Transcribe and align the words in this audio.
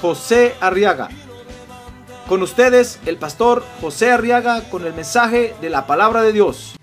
José 0.00 0.54
Arriaga. 0.60 1.08
Con 2.28 2.42
ustedes, 2.42 2.98
el 3.06 3.18
pastor 3.18 3.64
José 3.80 4.10
Arriaga 4.10 4.68
con 4.68 4.84
el 4.84 4.92
mensaje 4.92 5.54
de 5.60 5.70
la 5.70 5.86
palabra 5.86 6.22
de 6.22 6.32
Dios. 6.32 6.74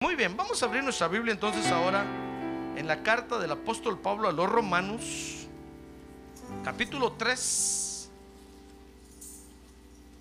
Muy 0.00 0.16
bien, 0.16 0.36
vamos 0.36 0.62
a 0.62 0.66
abrir 0.66 0.82
nuestra 0.82 1.06
Biblia 1.08 1.32
entonces 1.32 1.70
ahora 1.70 2.04
en 2.76 2.86
la 2.86 3.02
carta 3.02 3.38
del 3.38 3.52
apóstol 3.52 3.98
Pablo 3.98 4.28
a 4.28 4.32
los 4.32 4.48
Romanos, 4.48 5.48
capítulo 6.64 7.12
3. 7.12 7.87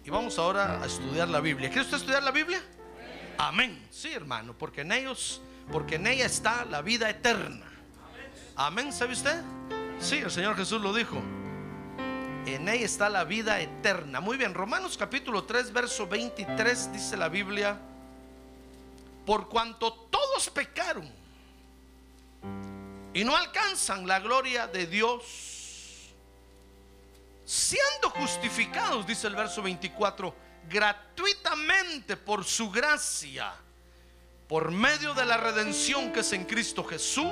Y 0.07 0.09
vamos 0.09 0.39
ahora 0.39 0.81
a 0.81 0.85
estudiar 0.85 1.27
la 1.27 1.41
Biblia. 1.41 1.67
¿Quiere 1.67 1.81
usted 1.81 1.97
estudiar 1.97 2.23
la 2.23 2.31
Biblia? 2.31 2.63
Amén. 3.37 3.85
Sí, 3.91 4.13
hermano, 4.13 4.57
porque 4.57 4.79
en 4.79 4.93
ellos, 4.93 5.41
porque 5.69 5.95
en 5.95 6.07
ella 6.07 6.25
está 6.25 6.63
la 6.63 6.81
vida 6.81 7.09
eterna. 7.09 7.65
Amén, 8.55 8.93
¿sabe 8.93 9.11
usted? 9.11 9.41
Sí, 9.99 10.19
el 10.19 10.31
Señor 10.31 10.55
Jesús 10.55 10.81
lo 10.81 10.93
dijo. 10.93 11.17
En 12.45 12.69
ella 12.69 12.85
está 12.85 13.09
la 13.09 13.25
vida 13.25 13.59
eterna. 13.59 14.21
Muy 14.21 14.37
bien, 14.37 14.53
Romanos 14.53 14.95
capítulo 14.97 15.43
3, 15.43 15.73
verso 15.73 16.07
23 16.07 16.93
dice 16.93 17.17
la 17.17 17.27
Biblia 17.27 17.77
por 19.25 19.49
cuanto 19.49 19.91
todos 19.91 20.49
pecaron 20.51 21.11
y 23.13 23.25
no 23.25 23.35
alcanzan 23.35 24.07
la 24.07 24.21
gloria 24.21 24.67
de 24.67 24.87
Dios, 24.87 25.56
siendo 27.47 28.09
justificados, 28.09 29.07
dice 29.07 29.25
el 29.27 29.35
verso 29.35 29.61
24, 29.61 30.35
gratuitamente 30.69 32.17
por 32.17 32.43
su 32.43 32.69
gracia, 32.69 33.53
por 34.49 34.69
medio 34.69 35.13
de 35.13 35.25
la 35.25 35.37
redención 35.37 36.11
que 36.11 36.19
es 36.19 36.33
en 36.33 36.43
Cristo 36.43 36.83
Jesús, 36.83 37.31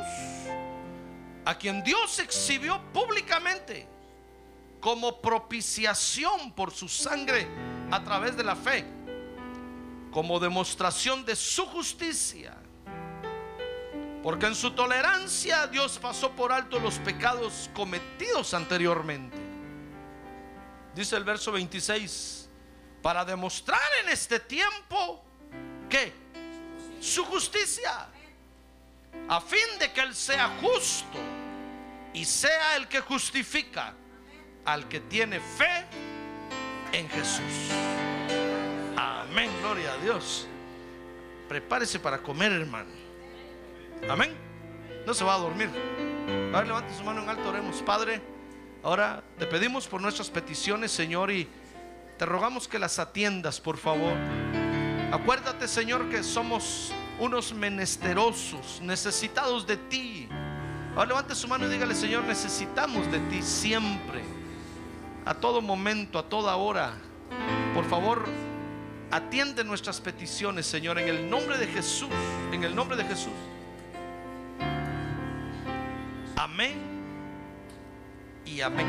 a 1.43 1.57
quien 1.57 1.83
Dios 1.83 2.17
exhibió 2.19 2.81
públicamente 2.93 3.89
como 4.79 5.19
propiciación 5.19 6.53
por 6.53 6.71
su 6.71 6.87
sangre 6.87 7.45
a 7.91 8.01
través 8.01 8.37
de 8.37 8.43
la 8.45 8.55
fe 8.55 8.85
como 10.11 10.39
demostración 10.39 11.25
de 11.25 11.35
su 11.35 11.65
justicia. 11.65 12.55
Porque 14.23 14.45
en 14.45 14.55
su 14.55 14.71
tolerancia 14.71 15.67
Dios 15.67 15.99
pasó 15.99 16.31
por 16.31 16.53
alto 16.53 16.79
los 16.79 16.99
pecados 16.99 17.69
cometidos 17.73 18.53
anteriormente. 18.53 19.44
Dice 20.95 21.17
el 21.17 21.25
verso 21.25 21.51
26, 21.51 22.47
para 23.01 23.25
demostrar 23.25 23.81
en 24.01 24.09
este 24.09 24.39
tiempo 24.39 25.21
que 25.89 26.13
su 27.01 27.25
justicia, 27.25 28.07
a 29.27 29.41
fin 29.41 29.77
de 29.77 29.91
que 29.91 30.01
Él 30.01 30.15
sea 30.15 30.57
justo 30.61 31.17
y 32.13 32.23
sea 32.23 32.77
el 32.77 32.87
que 32.87 33.01
justifica 33.01 33.93
al 34.63 34.87
que 34.87 35.01
tiene 35.01 35.41
fe 35.41 35.85
en 36.93 37.09
Jesús. 37.09 37.71
Amén, 38.95 39.51
gloria 39.61 39.91
a 39.91 39.97
Dios. 39.97 40.47
Prepárese 41.49 41.99
para 41.99 42.23
comer, 42.23 42.53
hermano. 42.53 42.89
Amén. 44.09 44.33
No 45.05 45.13
se 45.13 45.25
va 45.25 45.35
a 45.35 45.39
dormir. 45.39 45.69
A 46.53 46.59
ver, 46.59 46.67
levante 46.67 46.95
su 46.95 47.03
mano 47.03 47.21
en 47.21 47.29
alto, 47.29 47.49
oremos. 47.49 47.81
Padre, 47.81 48.21
ahora 48.85 49.23
te 49.39 49.47
pedimos 49.47 49.87
por 49.87 49.99
nuestras 49.99 50.29
peticiones, 50.29 50.91
Señor, 50.91 51.31
y 51.31 51.47
te 52.19 52.25
rogamos 52.25 52.67
que 52.67 52.77
las 52.77 52.99
atiendas, 52.99 53.59
por 53.59 53.77
favor. 53.77 54.13
Acuérdate, 55.11 55.67
Señor, 55.67 56.07
que 56.07 56.21
somos 56.21 56.93
unos 57.19 57.51
menesterosos, 57.51 58.79
necesitados 58.81 59.65
de 59.65 59.77
ti. 59.77 60.29
Ahora 60.91 61.07
levante 61.07 61.33
su 61.33 61.47
mano 61.47 61.65
y 61.65 61.69
dígale, 61.69 61.95
Señor, 61.95 62.25
necesitamos 62.25 63.11
de 63.11 63.19
ti 63.21 63.41
siempre, 63.41 64.23
a 65.25 65.33
todo 65.33 65.63
momento, 65.63 66.19
a 66.19 66.29
toda 66.29 66.55
hora. 66.55 66.93
Por 67.73 67.85
favor, 67.85 68.23
atiende 69.09 69.63
nuestras 69.63 69.99
peticiones, 69.99 70.67
Señor, 70.67 70.99
en 70.99 71.09
el 71.09 71.27
nombre 71.27 71.57
de 71.57 71.65
Jesús, 71.65 72.09
en 72.51 72.63
el 72.63 72.75
nombre 72.75 72.95
de 72.95 73.03
Jesús. 73.05 73.33
Amén 76.35 76.94
y 78.45 78.61
amén. 78.61 78.87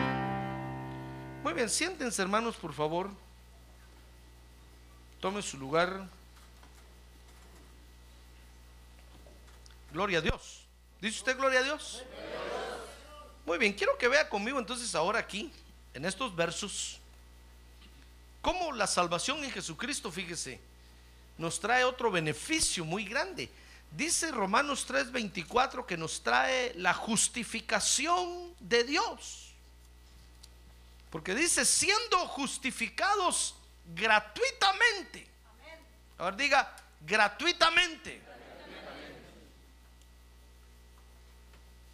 Muy 1.43 1.53
bien, 1.53 1.71
siéntense 1.71 2.22
hermanos, 2.22 2.56
por 2.56 2.72
favor. 2.72 3.11
Tome 5.21 5.43
su 5.43 5.56
lugar. 5.59 6.09
Gloria 9.93 10.19
a 10.19 10.21
Dios. 10.21 10.66
¿Dice 11.00 11.19
usted 11.19 11.37
gloria 11.37 11.61
a 11.61 11.62
Dios? 11.62 12.05
Muy 13.45 13.59
bien, 13.59 13.72
quiero 13.72 13.97
que 13.97 14.09
vea 14.09 14.28
conmigo 14.28 14.59
entonces 14.59 14.95
ahora 14.95 15.21
aquí, 15.21 15.53
en 15.95 16.05
estos 16.05 16.34
versos, 16.34 16.99
cómo 18.43 18.72
la 18.72 18.87
salvación 18.87 19.43
en 19.45 19.50
Jesucristo, 19.50 20.11
fíjese, 20.11 20.61
nos 21.39 21.61
trae 21.61 21.84
otro 21.84 22.11
beneficio 22.11 22.84
muy 22.84 23.05
grande. 23.05 23.49
Dice 23.93 24.33
Romanos 24.33 24.87
3:24 24.87 25.87
que 25.87 25.97
nos 25.97 26.22
trae 26.22 26.75
la 26.75 26.93
justificación 26.93 28.55
de 28.61 28.84
Dios. 28.84 29.46
Porque 31.11 31.34
dice, 31.34 31.65
siendo 31.65 32.27
justificados 32.28 33.55
gratuitamente. 33.94 35.28
Ahora 36.19 36.37
diga, 36.37 36.77
gratuitamente. 37.00 38.22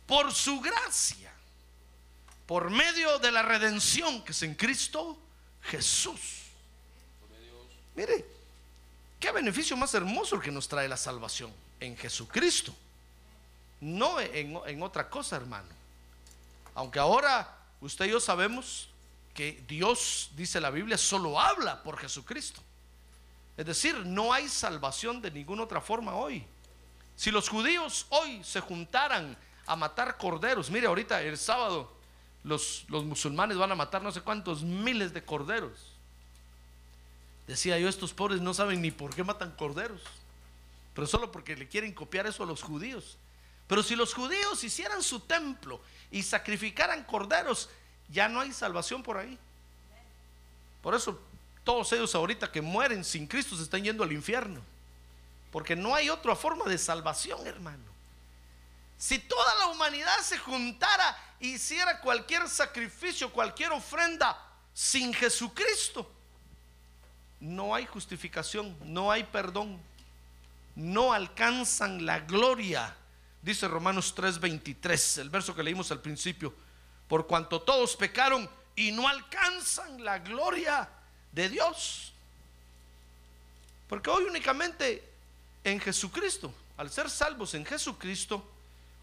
Por 0.06 0.32
su 0.32 0.60
gracia. 0.60 1.32
Por 2.46 2.70
medio 2.70 3.18
de 3.18 3.32
la 3.32 3.42
redención 3.42 4.24
que 4.24 4.32
es 4.32 4.42
en 4.42 4.54
Cristo 4.54 5.18
Jesús. 5.62 6.42
Mire, 7.94 8.24
qué 9.20 9.30
beneficio 9.30 9.76
más 9.76 9.94
hermoso 9.94 10.40
que 10.40 10.50
nos 10.50 10.66
trae 10.68 10.88
la 10.88 10.96
salvación 10.96 11.52
en 11.80 11.96
Jesucristo. 11.96 12.74
No 13.80 14.20
en, 14.20 14.58
en 14.66 14.82
otra 14.82 15.08
cosa, 15.08 15.36
hermano. 15.36 15.68
Aunque 16.74 16.98
ahora 16.98 17.56
usted 17.80 18.06
y 18.06 18.10
yo 18.10 18.20
sabemos 18.20 18.88
que 19.34 19.64
Dios, 19.66 20.30
dice 20.36 20.60
la 20.60 20.70
Biblia, 20.70 20.98
solo 20.98 21.40
habla 21.40 21.82
por 21.82 21.98
Jesucristo. 21.98 22.60
Es 23.56 23.66
decir, 23.66 23.94
no 24.06 24.32
hay 24.32 24.48
salvación 24.48 25.20
de 25.20 25.30
ninguna 25.30 25.62
otra 25.62 25.80
forma 25.80 26.14
hoy. 26.14 26.44
Si 27.16 27.30
los 27.30 27.48
judíos 27.48 28.06
hoy 28.10 28.42
se 28.44 28.60
juntaran 28.60 29.36
a 29.66 29.76
matar 29.76 30.16
corderos, 30.16 30.70
mire 30.70 30.86
ahorita 30.86 31.22
el 31.22 31.38
sábado 31.38 31.92
los, 32.44 32.84
los 32.88 33.04
musulmanes 33.04 33.56
van 33.56 33.72
a 33.72 33.76
matar 33.76 34.02
no 34.02 34.10
sé 34.10 34.20
cuántos 34.20 34.62
miles 34.62 35.12
de 35.12 35.24
corderos. 35.24 35.92
Decía 37.46 37.78
yo, 37.78 37.88
estos 37.88 38.12
pobres 38.12 38.40
no 38.40 38.54
saben 38.54 38.80
ni 38.80 38.90
por 38.90 39.14
qué 39.14 39.24
matan 39.24 39.52
corderos, 39.52 40.00
pero 40.94 41.06
solo 41.06 41.30
porque 41.30 41.56
le 41.56 41.68
quieren 41.68 41.92
copiar 41.92 42.26
eso 42.26 42.42
a 42.42 42.46
los 42.46 42.62
judíos. 42.62 43.16
Pero 43.66 43.82
si 43.82 43.96
los 43.96 44.14
judíos 44.14 44.62
hicieran 44.64 45.02
su 45.02 45.20
templo 45.20 45.80
y 46.10 46.22
sacrificaran 46.22 47.04
corderos, 47.04 47.68
ya 48.12 48.28
no 48.28 48.40
hay 48.40 48.52
salvación 48.52 49.02
por 49.02 49.16
ahí. 49.16 49.38
Por 50.82 50.94
eso 50.94 51.20
todos 51.64 51.92
ellos 51.92 52.14
ahorita 52.14 52.50
que 52.50 52.60
mueren 52.60 53.04
sin 53.04 53.26
Cristo 53.26 53.56
se 53.56 53.62
están 53.62 53.82
yendo 53.82 54.04
al 54.04 54.12
infierno. 54.12 54.60
Porque 55.50 55.76
no 55.76 55.94
hay 55.94 56.08
otra 56.08 56.34
forma 56.34 56.64
de 56.64 56.78
salvación, 56.78 57.46
hermano. 57.46 57.92
Si 58.98 59.18
toda 59.18 59.54
la 59.58 59.66
humanidad 59.68 60.16
se 60.22 60.38
juntara 60.38 61.16
hiciera 61.40 62.00
cualquier 62.00 62.48
sacrificio, 62.48 63.32
cualquier 63.32 63.72
ofrenda 63.72 64.38
sin 64.72 65.12
Jesucristo, 65.12 66.10
no 67.40 67.74
hay 67.74 67.84
justificación, 67.86 68.76
no 68.84 69.10
hay 69.10 69.24
perdón, 69.24 69.80
no 70.76 71.12
alcanzan 71.12 72.06
la 72.06 72.20
gloria. 72.20 72.96
Dice 73.42 73.66
Romanos 73.66 74.14
3:23, 74.14 75.18
el 75.18 75.30
verso 75.30 75.54
que 75.54 75.64
leímos 75.64 75.90
al 75.90 76.00
principio, 76.00 76.54
por 77.12 77.26
cuanto 77.26 77.60
todos 77.60 77.94
pecaron 77.94 78.48
y 78.74 78.90
no 78.90 79.06
alcanzan 79.06 80.02
la 80.02 80.20
gloria 80.20 80.88
de 81.30 81.50
Dios. 81.50 82.10
Porque 83.86 84.08
hoy 84.08 84.24
únicamente 84.24 85.06
en 85.62 85.78
Jesucristo, 85.78 86.54
al 86.78 86.90
ser 86.90 87.10
salvos 87.10 87.52
en 87.52 87.66
Jesucristo, 87.66 88.42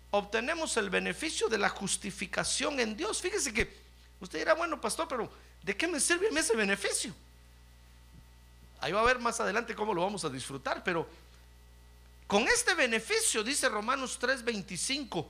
obtenemos 0.09 0.75
el 0.77 0.89
beneficio 0.89 1.50
de 1.50 1.59
la 1.59 1.69
justificación 1.69 2.79
en 2.79 2.97
Dios. 2.97 3.21
Fíjese 3.21 3.53
que 3.53 3.77
usted 4.19 4.39
dirá, 4.39 4.56
bueno, 4.56 4.81
pastor, 4.81 5.07
pero 5.07 5.31
¿de 5.61 5.77
qué 5.77 5.88
me 5.88 6.00
sirve 6.00 6.29
ese 6.29 6.56
beneficio? 6.56 7.13
Ahí 8.81 8.91
va 8.91 9.01
a 9.01 9.06
ver 9.06 9.19
más 9.19 9.39
adelante 9.39 9.75
cómo 9.75 9.94
lo 9.94 10.01
vamos 10.01 10.25
a 10.25 10.29
disfrutar, 10.29 10.83
pero 10.83 11.07
con 12.25 12.41
este 12.47 12.73
beneficio, 12.73 13.44
dice 13.44 13.69
Romanos 13.69 14.17
3:25, 14.19 15.27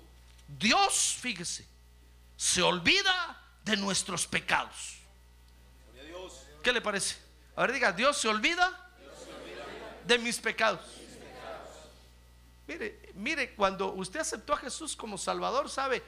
Dios, 0.57 1.17
fíjese, 1.19 1.65
se 2.39 2.61
olvida 2.61 3.37
de 3.65 3.75
nuestros 3.75 4.25
pecados. 4.25 4.95
¿Qué 6.63 6.71
le 6.71 6.79
parece? 6.79 7.17
A 7.57 7.63
ver, 7.63 7.73
diga, 7.73 7.91
Dios 7.91 8.17
se 8.17 8.29
olvida 8.29 8.89
de 10.05 10.17
mis 10.19 10.39
pecados. 10.39 10.79
Mire, 12.65 13.11
mire, 13.15 13.55
cuando 13.55 13.91
usted 13.91 14.21
aceptó 14.21 14.53
a 14.53 14.57
Jesús 14.57 14.95
como 14.95 15.17
Salvador, 15.17 15.69
sabe, 15.69 16.01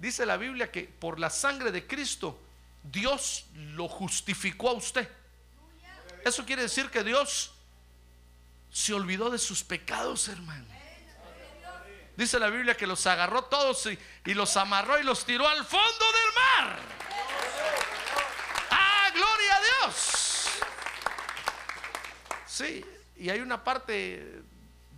dice 0.00 0.26
la 0.26 0.36
Biblia 0.36 0.72
que 0.72 0.82
por 0.82 1.20
la 1.20 1.30
sangre 1.30 1.70
de 1.70 1.86
Cristo, 1.86 2.36
Dios 2.82 3.46
lo 3.54 3.86
justificó 3.86 4.70
a 4.70 4.72
usted. 4.72 5.08
Eso 6.24 6.44
quiere 6.44 6.62
decir 6.62 6.90
que 6.90 7.04
Dios 7.04 7.52
se 8.72 8.94
olvidó 8.94 9.30
de 9.30 9.38
sus 9.38 9.62
pecados, 9.62 10.26
hermano. 10.26 10.77
Dice 12.18 12.40
la 12.40 12.50
Biblia 12.50 12.76
que 12.76 12.84
los 12.84 13.06
agarró 13.06 13.44
todos 13.44 13.88
y, 14.24 14.34
los 14.34 14.56
amarró 14.56 14.98
y 14.98 15.04
los 15.04 15.24
tiró 15.24 15.46
al 15.46 15.64
fondo 15.64 16.04
del 16.04 16.34
mar. 16.34 16.78
¡Ah, 18.72 19.08
gloria 19.14 19.56
a 19.56 19.60
Dios! 19.60 20.48
Sí, 22.44 22.84
y 23.18 23.30
hay 23.30 23.38
una 23.38 23.62
parte 23.62 24.42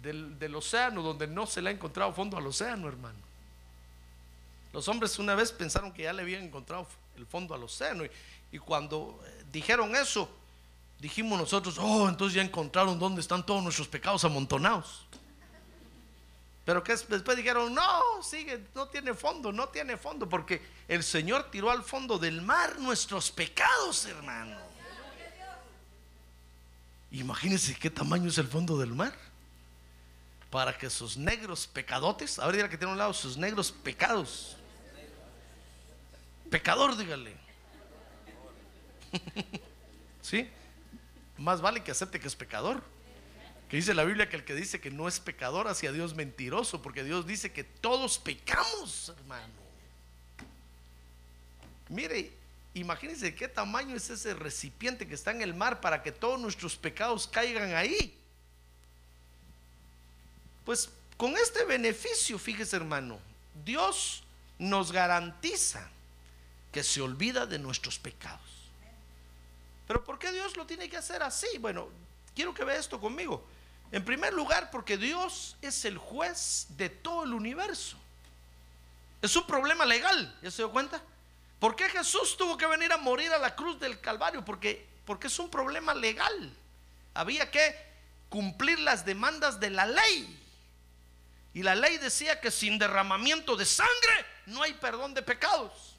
del, 0.01 0.39
del 0.39 0.55
océano 0.57 1.03
donde 1.03 1.27
no 1.27 1.47
se 1.47 1.61
le 1.61 1.69
ha 1.69 1.73
encontrado 1.75 2.11
fondo 2.15 2.39
al 2.39 2.47
océano, 2.47 2.89
hermano. 2.89 3.19
Los 4.73 4.89
hombres 4.89 5.19
una 5.19 5.35
vez 5.35 5.53
pensaron 5.53 5.93
que 5.93 6.05
ya 6.05 6.15
le 6.15 6.23
habían 6.23 6.45
encontrado 6.45 6.87
el 7.19 7.27
fondo 7.27 7.55
al 7.55 7.63
océano 7.63 8.03
y, 8.03 8.11
y 8.51 8.59
cuando 8.59 9.21
eh, 9.27 9.45
dijeron 9.53 9.95
eso, 9.95 10.27
dijimos 10.99 11.39
nosotros, 11.39 11.77
oh, 11.79 12.09
entonces 12.09 12.35
ya 12.37 12.43
encontraron 12.43 12.99
dónde 12.99 13.21
están 13.21 13.45
todos 13.45 13.63
nuestros 13.63 13.89
pecados 13.89 14.25
amontonados. 14.25 15.05
Pero 16.71 16.85
que 16.85 16.93
es- 16.93 17.09
después 17.09 17.37
dijeron, 17.37 17.75
no, 17.75 18.23
sigue, 18.23 18.65
no 18.77 18.87
tiene 18.87 19.13
fondo, 19.13 19.51
no 19.51 19.71
tiene 19.71 19.97
fondo, 19.97 20.29
porque 20.29 20.63
el 20.87 21.03
Señor 21.03 21.51
tiró 21.51 21.69
al 21.69 21.83
fondo 21.83 22.17
del 22.17 22.43
mar 22.43 22.79
nuestros 22.79 23.33
pecados, 23.33 24.05
hermano. 24.07 24.57
Imagínense 27.11 27.75
qué 27.75 27.91
tamaño 27.91 28.29
es 28.29 28.39
el 28.39 28.47
fondo 28.47 28.79
del 28.79 28.93
mar. 28.95 29.13
Para 30.49 30.79
que 30.79 30.89
sus 30.91 31.17
negros 31.17 31.67
pecadotes, 31.67 32.39
ahora 32.39 32.59
diga 32.59 32.69
que 32.69 32.79
tiene 32.79 32.91
a 32.91 32.93
un 32.93 32.99
lado 32.99 33.15
sus 33.15 33.37
negros 33.37 33.73
pecados. 33.73 34.57
Pecador, 36.53 36.97
dígale. 36.97 37.37
¿Sí? 40.23 40.49
Más 41.37 41.61
vale 41.61 41.83
que 41.83 41.91
acepte 41.91 42.21
que 42.21 42.29
es 42.29 42.37
pecador. 42.37 42.81
Que 43.71 43.77
dice 43.77 43.95
la 43.95 44.03
Biblia 44.03 44.29
que 44.29 44.35
el 44.35 44.45
que 44.45 44.57
dice 44.57 44.81
que 44.81 44.91
no 44.91 45.07
es 45.07 45.21
pecador 45.21 45.69
hacia 45.69 45.93
Dios 45.93 46.17
mentiroso, 46.17 46.83
porque 46.83 47.05
Dios 47.05 47.25
dice 47.25 47.53
que 47.53 47.63
todos 47.63 48.19
pecamos, 48.19 49.11
hermano. 49.17 49.55
Mire, 51.89 52.33
imagínense 52.75 53.33
qué 53.33 53.47
tamaño 53.47 53.95
es 53.95 54.11
ese 54.11 54.35
recipiente 54.35 55.07
que 55.07 55.15
está 55.15 55.31
en 55.31 55.41
el 55.41 55.55
mar 55.55 55.81
para 55.81 56.03
que 56.03 56.11
todos 56.11 56.41
nuestros 56.41 56.77
pecados 56.77 57.29
caigan 57.29 57.73
ahí. 57.75 58.13
Pues 60.65 60.91
con 61.17 61.37
este 61.37 61.65
beneficio, 61.65 62.41
fíjese 62.41 62.75
hermano, 62.75 63.21
Dios 63.65 64.25
nos 64.59 64.91
garantiza 64.91 65.89
que 66.73 66.83
se 66.83 67.01
olvida 67.01 67.47
de 67.47 67.61
nuestros 67.61 68.01
pecados. 68.01 68.41
Pero 69.87 70.03
¿por 70.03 70.19
qué 70.19 70.33
Dios 70.33 70.57
lo 70.57 70.67
tiene 70.67 70.89
que 70.89 70.97
hacer 70.97 71.23
así? 71.23 71.47
Bueno, 71.61 71.89
quiero 72.35 72.53
que 72.53 72.65
vea 72.65 72.77
esto 72.77 73.01
conmigo. 73.01 73.45
En 73.93 74.05
primer 74.05 74.33
lugar, 74.33 74.71
porque 74.71 74.97
Dios 74.97 75.57
es 75.63 75.85
el 75.85 75.99
juez 75.99 76.67
de 76.71 76.89
todo 76.89 77.25
el 77.25 77.35
universo. 77.35 77.97
Es 79.21 79.35
un 79.37 79.47
problema 79.47 79.85
legal, 79.85 80.37
¿ya 80.43 80.51
se 80.51 80.59
dio 80.59 80.71
cuenta? 80.71 81.03
¿Por 81.59 81.77
qué 81.77 81.89
Jesús 81.91 82.37
tuvo 82.37 82.57
que 82.57 82.67
venir 82.67 82.93
a 82.93 82.97
morir 82.97 83.33
a 83.33 83.39
la 83.39 83.55
cruz 83.55 83.79
del 83.79 84.01
Calvario? 84.01 84.45
Porque, 84.45 84.87
porque 85.05 85.27
es 85.27 85.39
un 85.39 85.51
problema 85.51 85.93
legal. 85.93 86.53
Había 87.13 87.51
que 87.51 87.77
cumplir 88.31 88.79
las 88.79 89.05
demandas 89.05 89.61
de 89.61 89.71
la 89.71 89.87
ley. 89.87 90.39
Y 91.53 91.63
la 91.63 91.75
ley 91.75 91.99
decía 91.99 92.41
que 92.41 92.51
sin 92.51 92.79
derramamiento 92.79 93.57
de 93.57 93.67
sangre 93.67 94.27
no 94.47 94.63
hay 94.63 94.73
perdón 94.75 95.13
de 95.13 95.21
pecados. 95.21 95.97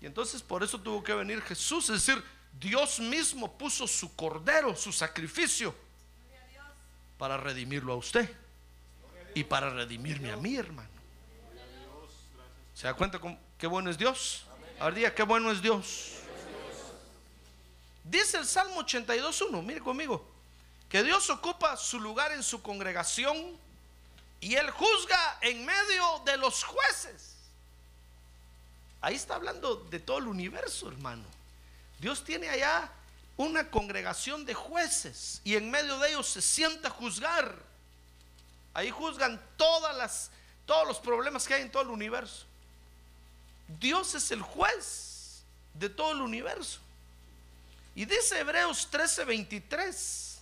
Y 0.00 0.06
entonces 0.06 0.40
por 0.40 0.62
eso 0.62 0.80
tuvo 0.80 1.02
que 1.02 1.12
venir 1.12 1.42
Jesús, 1.42 1.90
es 1.90 2.06
decir, 2.06 2.24
Dios 2.58 3.00
mismo 3.00 3.58
puso 3.58 3.86
su 3.86 4.14
cordero, 4.14 4.74
su 4.76 4.92
sacrificio, 4.92 5.74
para 7.18 7.36
redimirlo 7.36 7.92
a 7.92 7.96
usted 7.96 8.30
y 9.34 9.44
para 9.44 9.70
redimirme 9.70 10.30
a 10.30 10.36
mí, 10.36 10.56
hermano. 10.56 10.88
¿Se 12.74 12.86
da 12.86 12.94
cuenta 12.94 13.18
con 13.18 13.38
qué 13.58 13.66
bueno 13.66 13.90
es 13.90 13.98
Dios? 13.98 14.44
Ahora 14.78 14.94
diga, 14.94 15.14
qué 15.14 15.24
bueno 15.24 15.50
es 15.50 15.60
Dios. 15.60 16.12
Dice 18.04 18.38
el 18.38 18.46
Salmo 18.46 18.80
82.1, 18.80 19.62
mire 19.62 19.80
conmigo, 19.80 20.24
que 20.88 21.02
Dios 21.02 21.28
ocupa 21.28 21.76
su 21.76 22.00
lugar 22.00 22.32
en 22.32 22.42
su 22.42 22.62
congregación 22.62 23.36
y 24.40 24.54
Él 24.54 24.70
juzga 24.70 25.38
en 25.42 25.66
medio 25.66 26.22
de 26.24 26.36
los 26.36 26.62
jueces. 26.64 27.34
Ahí 29.00 29.16
está 29.16 29.34
hablando 29.34 29.76
de 29.76 29.98
todo 29.98 30.18
el 30.18 30.28
universo, 30.28 30.88
hermano. 30.88 31.24
Dios 31.98 32.24
tiene 32.24 32.48
allá 32.48 32.90
una 33.38 33.70
congregación 33.70 34.44
de 34.44 34.52
jueces 34.52 35.40
y 35.44 35.54
en 35.54 35.70
medio 35.70 35.98
de 36.00 36.10
ellos 36.10 36.28
se 36.28 36.42
sienta 36.42 36.88
a 36.88 36.90
juzgar. 36.90 37.54
Ahí 38.74 38.90
juzgan 38.90 39.40
todas 39.56 39.96
las, 39.96 40.30
todos 40.66 40.86
los 40.86 40.98
problemas 40.98 41.46
que 41.46 41.54
hay 41.54 41.62
en 41.62 41.70
todo 41.70 41.84
el 41.84 41.88
universo. 41.88 42.44
Dios 43.80 44.14
es 44.16 44.32
el 44.32 44.42
juez 44.42 45.42
de 45.72 45.88
todo 45.88 46.12
el 46.12 46.20
universo. 46.20 46.80
Y 47.94 48.04
dice 48.04 48.40
Hebreos 48.40 48.88
13:23. 48.90 50.38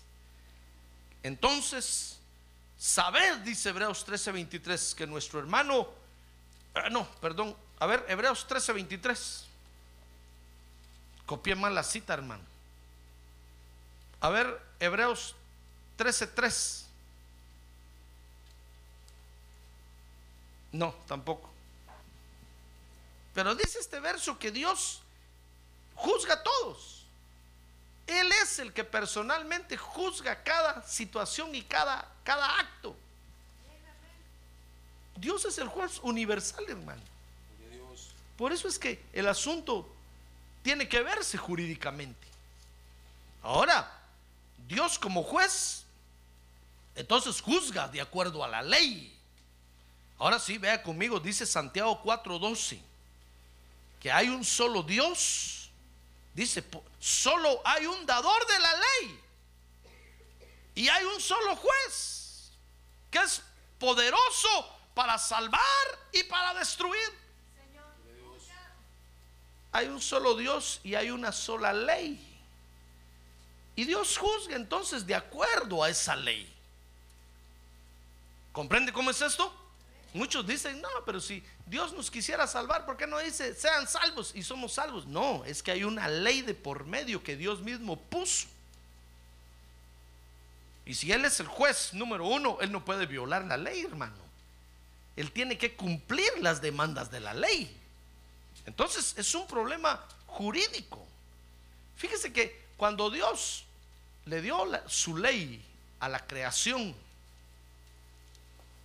Entonces, 1.23 2.17
sabed, 2.79 3.39
dice 3.39 3.69
Hebreos 3.69 4.07
13:23, 4.07 4.95
que 4.95 5.07
nuestro 5.07 5.39
hermano, 5.39 5.87
ah, 6.75 6.89
no, 6.89 7.07
perdón, 7.21 7.55
a 7.79 7.87
ver, 7.87 8.07
Hebreos 8.09 8.47
13:23. 8.49 9.45
Copié 11.27 11.55
mal 11.55 11.75
la 11.75 11.83
cita, 11.83 12.15
hermano. 12.15 12.56
A 14.21 14.29
ver, 14.31 14.61
Hebreos 14.81 15.35
13:3. 15.99 16.85
No, 20.73 20.95
tampoco. 21.07 21.51
Pero 23.35 23.55
dice 23.55 23.79
este 23.79 24.01
verso 24.01 24.39
que 24.39 24.51
Dios 24.51 25.03
juzga 25.95 26.35
a 26.35 26.43
todos. 26.43 27.05
Él 28.07 28.31
es 28.43 28.59
el 28.59 28.73
que 28.73 28.85
personalmente 28.85 29.77
juzga 29.77 30.43
cada 30.43 30.83
situación 30.87 31.55
y 31.55 31.63
cada, 31.63 32.09
cada 32.23 32.59
acto. 32.59 32.97
Dios 35.17 35.45
es 35.45 35.59
el 35.59 35.69
juez 35.69 35.99
universal, 36.03 36.65
hermano. 36.69 37.03
Por 38.37 38.53
eso 38.53 38.69
es 38.69 38.79
que 38.79 39.03
el 39.13 39.27
asunto 39.29 39.89
tiene 40.63 40.89
que 40.89 41.03
verse 41.03 41.39
jurídicamente. 41.39 42.27
Ahora, 43.43 43.91
Dios 44.67 44.99
como 44.99 45.23
juez, 45.23 45.85
entonces 46.95 47.41
juzga 47.41 47.89
de 47.89 48.01
acuerdo 48.01 48.43
a 48.43 48.49
la 48.49 48.63
ley. 48.63 49.17
Ahora 50.19 50.39
sí, 50.39 50.59
vea 50.59 50.83
conmigo, 50.83 51.21
dice 51.21 51.47
Santiago 51.47 52.03
4:12, 52.03 52.81
que 54.01 54.11
hay 54.11 54.29
un 54.29 54.45
solo 54.45 54.83
Dios. 54.83 55.71
Dice, 56.35 56.63
solo 57.01 57.63
hay 57.65 57.87
un 57.87 58.05
dador 58.05 58.47
de 58.47 58.59
la 58.59 58.73
ley. 58.77 59.21
Y 60.75 60.89
hay 60.89 61.05
un 61.05 61.19
solo 61.19 61.57
juez, 61.57 62.51
que 63.11 63.19
es 63.19 63.41
poderoso 63.79 64.77
para 64.95 65.17
salvar 65.17 65.63
y 66.13 66.23
para 66.25 66.53
destruir. 66.55 67.27
Hay 69.73 69.87
un 69.89 70.01
solo 70.01 70.37
Dios 70.37 70.81
y 70.85 70.95
hay 70.95 71.11
una 71.11 71.33
sola 71.33 71.73
ley. 71.73 72.26
Y 73.77 73.85
Dios 73.85 74.17
juzga 74.17 74.57
entonces 74.57 75.07
de 75.07 75.15
acuerdo 75.15 75.85
a 75.85 75.91
esa 75.91 76.17
ley. 76.17 76.53
¿Comprende 78.53 78.91
cómo 78.91 79.11
es 79.11 79.21
esto? 79.21 79.55
Muchos 80.15 80.47
dicen, 80.47 80.81
no, 80.81 80.89
pero 81.05 81.21
si 81.21 81.45
Dios 81.67 81.93
nos 81.93 82.11
quisiera 82.11 82.47
salvar, 82.47 82.87
¿por 82.87 82.97
qué 82.97 83.07
no 83.07 83.19
dice, 83.19 83.55
sean 83.55 83.87
salvos 83.87 84.33
y 84.35 84.43
somos 84.43 84.73
salvos? 84.73 85.05
No, 85.07 85.45
es 85.45 85.63
que 85.63 85.73
hay 85.73 85.85
una 85.85 86.09
ley 86.09 86.41
de 86.41 86.55
por 86.55 86.87
medio 86.87 87.23
que 87.23 87.37
Dios 87.37 87.61
mismo 87.61 88.01
puso. 88.01 88.49
Y 90.87 90.95
si 90.95 91.13
Él 91.13 91.27
es 91.27 91.39
el 91.41 91.49
juez 91.49 91.93
número 91.93 92.27
uno, 92.27 92.57
Él 92.63 92.73
no 92.73 92.83
puede 92.83 93.05
violar 93.05 93.45
la 93.45 93.59
ley, 93.59 93.83
hermano. 93.83 94.25
Él 95.17 95.31
tiene 95.33 95.59
que 95.59 95.77
cumplir 95.77 96.31
las 96.41 96.63
demandas 96.63 97.11
de 97.11 97.21
la 97.21 97.35
ley. 97.35 97.79
Entonces 98.65 99.13
es 99.19 99.35
un 99.35 99.47
problema 99.47 100.03
jurídico. 100.27 101.07
Fíjese 101.97 102.33
que 102.33 102.65
cuando 102.79 103.11
Dios 103.11 103.66
le 104.27 104.43
dio 104.43 104.65
su 104.89 105.17
ley 105.17 105.65
a 106.01 106.09
la 106.09 106.27
creación, 106.27 106.95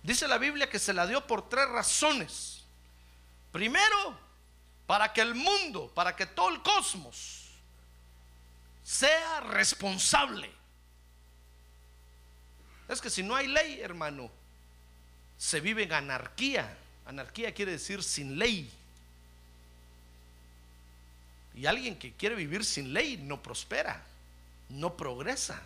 dice 0.02 0.26
la 0.26 0.38
Biblia 0.38 0.70
que 0.70 0.78
se 0.78 0.92
la 0.92 1.06
dio 1.06 1.26
por 1.26 1.48
tres 1.48 1.68
razones. 1.68 2.62
Primero, 3.52 4.18
para 4.86 5.12
que 5.12 5.20
el 5.20 5.34
mundo, 5.34 5.92
para 5.94 6.16
que 6.16 6.26
todo 6.26 6.48
el 6.48 6.62
cosmos 6.62 7.48
sea 8.82 9.40
responsable. 9.40 10.50
Es 12.88 13.00
que 13.00 13.10
si 13.10 13.22
no 13.22 13.34
hay 13.34 13.46
ley, 13.46 13.80
hermano, 13.80 14.30
se 15.38 15.60
vive 15.60 15.84
en 15.84 15.92
anarquía. 15.92 16.76
Anarquía 17.06 17.54
quiere 17.54 17.72
decir 17.72 18.02
sin 18.02 18.38
ley. 18.38 18.70
Y 21.54 21.66
alguien 21.66 21.98
que 21.98 22.12
quiere 22.12 22.34
vivir 22.34 22.64
sin 22.64 22.92
ley 22.92 23.16
no 23.18 23.42
prospera, 23.42 24.02
no 24.72 24.96
progresa. 24.96 25.62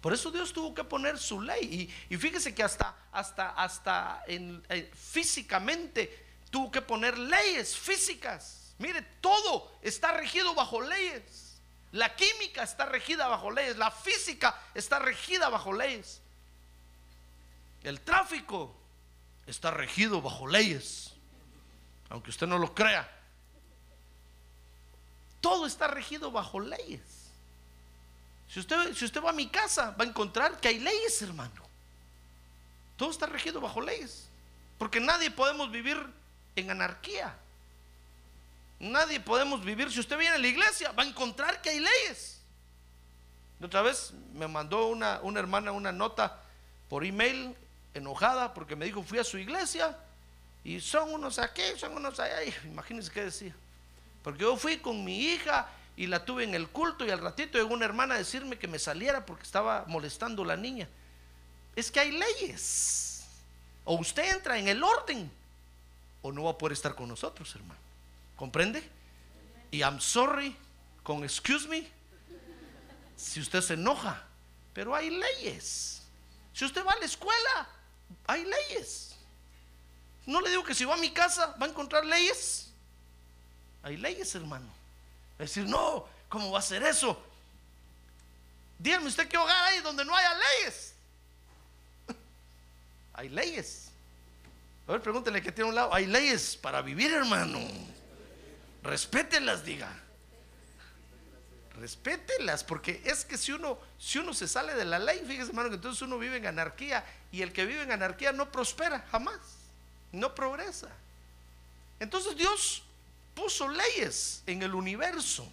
Por 0.00 0.12
eso 0.12 0.30
Dios 0.30 0.52
tuvo 0.52 0.74
que 0.74 0.84
poner 0.84 1.18
su 1.18 1.40
ley. 1.40 1.92
Y, 2.08 2.16
fíjese 2.16 2.54
que 2.54 2.62
hasta, 2.62 2.94
hasta, 3.10 3.50
hasta 3.50 4.22
eh, 4.28 4.90
físicamente 4.94 6.26
tuvo 6.50 6.70
que 6.70 6.82
poner 6.82 7.18
leyes 7.18 7.76
físicas. 7.76 8.74
Mire, 8.78 9.02
todo 9.20 9.72
está 9.82 10.12
regido 10.12 10.54
bajo 10.54 10.80
leyes. 10.80 11.58
La 11.92 12.14
química 12.14 12.62
está 12.62 12.86
regida 12.86 13.26
bajo 13.26 13.50
leyes. 13.50 13.76
La 13.78 13.90
física 13.90 14.60
está 14.74 14.98
regida 14.98 15.48
bajo 15.48 15.72
leyes. 15.72 16.20
El 17.82 18.00
tráfico 18.00 18.74
está 19.46 19.70
regido 19.70 20.20
bajo 20.20 20.46
leyes. 20.46 21.14
Aunque 22.10 22.30
usted 22.30 22.46
no 22.46 22.58
lo 22.58 22.74
crea. 22.74 23.10
Todo 25.40 25.66
está 25.66 25.88
regido 25.88 26.30
bajo 26.30 26.60
leyes. 26.60 27.15
Si 28.48 28.60
usted, 28.60 28.94
si 28.94 29.04
usted 29.04 29.22
va 29.22 29.30
a 29.30 29.32
mi 29.32 29.48
casa, 29.48 29.90
va 29.90 30.04
a 30.04 30.08
encontrar 30.08 30.60
que 30.60 30.68
hay 30.68 30.78
leyes, 30.78 31.20
hermano. 31.22 31.66
Todo 32.96 33.10
está 33.10 33.26
regido 33.26 33.60
bajo 33.60 33.80
leyes. 33.80 34.28
Porque 34.78 35.00
nadie 35.00 35.30
podemos 35.30 35.70
vivir 35.70 35.98
en 36.54 36.70
anarquía. 36.70 37.36
Nadie 38.78 39.20
podemos 39.20 39.64
vivir. 39.64 39.90
Si 39.90 40.00
usted 40.00 40.18
viene 40.18 40.36
a 40.36 40.38
la 40.38 40.46
iglesia, 40.46 40.92
va 40.92 41.02
a 41.02 41.06
encontrar 41.06 41.60
que 41.62 41.70
hay 41.70 41.80
leyes. 41.80 42.40
otra 43.62 43.82
vez 43.82 44.12
me 44.34 44.46
mandó 44.46 44.88
una, 44.88 45.20
una 45.22 45.40
hermana 45.40 45.72
una 45.72 45.92
nota 45.92 46.40
por 46.88 47.04
email 47.04 47.56
enojada 47.94 48.52
porque 48.52 48.76
me 48.76 48.84
dijo 48.84 49.02
fui 49.02 49.18
a 49.18 49.24
su 49.24 49.38
iglesia 49.38 49.96
y 50.62 50.80
son 50.80 51.14
unos 51.14 51.38
aquí, 51.38 51.62
son 51.78 51.96
unos 51.96 52.20
allá. 52.20 52.42
Imagínense 52.64 53.10
qué 53.10 53.24
decía. 53.24 53.54
Porque 54.22 54.42
yo 54.42 54.56
fui 54.56 54.78
con 54.78 55.04
mi 55.04 55.20
hija 55.20 55.68
y 55.96 56.06
la 56.06 56.24
tuve 56.24 56.44
en 56.44 56.54
el 56.54 56.68
culto 56.68 57.06
y 57.06 57.10
al 57.10 57.20
ratito 57.20 57.58
llegó 57.58 57.72
una 57.72 57.86
hermana 57.86 58.14
a 58.14 58.18
decirme 58.18 58.58
que 58.58 58.68
me 58.68 58.78
saliera 58.78 59.24
porque 59.24 59.44
estaba 59.44 59.84
molestando 59.88 60.42
a 60.42 60.46
la 60.46 60.56
niña. 60.56 60.88
Es 61.74 61.90
que 61.90 62.00
hay 62.00 62.12
leyes. 62.12 63.26
O 63.84 63.96
usted 63.96 64.34
entra 64.34 64.58
en 64.58 64.68
el 64.68 64.82
orden 64.82 65.30
o 66.22 66.32
no 66.32 66.44
va 66.44 66.52
a 66.52 66.58
poder 66.58 66.72
estar 66.72 66.94
con 66.94 67.08
nosotros, 67.08 67.54
hermano. 67.54 67.80
¿Comprende? 68.36 68.82
Y 69.70 69.78
I'm 69.80 70.00
sorry 70.00 70.54
con 71.02 71.24
excuse 71.24 71.66
me 71.66 71.88
si 73.16 73.40
usted 73.40 73.62
se 73.62 73.74
enoja, 73.74 74.22
pero 74.74 74.94
hay 74.94 75.08
leyes. 75.08 76.02
Si 76.52 76.64
usted 76.64 76.84
va 76.84 76.92
a 76.92 76.98
la 76.98 77.06
escuela, 77.06 77.68
hay 78.26 78.44
leyes. 78.44 79.16
No 80.26 80.40
le 80.40 80.50
digo 80.50 80.64
que 80.64 80.74
si 80.74 80.84
va 80.84 80.94
a 80.94 80.98
mi 80.98 81.10
casa 81.10 81.56
va 81.60 81.66
a 81.66 81.68
encontrar 81.68 82.04
leyes. 82.04 82.70
Hay 83.82 83.96
leyes, 83.96 84.34
hermano. 84.34 84.75
Decir, 85.38 85.64
no, 85.68 86.06
¿cómo 86.28 86.50
va 86.50 86.60
a 86.60 86.62
ser 86.62 86.82
eso? 86.82 87.22
Dígame 88.78 89.06
usted 89.06 89.28
qué 89.28 89.36
hogar 89.36 89.64
hay 89.64 89.80
donde 89.80 90.04
no 90.04 90.14
haya 90.14 90.34
leyes. 90.34 90.94
hay 93.14 93.28
leyes. 93.28 93.90
A 94.86 94.92
ver, 94.92 95.02
pregúntele 95.02 95.42
que 95.42 95.52
tiene 95.52 95.70
un 95.70 95.74
lado. 95.74 95.92
Hay 95.92 96.06
leyes 96.06 96.56
para 96.56 96.82
vivir, 96.82 97.12
hermano. 97.12 97.60
Respételas, 98.82 99.64
diga. 99.64 99.92
Respételas, 101.74 102.64
porque 102.64 103.02
es 103.04 103.24
que 103.24 103.36
si 103.36 103.52
uno, 103.52 103.78
si 103.98 104.18
uno 104.18 104.32
se 104.32 104.48
sale 104.48 104.74
de 104.74 104.84
la 104.84 104.98
ley, 104.98 105.22
fíjese, 105.26 105.50
hermano, 105.50 105.68
que 105.68 105.74
entonces 105.74 106.00
uno 106.02 106.18
vive 106.18 106.36
en 106.36 106.46
anarquía 106.46 107.04
y 107.30 107.42
el 107.42 107.52
que 107.52 107.66
vive 107.66 107.82
en 107.82 107.92
anarquía 107.92 108.32
no 108.32 108.50
prospera 108.50 109.04
jamás, 109.10 109.38
no 110.12 110.34
progresa. 110.34 110.88
Entonces 112.00 112.36
Dios 112.36 112.82
puso 113.36 113.68
leyes 113.68 114.42
en 114.46 114.62
el 114.62 114.74
universo. 114.74 115.46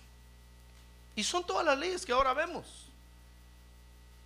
Y 1.15 1.23
son 1.23 1.45
todas 1.45 1.63
las 1.63 1.77
leyes 1.77 2.03
que 2.05 2.13
ahora 2.13 2.33
vemos. 2.33 2.65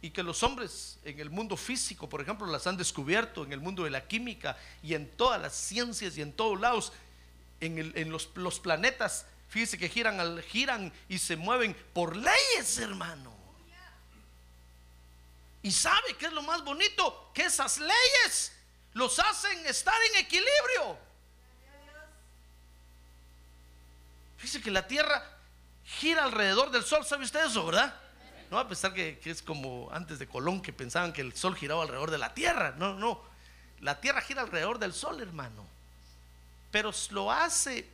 Y 0.01 0.11
que 0.11 0.23
los 0.23 0.43
hombres 0.43 0.99
en 1.03 1.19
el 1.19 1.29
mundo 1.29 1.57
físico, 1.57 2.07
por 2.07 2.21
ejemplo, 2.21 2.45
las 2.47 2.67
han 2.67 2.77
descubierto 2.77 3.43
en 3.43 3.51
el 3.51 3.59
mundo 3.59 3.83
de 3.83 3.89
la 3.89 4.07
química 4.07 4.55
y 4.83 4.93
en 4.93 5.09
todas 5.17 5.41
las 5.41 5.53
ciencias 5.53 6.15
y 6.17 6.21
en 6.21 6.31
todos 6.31 6.61
lados, 6.61 6.93
en, 7.59 8.11
los, 8.11 8.29
los, 8.35 8.59
planetas, 8.59 9.25
fíjese 9.49 9.79
que 9.79 9.89
giran, 9.89 10.19
al, 10.19 10.43
giran 10.43 10.93
y 11.09 11.17
se 11.17 11.35
mueven 11.35 11.75
por 11.93 12.15
leyes, 12.15 12.77
hermano. 12.77 13.35
Y 15.63 15.71
sabe 15.71 16.15
que 16.17 16.27
es 16.27 16.31
lo 16.31 16.43
más 16.43 16.63
bonito, 16.63 17.31
que 17.33 17.45
esas 17.45 17.79
leyes 17.79 18.53
los 18.93 19.17
hacen 19.17 19.65
estar 19.65 19.95
en 20.11 20.17
equilibrio. 20.17 21.06
Fíjese 24.37 24.61
que 24.61 24.71
la 24.71 24.87
Tierra 24.87 25.23
gira 25.83 26.23
alrededor 26.23 26.71
del 26.71 26.83
Sol, 26.83 27.05
¿sabe 27.05 27.25
usted 27.25 27.45
eso, 27.45 27.65
verdad? 27.65 27.93
No, 28.49 28.59
a 28.59 28.67
pesar 28.67 28.93
que, 28.93 29.19
que, 29.19 29.31
es 29.31 29.41
como 29.41 29.89
antes 29.91 30.19
de 30.19 30.27
Colón 30.27 30.61
que 30.61 30.71
pensaban 30.71 31.11
que 31.11 31.21
el 31.21 31.35
Sol 31.35 31.55
giraba 31.55 31.83
alrededor 31.83 32.11
de 32.11 32.17
la 32.17 32.33
Tierra. 32.33 32.75
No, 32.77 32.93
no. 32.93 33.21
La 33.81 33.99
Tierra 33.99 34.21
gira 34.21 34.41
alrededor 34.41 34.79
del 34.79 34.93
Sol, 34.93 35.21
hermano. 35.21 35.65
Pero 36.71 36.91
lo 37.11 37.31
hace 37.31 37.87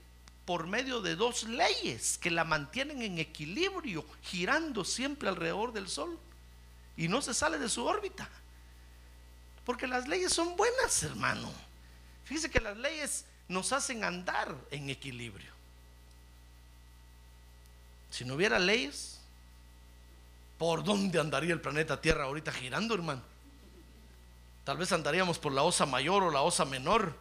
por 0.46 0.68
medio 0.68 1.02
de 1.02 1.16
dos 1.16 1.44
leyes 1.44 2.18
que 2.18 2.30
la 2.30 2.44
mantienen 2.44 3.02
en 3.02 3.18
equilibrio, 3.18 4.06
girando 4.22 4.84
siempre 4.84 5.30
alrededor 5.30 5.72
del 5.74 5.88
Sol. 5.88 6.20
Y 6.98 7.08
no 7.08 7.22
se 7.22 7.34
sale 7.34 7.58
de 7.58 7.70
su 7.70 7.86
órbita. 7.86 8.30
Porque 9.66 9.88
las 9.88 10.08
leyes 10.08 10.34
son 10.34 10.56
buenas, 10.56 11.02
hermano. 11.04 11.52
Fíjese 12.26 12.52
que 12.52 12.60
las 12.60 12.78
leyes 12.78 13.26
nos 13.48 13.72
hacen 13.72 14.04
andar 14.04 14.56
en 14.72 14.90
equilibrio. 14.90 15.53
Si 18.14 18.24
no 18.26 18.36
hubiera 18.36 18.60
leyes, 18.60 19.18
¿por 20.60 20.84
dónde 20.84 21.20
andaría 21.20 21.52
el 21.52 21.60
planeta 21.60 22.00
Tierra 22.00 22.26
ahorita 22.26 22.52
girando, 22.52 22.94
hermano? 22.94 23.24
Tal 24.64 24.78
vez 24.78 24.92
andaríamos 24.92 25.40
por 25.40 25.52
la 25.52 25.64
osa 25.64 25.88
mayor 25.88 26.22
o 26.22 26.30
la 26.30 26.44
osa 26.44 26.64
menor, 26.64 27.18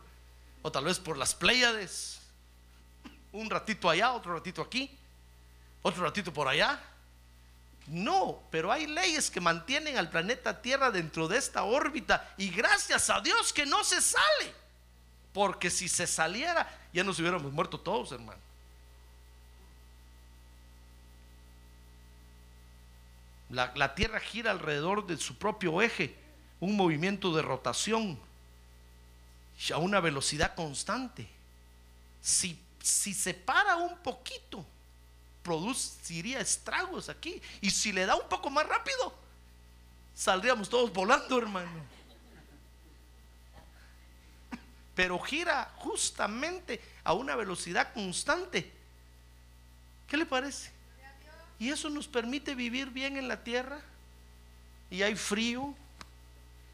o 0.60 0.70
tal 0.70 0.84
vez 0.84 0.98
por 0.98 1.16
las 1.16 1.34
Pléyades. 1.34 2.20
Un 3.32 3.48
ratito 3.48 3.88
allá, 3.88 4.12
otro 4.12 4.34
ratito 4.34 4.60
aquí, 4.60 4.90
otro 5.80 6.04
ratito 6.04 6.30
por 6.30 6.46
allá. 6.46 6.78
No, 7.86 8.42
pero 8.50 8.70
hay 8.70 8.86
leyes 8.86 9.30
que 9.30 9.40
mantienen 9.40 9.96
al 9.96 10.10
planeta 10.10 10.60
Tierra 10.60 10.90
dentro 10.90 11.26
de 11.26 11.38
esta 11.38 11.62
órbita 11.62 12.34
y 12.36 12.50
gracias 12.50 13.08
a 13.08 13.22
Dios 13.22 13.54
que 13.54 13.64
no 13.64 13.82
se 13.82 14.02
sale. 14.02 14.52
Porque 15.32 15.70
si 15.70 15.88
se 15.88 16.06
saliera, 16.06 16.68
ya 16.92 17.02
nos 17.02 17.18
hubiéramos 17.18 17.50
muerto 17.50 17.80
todos, 17.80 18.12
hermano. 18.12 18.51
La, 23.52 23.94
Tierra 23.94 24.18
gira 24.18 24.50
alrededor 24.50 25.06
de 25.06 25.18
su 25.18 25.36
propio 25.36 25.82
eje, 25.82 26.16
un 26.58 26.74
movimiento 26.74 27.36
de 27.36 27.42
rotación 27.42 28.18
a 29.74 29.76
una 29.76 30.00
velocidad 30.00 30.54
constante. 30.54 31.28
Si, 32.22 32.58
si 32.82 33.12
se 33.12 33.34
para 33.34 33.76
un 33.76 33.98
poquito, 33.98 34.64
produciría 35.42 36.40
estragos 36.40 37.10
aquí. 37.10 37.42
Y 37.60 37.70
si 37.70 37.92
le 37.92 38.06
da 38.06 38.16
un 38.16 38.26
poco 38.26 38.48
más 38.48 38.66
rápido, 38.66 39.14
saldríamos 40.14 40.70
todos 40.70 40.90
volando, 40.90 41.36
hermano. 41.36 41.84
Pero 44.94 45.18
gira 45.18 45.70
justamente 45.76 46.80
a 47.04 47.12
una 47.12 47.36
velocidad 47.36 47.92
constante. 47.92 48.72
¿Qué 50.08 50.16
le 50.16 50.24
parece? 50.24 50.72
Y 51.62 51.70
eso 51.70 51.88
nos 51.88 52.08
permite 52.08 52.56
vivir 52.56 52.90
bien 52.90 53.16
en 53.16 53.28
la 53.28 53.44
tierra. 53.44 53.80
Y 54.90 55.00
hay 55.04 55.14
frío, 55.14 55.72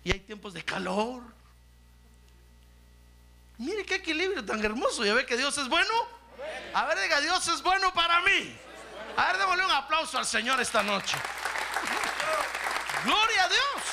y 0.02 0.12
hay 0.12 0.20
tiempos 0.20 0.54
de 0.54 0.64
calor. 0.64 1.22
Mire 3.58 3.84
qué 3.84 3.96
equilibrio 3.96 4.42
tan 4.42 4.64
hermoso. 4.64 5.04
¿Ya 5.04 5.12
ve 5.12 5.26
que 5.26 5.36
Dios 5.36 5.58
es 5.58 5.68
bueno? 5.68 5.92
A 6.72 6.86
ver, 6.86 6.98
diga, 7.00 7.20
Dios 7.20 7.46
es 7.48 7.62
bueno 7.62 7.92
para 7.92 8.22
mí. 8.22 8.56
A 9.14 9.26
ver, 9.26 9.36
démosle 9.36 9.66
un 9.66 9.72
aplauso 9.72 10.16
al 10.16 10.24
Señor 10.24 10.58
esta 10.58 10.82
noche. 10.82 11.18
Gloria 13.04 13.44
a 13.44 13.48
Dios. 13.50 13.84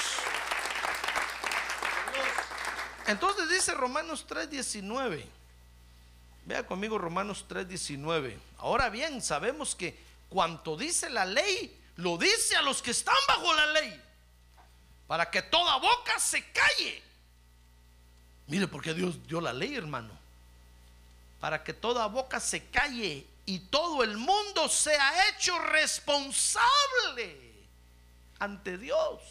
Entonces 3.07 3.49
dice 3.49 3.73
Romanos 3.73 4.25
3:19. 4.29 5.25
Vea 6.45 6.65
conmigo 6.65 6.97
Romanos 6.97 7.43
3:19. 7.49 8.37
Ahora 8.59 8.87
bien, 8.89 9.21
sabemos 9.21 9.75
que 9.75 10.04
cuanto 10.29 10.75
dice 10.75 11.09
la 11.09 11.25
ley, 11.25 11.81
lo 11.97 12.17
dice 12.17 12.55
a 12.55 12.61
los 12.61 12.81
que 12.81 12.91
están 12.91 13.15
bajo 13.27 13.53
la 13.53 13.65
ley, 13.67 14.01
para 15.07 15.29
que 15.29 15.41
toda 15.41 15.77
boca 15.77 16.19
se 16.19 16.51
calle. 16.51 17.03
Mire 18.47 18.67
por 18.67 18.81
qué 18.81 18.93
Dios 18.93 19.25
dio 19.27 19.41
la 19.41 19.53
ley, 19.53 19.75
hermano. 19.75 20.17
Para 21.39 21.63
que 21.63 21.73
toda 21.73 22.07
boca 22.07 22.39
se 22.39 22.67
calle 22.67 23.25
y 23.45 23.59
todo 23.59 24.03
el 24.03 24.17
mundo 24.17 24.67
sea 24.69 25.29
hecho 25.29 25.57
responsable 25.59 27.53
ante 28.39 28.77
Dios. 28.77 29.21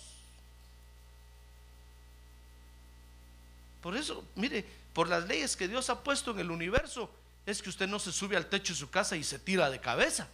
Por 3.81 3.97
eso, 3.97 4.25
mire, 4.35 4.65
por 4.93 5.09
las 5.09 5.27
leyes 5.27 5.57
que 5.57 5.69
Dios 5.69 5.91
ha 5.91 6.03
puesto 6.03 6.31
en 6.31 6.39
el 6.39 6.51
universo, 6.51 7.11
es 7.45 7.61
que 7.61 7.69
usted 7.69 7.87
no 7.87 7.99
se 7.99 8.13
sube 8.13 8.37
al 8.37 8.47
techo 8.47 8.73
de 8.73 8.79
su 8.79 8.89
casa 8.89 9.17
y 9.17 9.25
se 9.25 9.39
tira 9.39 9.69
de 9.69 9.81
cabeza. 9.81 10.29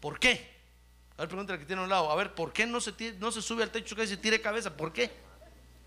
¿Por 0.00 0.18
qué? 0.18 0.50
A 1.16 1.22
ver, 1.22 1.28
pregúntale 1.28 1.58
que 1.58 1.66
tiene 1.66 1.82
a 1.82 1.84
un 1.84 1.90
lado. 1.90 2.10
A 2.10 2.14
ver, 2.16 2.34
¿por 2.34 2.52
qué 2.52 2.66
no 2.66 2.80
se, 2.80 2.92
no 3.18 3.30
se 3.30 3.42
sube 3.42 3.62
al 3.62 3.70
techo 3.70 3.94
y 4.02 4.06
se 4.06 4.16
tira 4.16 4.36
de 4.36 4.42
cabeza? 4.42 4.74
¿Por 4.74 4.92
qué? 4.92 5.12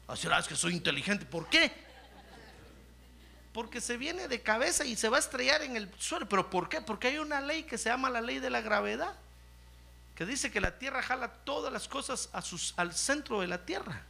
Así 0.07 0.27
es 0.27 0.47
que 0.47 0.55
soy 0.55 0.73
inteligente. 0.73 1.25
¿Por 1.25 1.49
qué? 1.49 1.71
Porque 3.51 3.81
se 3.81 3.97
viene 3.97 4.27
de 4.27 4.41
cabeza 4.41 4.85
y 4.85 4.95
se 4.95 5.09
va 5.09 5.17
a 5.17 5.19
estrellar 5.19 5.61
en 5.63 5.75
el 5.75 5.89
suelo. 5.97 6.27
¿Pero 6.29 6.49
por 6.49 6.69
qué? 6.69 6.81
Porque 6.81 7.07
hay 7.07 7.17
una 7.17 7.41
ley 7.41 7.63
que 7.63 7.77
se 7.77 7.89
llama 7.89 8.09
la 8.09 8.21
ley 8.21 8.39
de 8.39 8.49
la 8.49 8.61
gravedad, 8.61 9.15
que 10.15 10.25
dice 10.25 10.51
que 10.51 10.61
la 10.61 10.77
tierra 10.77 11.01
jala 11.01 11.29
todas 11.43 11.71
las 11.71 11.87
cosas 11.87 12.29
a 12.33 12.43
al 12.81 12.93
centro 12.93 13.41
de 13.41 13.47
la 13.47 13.65
tierra. 13.65 14.03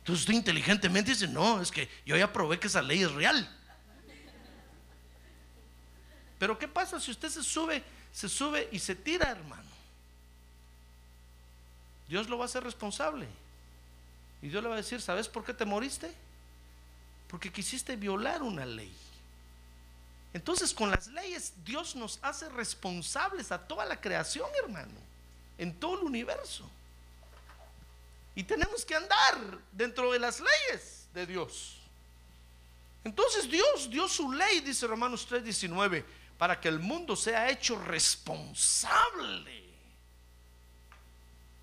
Entonces 0.00 0.22
usted 0.22 0.34
inteligentemente 0.34 1.10
dice, 1.10 1.28
no, 1.28 1.60
es 1.60 1.70
que 1.70 1.88
yo 2.06 2.16
ya 2.16 2.32
probé 2.32 2.58
que 2.58 2.66
esa 2.66 2.82
ley 2.82 3.02
es 3.02 3.12
real. 3.12 3.48
Pero 6.40 6.58
¿qué 6.58 6.66
pasa 6.66 6.98
si 6.98 7.10
usted 7.10 7.28
se 7.28 7.44
sube, 7.44 7.84
se 8.10 8.26
sube 8.26 8.66
y 8.72 8.78
se 8.78 8.94
tira, 8.94 9.30
hermano? 9.30 9.68
Dios 12.08 12.30
lo 12.30 12.38
va 12.38 12.44
a 12.44 12.46
hacer 12.46 12.64
responsable. 12.64 13.28
Y 14.40 14.48
Dios 14.48 14.62
le 14.62 14.70
va 14.70 14.74
a 14.76 14.78
decir, 14.78 15.02
¿sabes 15.02 15.28
por 15.28 15.44
qué 15.44 15.52
te 15.52 15.66
moriste? 15.66 16.10
Porque 17.28 17.52
quisiste 17.52 17.94
violar 17.94 18.42
una 18.42 18.64
ley. 18.64 18.90
Entonces 20.32 20.72
con 20.72 20.90
las 20.90 21.08
leyes 21.08 21.52
Dios 21.62 21.94
nos 21.94 22.18
hace 22.22 22.48
responsables 22.48 23.52
a 23.52 23.58
toda 23.58 23.84
la 23.84 24.00
creación, 24.00 24.48
hermano, 24.64 24.98
en 25.58 25.74
todo 25.74 26.00
el 26.00 26.06
universo. 26.06 26.66
Y 28.34 28.44
tenemos 28.44 28.82
que 28.86 28.94
andar 28.94 29.58
dentro 29.72 30.10
de 30.10 30.20
las 30.20 30.40
leyes 30.40 31.06
de 31.12 31.26
Dios. 31.26 31.76
Entonces 33.04 33.50
Dios 33.50 33.90
dio 33.90 34.08
su 34.08 34.32
ley, 34.32 34.60
dice 34.60 34.86
Romanos 34.86 35.26
3:19, 35.28 36.02
para 36.40 36.58
que 36.58 36.68
el 36.68 36.78
mundo 36.78 37.16
sea 37.16 37.50
hecho 37.50 37.78
responsable 37.78 39.62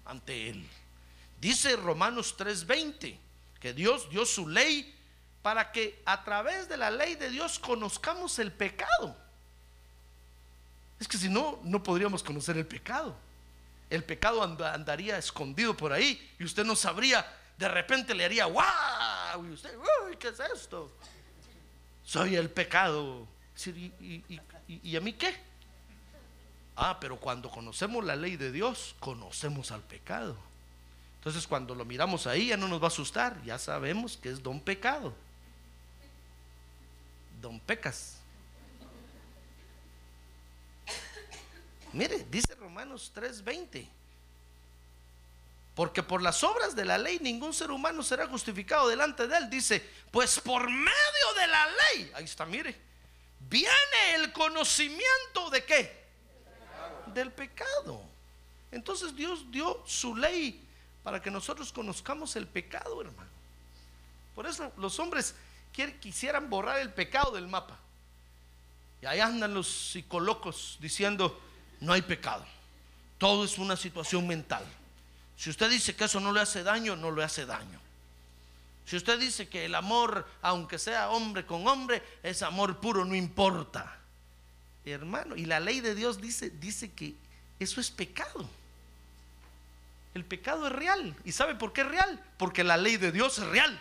ante 0.06 0.50
Él. 0.52 0.70
Dice 1.42 1.76
Romanos 1.76 2.36
3:20 2.38 3.18
que 3.60 3.74
Dios 3.74 4.08
dio 4.12 4.24
su 4.24 4.48
ley 4.48 4.96
para 5.42 5.72
que 5.72 6.00
a 6.06 6.24
través 6.24 6.70
de 6.70 6.78
la 6.78 6.92
ley 6.92 7.16
de 7.16 7.32
Dios 7.32 7.58
conozcamos 7.58 8.38
el 8.38 8.52
pecado. 8.52 9.18
Es 11.00 11.08
que 11.08 11.18
si 11.18 11.28
no, 11.28 11.60
no 11.64 11.82
podríamos 11.82 12.22
conocer 12.22 12.56
el 12.56 12.68
pecado. 12.68 13.18
El 13.90 14.04
pecado 14.04 14.44
andaría 14.44 15.18
escondido 15.18 15.76
por 15.76 15.92
ahí 15.92 16.36
y 16.38 16.44
usted 16.44 16.64
no 16.64 16.76
sabría, 16.76 17.26
de 17.58 17.68
repente 17.68 18.14
le 18.14 18.26
haría, 18.26 18.46
wow, 18.46 19.44
y 19.44 19.54
usted, 19.54 19.76
uy, 19.76 20.18
¿qué 20.18 20.28
es 20.28 20.40
esto? 20.40 20.96
Soy 22.04 22.36
el 22.36 22.52
pecado. 22.52 23.28
¿Y, 23.66 24.96
a 24.96 25.02
mí 25.02 25.14
qué? 25.14 25.36
Ah, 26.76 27.00
pero 27.00 27.20
cuando 27.20 27.50
conocemos 27.50 28.04
la 28.06 28.16
ley 28.16 28.36
de 28.36 28.52
Dios, 28.52 28.96
conocemos 29.00 29.72
al 29.72 29.82
pecado. 29.82 30.38
Entonces 31.20 31.48
cuando 31.48 31.74
lo 31.74 31.84
miramos 31.84 32.28
ahí 32.28 32.48
ya 32.48 32.58
no 32.58 32.68
nos 32.68 32.80
va 32.80 32.86
a 32.86 32.88
asustar, 32.88 33.42
ya 33.44 33.58
sabemos 33.58 34.18
que 34.18 34.30
es 34.30 34.44
don 34.44 34.60
pecado 34.60 35.14
don 37.42 37.60
Pecas. 37.60 38.18
Mire, 41.94 42.26
dice 42.30 42.56
Romanos 42.56 43.12
3:20. 43.16 43.88
Porque 45.76 46.02
por 46.02 46.22
las 46.22 46.44
obras 46.44 46.76
de 46.76 46.86
la 46.86 46.98
ley 46.98 47.20
ningún 47.22 47.54
ser 47.54 47.70
humano 47.70 48.02
será 48.02 48.28
justificado 48.28 48.88
delante 48.88 49.28
de 49.28 49.38
él. 49.38 49.50
Dice, 49.50 49.88
pues 50.12 50.40
por 50.40 50.70
medio 50.70 51.34
de 51.40 51.48
la 51.48 51.68
ley, 51.68 52.12
ahí 52.16 52.24
está, 52.24 52.46
mire, 52.46 52.76
viene 53.50 54.16
el 54.16 54.32
conocimiento 54.34 55.50
de 55.52 55.64
qué? 55.64 56.06
Del 57.14 57.32
pecado. 57.32 58.02
Entonces 58.72 59.16
Dios 59.16 59.50
dio 59.52 59.84
su 59.86 60.16
ley 60.16 60.64
para 61.04 61.22
que 61.22 61.32
nosotros 61.32 61.72
conozcamos 61.72 62.36
el 62.36 62.48
pecado, 62.48 63.02
hermano. 63.02 63.30
Por 64.36 64.46
eso 64.46 64.72
los 64.78 65.00
hombres 65.00 65.34
quisieran 66.00 66.50
borrar 66.50 66.80
el 66.80 66.92
pecado 66.92 67.32
del 67.32 67.48
mapa. 67.48 67.78
Y 69.02 69.06
ahí 69.06 69.20
andan 69.20 69.54
los 69.54 69.68
psicolocos 69.68 70.78
diciendo, 70.82 71.40
no 71.80 71.94
hay 71.94 72.02
pecado. 72.02 72.46
Todo 73.18 73.46
es 73.46 73.58
una 73.58 73.78
situación 73.78 74.28
mental. 74.28 74.66
Si 75.38 75.50
usted 75.50 75.70
dice 75.70 75.96
que 75.96 76.06
eso 76.06 76.20
no 76.20 76.32
le 76.32 76.42
hace 76.42 76.64
daño, 76.64 76.96
no 76.96 77.12
le 77.12 77.24
hace 77.24 77.46
daño. 77.46 77.80
Si 78.88 78.96
usted 78.96 79.20
dice 79.20 79.50
que 79.50 79.66
el 79.66 79.76
amor, 79.76 80.26
aunque 80.42 80.80
sea 80.80 81.10
hombre 81.10 81.46
con 81.46 81.68
hombre, 81.68 82.02
es 82.24 82.42
amor 82.42 82.80
puro, 82.80 83.04
no 83.04 83.16
importa. 83.16 84.00
Hermano, 84.86 85.36
y 85.36 85.44
la 85.46 85.60
ley 85.60 85.82
de 85.82 85.94
Dios 85.94 86.22
dice, 86.22 86.50
dice 86.50 86.94
que 86.94 87.14
eso 87.60 87.82
es 87.82 87.92
pecado. 87.92 88.50
El 90.14 90.24
pecado 90.24 90.68
es 90.68 90.72
real. 90.72 91.14
¿Y 91.26 91.34
sabe 91.34 91.56
por 91.56 91.74
qué 91.74 91.82
es 91.82 91.88
real? 91.88 92.24
Porque 92.38 92.64
la 92.64 92.78
ley 92.78 92.96
de 92.96 93.12
Dios 93.12 93.38
es 93.40 93.48
real. 93.48 93.78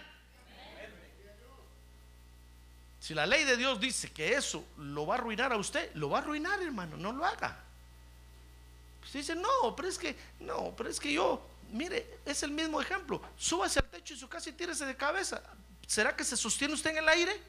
Si 2.99 3.15
la 3.15 3.27
ley 3.27 3.45
de 3.45 3.57
Dios 3.57 3.79
dice 3.79 4.11
que 4.11 4.35
eso 4.35 4.65
lo 4.77 5.07
va 5.07 5.15
a 5.15 5.19
arruinar 5.19 5.53
a 5.53 5.57
usted, 5.57 5.95
lo 5.95 6.11
va 6.11 6.19
a 6.19 6.23
arruinar, 6.23 6.61
hermano, 6.61 6.97
no 6.97 7.13
lo 7.13 7.25
haga. 7.25 7.57
Pues 8.99 9.13
dice, 9.13 9.37
no, 9.37 9.77
pero 9.77 9.87
es 9.87 9.99
que, 9.99 10.17
no, 10.41 10.75
pero 10.77 10.91
es 10.91 10.99
que 10.99 11.13
yo, 11.13 11.41
mire, 11.73 12.19
es 12.25 12.43
el 12.43 12.51
mismo 12.51 12.81
ejemplo. 12.81 13.21
Súbase 13.37 13.79
al 13.79 13.89
techo 13.89 14.15
de 14.15 14.21
su 14.21 14.29
casa 14.29 14.51
y 14.51 14.53
tírese 14.53 14.87
de 14.87 14.97
cabeza. 14.97 15.43
¿Será 15.87 16.15
que 16.15 16.25
se 16.25 16.37
sostiene 16.37 16.75
usted 16.75 16.91
en 16.91 16.99
el 16.99 17.09
aire? 17.09 17.41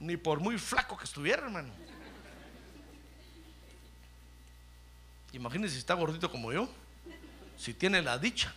Ni 0.00 0.16
por 0.16 0.40
muy 0.40 0.58
flaco 0.58 0.96
que 0.96 1.04
estuviera, 1.04 1.44
hermano. 1.44 1.72
Imagínese 5.32 5.74
si 5.74 5.78
está 5.80 5.94
gordito 5.94 6.30
como 6.30 6.52
yo, 6.52 6.68
si 7.58 7.74
tiene 7.74 8.02
la 8.02 8.18
dicha. 8.18 8.54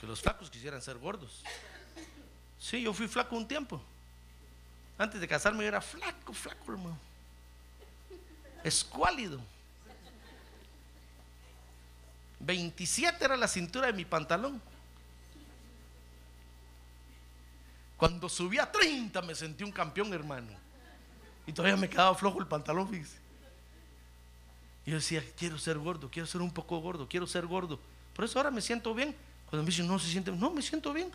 Que 0.00 0.06
los 0.06 0.22
flacos 0.22 0.48
quisieran 0.48 0.80
ser 0.80 0.96
gordos. 0.96 1.42
Sí, 2.58 2.82
yo 2.82 2.92
fui 2.94 3.08
flaco 3.08 3.36
un 3.36 3.46
tiempo. 3.46 3.82
Antes 4.96 5.20
de 5.20 5.28
casarme 5.28 5.64
yo 5.64 5.68
era 5.68 5.80
flaco, 5.80 6.32
flaco, 6.32 6.72
hermano. 6.72 6.98
Escuálido. 8.64 9.40
27 12.40 13.24
era 13.24 13.36
la 13.36 13.48
cintura 13.48 13.86
de 13.86 13.92
mi 13.92 14.04
pantalón. 14.04 14.60
Cuando 17.96 18.28
subí 18.28 18.58
a 18.58 18.70
30 18.70 19.20
me 19.22 19.34
sentí 19.34 19.64
un 19.64 19.72
campeón, 19.72 20.12
hermano. 20.12 20.52
Y 21.46 21.52
todavía 21.52 21.76
me 21.76 21.88
quedaba 21.88 22.14
flojo 22.14 22.38
el 22.38 22.46
pantalón. 22.46 22.94
Y 24.86 24.90
yo 24.90 24.96
decía, 24.96 25.22
quiero 25.36 25.58
ser 25.58 25.78
gordo, 25.78 26.08
quiero 26.10 26.26
ser 26.26 26.40
un 26.40 26.52
poco 26.52 26.78
gordo, 26.78 27.08
quiero 27.08 27.26
ser 27.26 27.46
gordo. 27.46 27.80
Por 28.14 28.24
eso 28.24 28.38
ahora 28.38 28.50
me 28.50 28.60
siento 28.60 28.94
bien. 28.94 29.14
Cuando 29.50 29.64
me 29.64 29.70
dicen, 29.70 29.86
no 29.86 29.98
se 29.98 30.08
siente, 30.08 30.30
no, 30.30 30.50
me 30.50 30.62
siento 30.62 30.92
bien. 30.92 31.10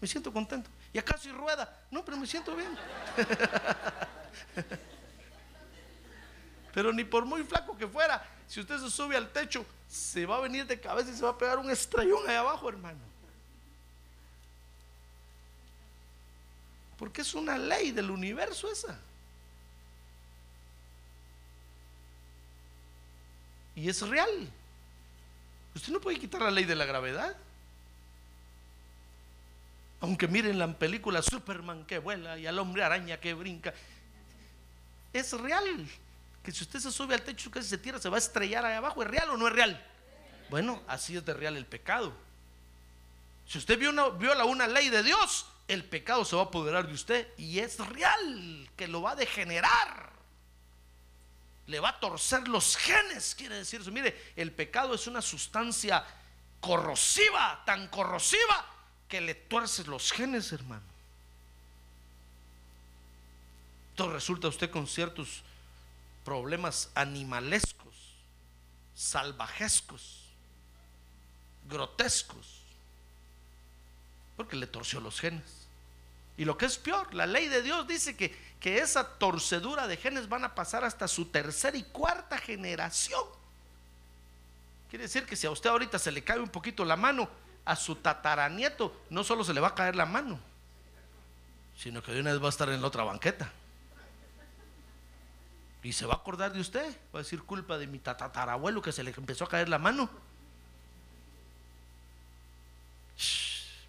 Me 0.00 0.06
siento 0.06 0.32
contento. 0.32 0.70
Y 0.92 0.98
acá 0.98 1.18
y 1.24 1.30
rueda. 1.30 1.82
No, 1.90 2.04
pero 2.04 2.16
me 2.16 2.26
siento 2.26 2.54
bien. 2.54 2.70
pero 6.72 6.92
ni 6.92 7.04
por 7.04 7.26
muy 7.26 7.42
flaco 7.42 7.76
que 7.76 7.86
fuera, 7.86 8.24
si 8.46 8.60
usted 8.60 8.78
se 8.78 8.90
sube 8.90 9.16
al 9.16 9.30
techo, 9.32 9.66
se 9.90 10.24
va 10.24 10.36
a 10.36 10.40
venir 10.40 10.66
de 10.66 10.78
cabeza 10.78 11.10
y 11.10 11.16
se 11.16 11.22
va 11.24 11.30
a 11.30 11.38
pegar 11.38 11.58
un 11.58 11.68
estrellón 11.68 12.28
ahí 12.28 12.36
abajo, 12.36 12.68
hermano. 12.68 13.00
Porque 16.96 17.22
es 17.22 17.34
una 17.34 17.58
ley 17.58 17.90
del 17.90 18.10
universo 18.10 18.70
esa. 18.70 19.00
Y 23.74 23.88
es 23.88 24.00
real. 24.06 24.48
Usted 25.74 25.92
no 25.92 26.00
puede 26.00 26.20
quitar 26.20 26.42
la 26.42 26.50
ley 26.52 26.64
de 26.64 26.76
la 26.76 26.84
gravedad. 26.84 27.36
Aunque 30.00 30.28
miren 30.28 30.58
la 30.58 30.72
película 30.78 31.20
Superman 31.20 31.84
que 31.84 31.98
vuela 31.98 32.38
y 32.38 32.46
al 32.46 32.58
hombre 32.60 32.84
araña 32.84 33.18
que 33.18 33.34
brinca. 33.34 33.74
Es 35.12 35.32
real. 35.32 35.88
Que 36.42 36.52
si 36.52 36.64
usted 36.64 36.80
se 36.80 36.90
sube 36.90 37.14
al 37.14 37.22
techo 37.22 37.50
que 37.50 37.62
se 37.62 37.78
tira, 37.78 37.98
se 37.98 38.08
va 38.08 38.16
a 38.16 38.18
estrellar 38.18 38.64
ahí 38.64 38.74
abajo. 38.74 39.02
¿Es 39.02 39.08
real 39.08 39.30
o 39.30 39.36
no 39.36 39.46
es 39.48 39.52
real? 39.52 39.86
Bueno, 40.48 40.82
así 40.88 41.16
es 41.16 41.24
de 41.24 41.34
real 41.34 41.56
el 41.56 41.66
pecado. 41.66 42.12
Si 43.46 43.58
usted 43.58 43.78
viola 43.78 44.44
una 44.44 44.66
ley 44.66 44.88
de 44.88 45.02
Dios, 45.02 45.46
el 45.68 45.84
pecado 45.84 46.24
se 46.24 46.36
va 46.36 46.42
a 46.42 46.44
apoderar 46.46 46.86
de 46.86 46.94
usted 46.94 47.28
y 47.36 47.58
es 47.58 47.78
real 47.78 48.68
que 48.76 48.88
lo 48.88 49.02
va 49.02 49.12
a 49.12 49.16
degenerar. 49.16 50.10
Le 51.66 51.78
va 51.78 51.90
a 51.90 52.00
torcer 52.00 52.48
los 52.48 52.76
genes, 52.76 53.34
quiere 53.36 53.56
decir 53.56 53.80
eso. 53.80 53.92
Mire, 53.92 54.32
el 54.34 54.50
pecado 54.50 54.94
es 54.94 55.06
una 55.06 55.22
sustancia 55.22 56.04
corrosiva, 56.60 57.62
tan 57.64 57.88
corrosiva 57.88 58.66
que 59.08 59.20
le 59.20 59.34
tuerce 59.34 59.84
los 59.84 60.10
genes, 60.10 60.52
hermano. 60.52 60.82
Entonces 63.90 64.14
resulta 64.14 64.48
usted 64.48 64.70
con 64.70 64.86
ciertos 64.86 65.42
problemas 66.24 66.90
animalescos, 66.94 67.94
salvajescos, 68.94 70.24
grotescos, 71.68 72.60
porque 74.36 74.56
le 74.56 74.66
torció 74.66 75.00
los 75.00 75.20
genes. 75.20 75.66
Y 76.36 76.44
lo 76.44 76.56
que 76.56 76.66
es 76.66 76.78
peor, 76.78 77.12
la 77.14 77.26
ley 77.26 77.48
de 77.48 77.62
Dios 77.62 77.86
dice 77.86 78.16
que, 78.16 78.34
que 78.60 78.78
esa 78.78 79.18
torcedura 79.18 79.86
de 79.86 79.96
genes 79.96 80.28
van 80.28 80.44
a 80.44 80.54
pasar 80.54 80.84
hasta 80.84 81.06
su 81.08 81.26
tercera 81.26 81.76
y 81.76 81.82
cuarta 81.82 82.38
generación. 82.38 83.24
Quiere 84.88 85.04
decir 85.04 85.26
que 85.26 85.36
si 85.36 85.46
a 85.46 85.50
usted 85.50 85.70
ahorita 85.70 85.98
se 85.98 86.10
le 86.10 86.24
cae 86.24 86.40
un 86.40 86.48
poquito 86.48 86.84
la 86.84 86.96
mano, 86.96 87.28
a 87.64 87.76
su 87.76 87.96
tataranieto 87.96 89.04
no 89.10 89.22
solo 89.22 89.44
se 89.44 89.54
le 89.54 89.60
va 89.60 89.68
a 89.68 89.74
caer 89.74 89.94
la 89.94 90.06
mano, 90.06 90.40
sino 91.76 92.02
que 92.02 92.12
de 92.12 92.20
una 92.20 92.32
vez 92.32 92.42
va 92.42 92.46
a 92.46 92.50
estar 92.50 92.68
en 92.70 92.80
la 92.80 92.88
otra 92.88 93.04
banqueta. 93.04 93.52
Y 95.82 95.92
se 95.92 96.06
va 96.06 96.14
a 96.14 96.16
acordar 96.18 96.52
de 96.52 96.60
usted. 96.60 96.96
Va 97.14 97.20
a 97.20 97.22
decir 97.22 97.42
culpa 97.42 97.78
de 97.78 97.86
mi 97.86 97.98
tatarabuelo 97.98 98.82
que 98.82 98.92
se 98.92 99.02
le 99.02 99.12
empezó 99.16 99.44
a 99.44 99.48
caer 99.48 99.68
la 99.68 99.78
mano. 99.78 100.10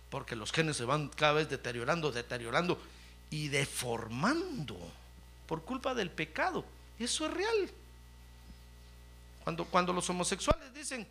Porque 0.10 0.36
los 0.36 0.52
genes 0.52 0.78
se 0.78 0.86
van 0.86 1.10
cada 1.10 1.34
vez 1.34 1.50
deteriorando, 1.50 2.12
deteriorando 2.12 2.82
y 3.30 3.48
deformando 3.48 4.78
por 5.48 5.64
culpa 5.64 5.94
del 5.94 6.10
pecado. 6.10 6.66
Eso 7.00 7.26
es 7.26 7.34
real. 7.34 7.72
Cuando, 9.44 9.66
cuando 9.66 9.94
los 9.94 10.10
homosexuales 10.10 10.74
dicen, 10.74 11.08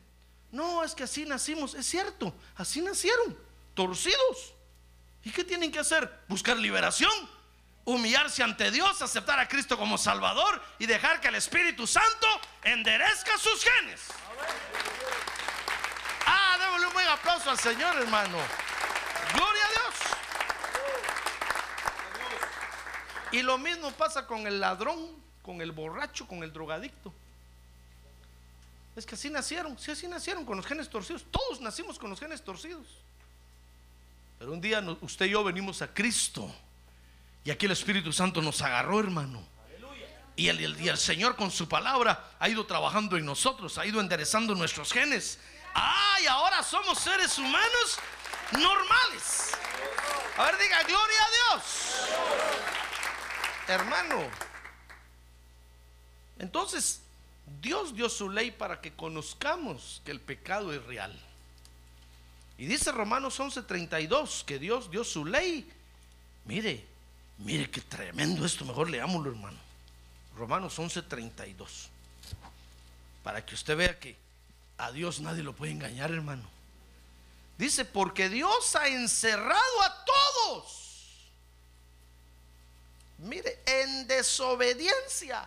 no, 0.53 0.85
es 0.85 0.95
que 0.95 1.05
así 1.05 1.25
nacimos, 1.25 1.75
es 1.75 1.87
cierto, 1.87 2.33
así 2.57 2.81
nacieron, 2.81 3.37
torcidos. 3.75 4.55
¿Y 5.25 5.31
qué 5.31 5.45
tienen 5.45 5.71
que 5.71 5.79
hacer? 5.79 6.11
Buscar 6.29 6.57
liberación, 6.57 7.11
humillarse 7.90 8.42
ante 8.42 8.70
Dios, 8.70 9.03
aceptar 9.03 9.38
a 9.38 9.48
Cristo 9.48 9.76
como 9.76 9.98
Salvador 9.98 10.62
y 10.79 10.87
dejar 10.87 11.20
que 11.20 11.29
el 11.29 11.35
Espíritu 11.35 11.87
Santo 11.87 12.26
enderezca 12.62 13.37
sus 13.38 13.64
genes. 13.64 14.00
Ah, 16.26 16.57
démosle 16.61 16.87
un 16.87 16.92
buen 16.92 17.09
aplauso 17.09 17.50
al 17.50 17.59
Señor, 17.59 17.96
hermano. 17.96 18.38
Gloria 19.35 19.62
a 19.64 19.70
Dios. 19.70 19.94
Y 23.33 23.42
lo 23.42 23.59
mismo 23.59 23.90
pasa 23.92 24.26
con 24.26 24.46
el 24.46 24.61
ladrón, 24.61 25.16
con 25.42 25.61
el 25.61 25.72
borracho, 25.72 26.26
con 26.26 26.42
el 26.42 26.53
drogadicto. 26.53 27.12
Es 28.96 29.07
que 29.07 29.14
así 29.14 29.31
nacieron, 29.31 29.79
sí, 29.79 29.90
así 29.90 30.07
nacieron 30.07 30.44
con 30.44 30.57
los 30.57 30.66
genes 30.66 30.88
torcidos. 30.88 31.24
Todos 31.31 31.61
nacimos 31.61 31.98
con 31.98 32.11
los 32.11 32.20
genes 32.20 32.42
torcidos. 32.42 32.87
Pero 34.38 34.53
un 34.53 34.61
día 34.61 34.81
usted 35.00 35.26
y 35.26 35.31
yo 35.31 35.44
venimos 35.44 35.83
a 35.83 35.92
Cristo. 35.92 36.53
Y 37.44 37.50
aquí 37.50 37.66
el 37.66 37.72
Espíritu 37.72 38.12
Santo 38.12 38.42
nos 38.42 38.61
agarró, 38.62 39.00
hermano. 39.00 39.46
Y 40.37 40.48
el, 40.48 40.96
Señor 40.96 41.37
con 41.37 41.50
su 41.50 41.68
palabra 41.68 42.33
ha 42.38 42.48
ido 42.48 42.64
trabajando 42.64 43.18
en 43.18 43.26
nosotros, 43.26 43.76
ha 43.76 43.85
ido 43.85 44.00
enderezando 44.00 44.55
nuestros 44.55 44.90
genes. 44.90 45.38
¡Ay! 45.74 46.26
ahora 46.26 46.62
somos 46.62 46.98
seres 46.98 47.38
humanos 47.38 47.98
normales. 48.53 49.53
A 50.38 50.44
ver, 50.44 50.59
diga, 50.59 50.83
gloria 50.85 51.24
a 51.24 51.31
Dios. 51.31 51.62
Hermano. 53.68 54.31
Entonces, 56.38 57.03
Dios 57.61 57.94
dio 57.94 58.09
su 58.09 58.31
ley 58.31 58.50
para 58.50 58.81
que 58.81 58.92
conozcamos 58.92 60.00
que 60.05 60.11
el 60.11 60.20
pecado 60.20 60.72
es 60.72 60.83
real. 60.85 61.18
Y 62.57 62.66
dice 62.66 62.92
Romanos 62.92 63.38
11:32 63.40 64.44
que 64.44 64.59
Dios 64.59 64.90
dio 64.90 65.05
su 65.05 65.24
ley. 65.24 65.70
Mire, 66.46 66.87
mire 67.40 67.70
qué 67.70 67.81
tremendo 67.81 68.44
esto. 68.44 68.64
Mejor 68.64 68.90
leámoslo, 68.90 69.31
hermano. 69.31 69.59
Romanos 70.37 70.79
11:32. 70.79 71.88
Para 73.22 73.44
que 73.44 73.55
usted 73.55 73.76
vea 73.76 73.98
que 73.98 74.16
a 74.79 74.90
Dios 74.92 75.20
nadie 75.20 75.42
lo 75.42 75.55
puede 75.55 75.72
engañar, 75.72 76.11
hermano. 76.11 76.48
Dice, 77.59 77.85
porque 77.85 78.31
Dios 78.31 78.74
ha 78.74 78.88
encerrado 78.88 79.83
a 79.83 80.05
todos. 80.05 81.31
Mire, 83.18 83.59
en 83.66 84.07
desobediencia 84.07 85.46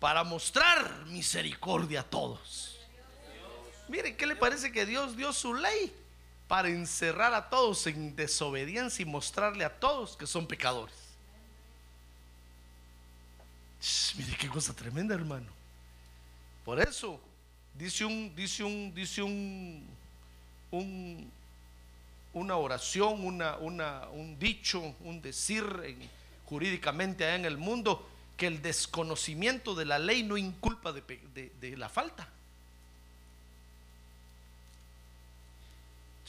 para 0.00 0.24
mostrar 0.24 1.06
misericordia 1.06 2.00
a 2.00 2.02
todos. 2.02 2.76
Mire, 3.88 4.16
¿qué 4.16 4.26
le 4.26 4.34
parece 4.34 4.72
que 4.72 4.84
Dios 4.84 5.16
dio 5.16 5.32
su 5.32 5.54
ley 5.54 5.94
para 6.54 6.68
encerrar 6.68 7.34
a 7.34 7.50
todos 7.50 7.84
en 7.88 8.14
desobediencia 8.14 9.02
y 9.02 9.06
mostrarle 9.06 9.64
a 9.64 9.76
todos 9.80 10.16
que 10.16 10.24
son 10.24 10.46
pecadores? 10.46 10.94
mire 14.16 14.36
qué 14.38 14.48
cosa 14.48 14.72
tremenda, 14.72 15.16
hermano. 15.16 15.48
Por 16.64 16.80
eso 16.80 17.20
dice 17.76 18.04
un 18.04 18.32
dice 18.36 18.62
un 18.62 18.94
dice 18.94 19.20
un, 19.20 19.84
un 20.70 21.28
una 22.34 22.56
oración, 22.56 23.24
una, 23.24 23.56
una, 23.56 24.06
un 24.12 24.38
dicho, 24.38 24.94
un 25.00 25.20
decir 25.20 25.64
jurídicamente 26.46 27.24
allá 27.24 27.34
en 27.34 27.46
el 27.46 27.58
mundo 27.58 28.08
que 28.36 28.46
el 28.46 28.62
desconocimiento 28.62 29.74
de 29.74 29.86
la 29.86 29.98
ley 29.98 30.22
no 30.22 30.36
inculpa 30.36 30.92
de, 30.92 31.76
la 31.76 31.88
falta. 31.88 32.28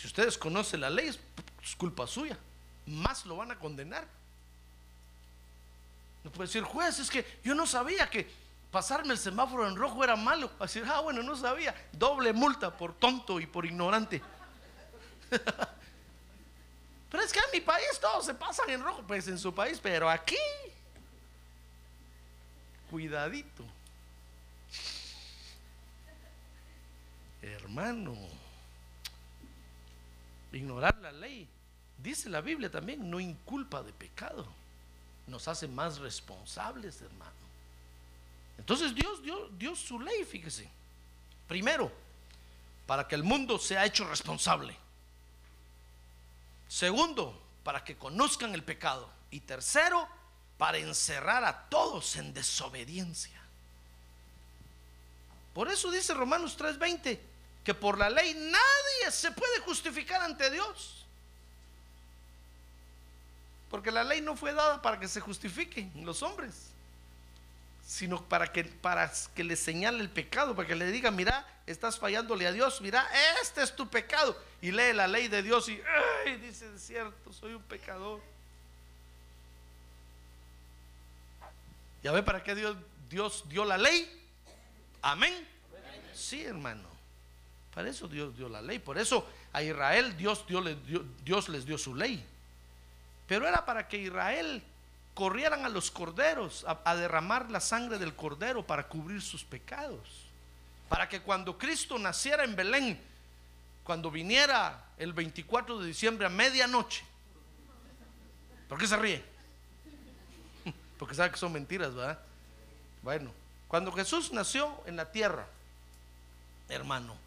Si 0.06 0.10
ustedes 0.10 0.38
conocen 0.38 0.82
la 0.82 0.90
ley, 0.92 1.08
es 1.08 1.76
culpa 1.76 2.06
suya. 2.06 2.38
Más 2.86 3.26
lo 3.26 3.38
van 3.38 3.50
a 3.50 3.58
condenar. 3.58 4.06
No 6.24 6.30
puede 6.30 6.46
decir, 6.46 6.62
juez, 6.62 7.00
es 7.00 7.10
que 7.10 7.40
yo 7.44 7.56
no 7.56 7.66
sabía 7.66 8.08
que 8.08 8.30
pasarme 8.70 9.14
el 9.14 9.18
semáforo 9.18 9.68
en 9.68 9.76
rojo 9.76 10.04
era 10.04 10.16
malo. 10.16 10.50
Va 10.60 10.66
a 10.66 10.68
decir, 10.68 10.84
ah, 10.88 11.00
bueno, 11.00 11.24
no 11.24 11.36
sabía. 11.36 11.74
Doble 11.92 12.34
multa 12.34 12.78
por 12.78 12.94
tonto 12.94 13.40
y 13.40 13.48
por 13.48 13.66
ignorante. 13.66 14.22
pero 17.10 17.24
es 17.24 17.34
que 17.34 17.40
en 17.40 17.52
mi 17.54 17.62
país 17.62 18.00
todos 18.00 18.28
se 18.28 18.36
pasan 18.36 18.70
en 18.70 18.84
rojo. 18.84 19.02
Pues 19.08 19.28
en 19.28 19.40
su 19.40 19.56
país, 19.56 19.80
pero 19.82 20.08
aquí 20.08 20.38
cuidadito. 22.92 23.66
Hermano, 27.42 28.16
ignorar 30.60 30.98
la 31.02 31.12
ley, 31.12 31.48
dice 31.98 32.30
la 32.30 32.42
Biblia 32.42 32.70
también, 32.70 33.10
no 33.10 33.20
inculpa 33.20 33.84
de 33.84 33.94
pecado, 33.94 34.48
nos 35.28 35.48
hace 35.48 35.68
más 35.68 35.98
responsables, 36.00 37.02
hermano. 37.02 37.32
Entonces 38.58 38.94
Dios 38.96 39.22
dio, 39.58 39.76
su 39.76 40.00
ley, 40.00 40.24
fíjese. 40.24 40.70
Primero, 41.48 41.92
para 42.88 43.08
que 43.08 43.16
el 43.16 43.24
mundo 43.24 43.60
sea 43.60 43.86
hecho 43.86 44.08
responsable. 44.08 44.76
Segundo, 46.68 47.42
para 47.64 47.84
que 47.84 47.98
conozcan 47.98 48.54
el 48.54 48.64
pecado. 48.64 49.10
Y 49.30 49.42
tercero, 49.42 50.08
para 50.58 50.78
encerrar 50.78 51.44
a 51.44 51.68
todos 51.70 52.16
en 52.16 52.34
desobediencia. 52.34 53.42
Por 55.54 55.70
eso 55.70 55.92
dice 55.92 56.14
Romanos 56.14 56.58
3:20 56.58 57.20
que 57.66 57.74
por 57.74 57.98
la 57.98 58.12
ley 58.12 58.36
nadie 58.36 59.12
se 59.12 59.32
puede 59.32 59.60
justificar 59.62 60.22
ante 60.22 60.52
Dios. 60.52 61.04
Porque 63.72 63.92
la 63.92 64.04
ley 64.04 64.22
no 64.22 64.38
fue 64.38 64.54
dada 64.54 64.82
para 64.82 65.00
que 65.00 65.08
se 65.08 65.20
justifiquen 65.20 65.92
los 66.06 66.22
hombres, 66.22 66.70
sino 67.86 68.24
para 68.24 68.54
que, 68.54 68.64
para 68.64 69.12
que 69.34 69.44
le 69.44 69.56
señale 69.56 70.00
el 70.00 70.12
pecado, 70.12 70.56
para 70.56 70.68
que 70.68 70.76
le 70.76 70.92
diga, 70.92 71.10
mira, 71.10 71.46
estás 71.66 71.98
fallándole 71.98 72.46
a 72.46 72.52
Dios, 72.52 72.80
mira, 72.82 73.10
este 73.42 73.64
es 73.64 73.76
tu 73.76 73.90
pecado. 73.90 74.40
Y 74.62 74.72
lee 74.72 74.94
la 74.94 75.08
ley 75.08 75.28
de 75.28 75.42
Dios 75.42 75.68
y 75.68 75.82
dice, 76.42 76.72
es 76.74 76.82
cierto, 76.86 77.34
soy 77.34 77.54
un 77.54 77.64
pecador. 77.64 78.22
¿Ya 82.04 82.12
ve 82.12 82.22
para 82.22 82.44
qué 82.44 82.54
Dios, 82.54 82.78
Dios 83.10 83.44
dio 83.50 83.66
la 83.66 83.80
ley? 83.80 84.24
Amén. 85.02 85.48
Sí, 86.14 86.46
hermano. 86.46 86.95
Para 87.76 87.90
eso 87.90 88.08
Dios 88.08 88.36
dio 88.38 88.48
la 88.48 88.62
ley. 88.62 88.80
Por 88.80 88.98
eso 88.98 89.28
a 89.52 89.62
Israel 89.62 90.16
Dios, 90.16 90.46
Dios, 90.48 90.64
les 90.64 90.88
dio, 90.88 91.06
Dios 91.26 91.50
les 91.50 91.66
dio 91.66 91.78
su 91.78 91.94
ley. 91.94 92.26
Pero 93.28 93.46
era 93.48 93.66
para 93.66 93.90
que 93.90 93.98
Israel 93.98 94.64
corrieran 95.14 95.66
a 95.66 95.70
los 95.70 95.92
corderos 95.92 96.64
a, 96.66 96.80
a 96.86 96.96
derramar 96.96 97.52
la 97.52 97.60
sangre 97.60 98.00
del 98.00 98.16
cordero 98.16 98.66
para 98.66 98.88
cubrir 98.88 99.22
sus 99.22 99.44
pecados. 99.44 100.26
Para 100.88 101.10
que 101.10 101.22
cuando 101.22 101.58
Cristo 101.58 102.00
naciera 102.00 102.46
en 102.46 102.56
Belén, 102.56 103.00
cuando 103.84 104.10
viniera 104.10 104.86
el 104.98 105.12
24 105.12 105.80
de 105.80 105.88
diciembre 105.88 106.28
a 106.28 106.30
medianoche, 106.30 107.04
¿por 108.70 108.78
qué 108.78 108.88
se 108.88 108.96
ríe? 108.96 109.24
Porque 110.98 111.14
sabe 111.14 111.32
que 111.32 111.38
son 111.38 111.52
mentiras, 111.52 111.94
¿verdad? 111.94 112.20
Bueno, 113.02 113.32
cuando 113.68 113.92
Jesús 113.92 114.32
nació 114.32 114.82
en 114.86 114.96
la 114.96 115.12
tierra, 115.12 115.46
hermano, 116.70 117.25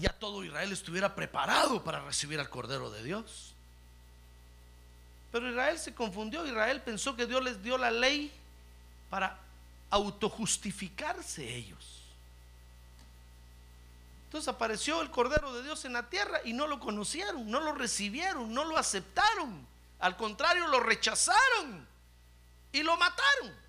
ya 0.00 0.10
todo 0.10 0.44
Israel 0.44 0.72
estuviera 0.72 1.14
preparado 1.14 1.82
para 1.82 2.00
recibir 2.00 2.40
al 2.40 2.50
Cordero 2.50 2.90
de 2.90 3.02
Dios. 3.02 3.54
Pero 5.30 5.50
Israel 5.50 5.78
se 5.78 5.94
confundió, 5.94 6.46
Israel 6.46 6.80
pensó 6.82 7.16
que 7.16 7.26
Dios 7.26 7.42
les 7.42 7.62
dio 7.62 7.76
la 7.78 7.90
ley 7.90 8.32
para 9.10 9.38
autojustificarse 9.90 11.54
ellos. 11.54 12.02
Entonces 14.26 14.48
apareció 14.48 15.00
el 15.00 15.10
Cordero 15.10 15.52
de 15.52 15.62
Dios 15.62 15.84
en 15.84 15.92
la 15.92 16.08
tierra 16.08 16.40
y 16.44 16.52
no 16.52 16.66
lo 16.66 16.80
conocieron, 16.80 17.48
no 17.48 17.60
lo 17.60 17.72
recibieron, 17.72 18.52
no 18.52 18.64
lo 18.64 18.76
aceptaron. 18.76 19.64
Al 20.00 20.16
contrario, 20.16 20.66
lo 20.66 20.80
rechazaron 20.80 21.86
y 22.72 22.82
lo 22.82 22.96
mataron. 22.96 23.63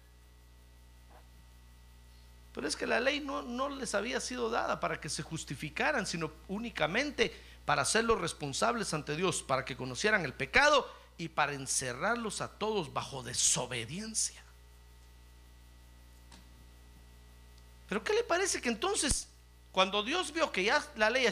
Pero 2.56 2.70
es 2.70 2.78
que 2.78 2.88
la 2.88 3.02
ley 3.02 3.20
no, 3.20 3.68
les 3.68 3.94
había 3.96 4.22
sido 4.22 4.50
dada 4.50 4.80
para 4.80 5.02
que 5.02 5.10
se 5.10 5.22
justificaran, 5.22 6.08
sino 6.08 6.32
únicamente 6.48 7.36
para 7.66 7.82
hacerlos 7.82 8.22
responsables 8.22 8.94
ante 8.94 9.18
Dios, 9.18 9.44
para 9.44 9.66
que 9.66 9.76
conocieran 9.76 10.24
el 10.24 10.34
pecado 10.34 10.90
y 11.18 11.28
para 11.28 11.52
encerrarlos 11.52 12.40
a 12.40 12.48
todos 12.48 12.94
bajo 12.94 13.24
desobediencia. 13.24 14.42
Pero 17.90 18.02
¿qué 18.06 18.14
le 18.14 18.24
parece 18.24 18.62
que 18.62 18.70
entonces, 18.70 19.28
cuando 19.74 20.02
Dios 20.02 20.32
vio 20.32 20.50
que 20.50 20.64
ya 20.64 20.82
la 20.96 21.10
ley 21.10 21.28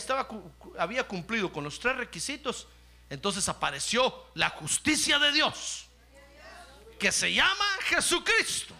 había 0.77 1.07
cumplido 1.07 1.53
con 1.53 1.63
los 1.63 1.79
tres 1.79 1.95
requisitos, 1.95 2.67
entonces 3.09 3.47
apareció 3.47 4.25
la 4.33 4.49
justicia 4.49 5.19
de 5.19 5.31
Dios, 5.31 5.85
que 6.99 7.13
se 7.13 7.33
llama 7.33 7.65
Jesucristo. 7.85 8.73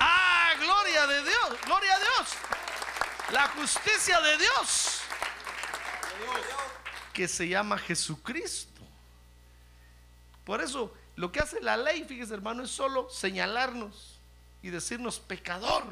Ah, 0.00 0.31
gloria 0.62 1.06
de 1.06 1.22
Dios, 1.22 1.60
gloria 1.66 1.94
a 1.94 1.98
Dios. 1.98 2.28
La 3.32 3.48
justicia 3.48 4.20
de 4.20 4.38
Dios, 4.38 5.00
que 7.12 7.28
se 7.28 7.48
llama 7.48 7.78
Jesucristo. 7.78 8.82
Por 10.44 10.60
eso, 10.60 10.94
lo 11.16 11.30
que 11.30 11.40
hace 11.40 11.60
la 11.60 11.76
ley, 11.76 12.04
fíjese 12.04 12.34
hermano, 12.34 12.62
es 12.62 12.70
solo 12.70 13.08
señalarnos 13.10 14.18
y 14.62 14.70
decirnos 14.70 15.18
pecador. 15.18 15.84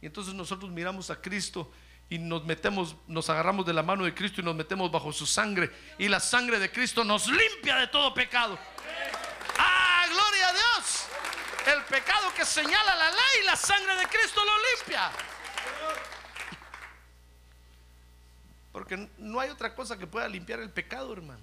Y 0.00 0.06
entonces 0.06 0.34
nosotros 0.34 0.70
miramos 0.70 1.10
a 1.10 1.20
Cristo 1.20 1.70
y 2.08 2.18
nos 2.18 2.44
metemos, 2.44 2.96
nos 3.06 3.30
agarramos 3.30 3.64
de 3.66 3.72
la 3.72 3.82
mano 3.82 4.04
de 4.04 4.14
Cristo 4.14 4.40
y 4.40 4.44
nos 4.44 4.54
metemos 4.54 4.90
bajo 4.90 5.12
su 5.12 5.26
sangre. 5.26 5.70
Y 5.98 6.08
la 6.08 6.20
sangre 6.20 6.58
de 6.58 6.70
Cristo 6.70 7.04
nos 7.04 7.26
limpia 7.26 7.76
de 7.76 7.86
todo 7.88 8.12
pecado. 8.12 8.58
¡Ah, 9.58 10.04
gloria 10.08 10.48
a 10.48 10.52
Dios! 10.52 11.06
El 11.66 11.82
pecado 11.84 12.32
que 12.34 12.44
señala 12.44 12.94
la 12.94 13.10
ley, 13.10 13.46
la 13.46 13.56
sangre 13.56 13.96
de 13.96 14.06
Cristo 14.06 14.40
lo 14.44 14.52
limpia. 14.76 15.10
Porque 18.72 19.08
no 19.18 19.40
hay 19.40 19.50
otra 19.50 19.74
cosa 19.74 19.96
que 19.96 20.06
pueda 20.06 20.28
limpiar 20.28 20.60
el 20.60 20.68
pecado, 20.68 21.12
hermano. 21.12 21.40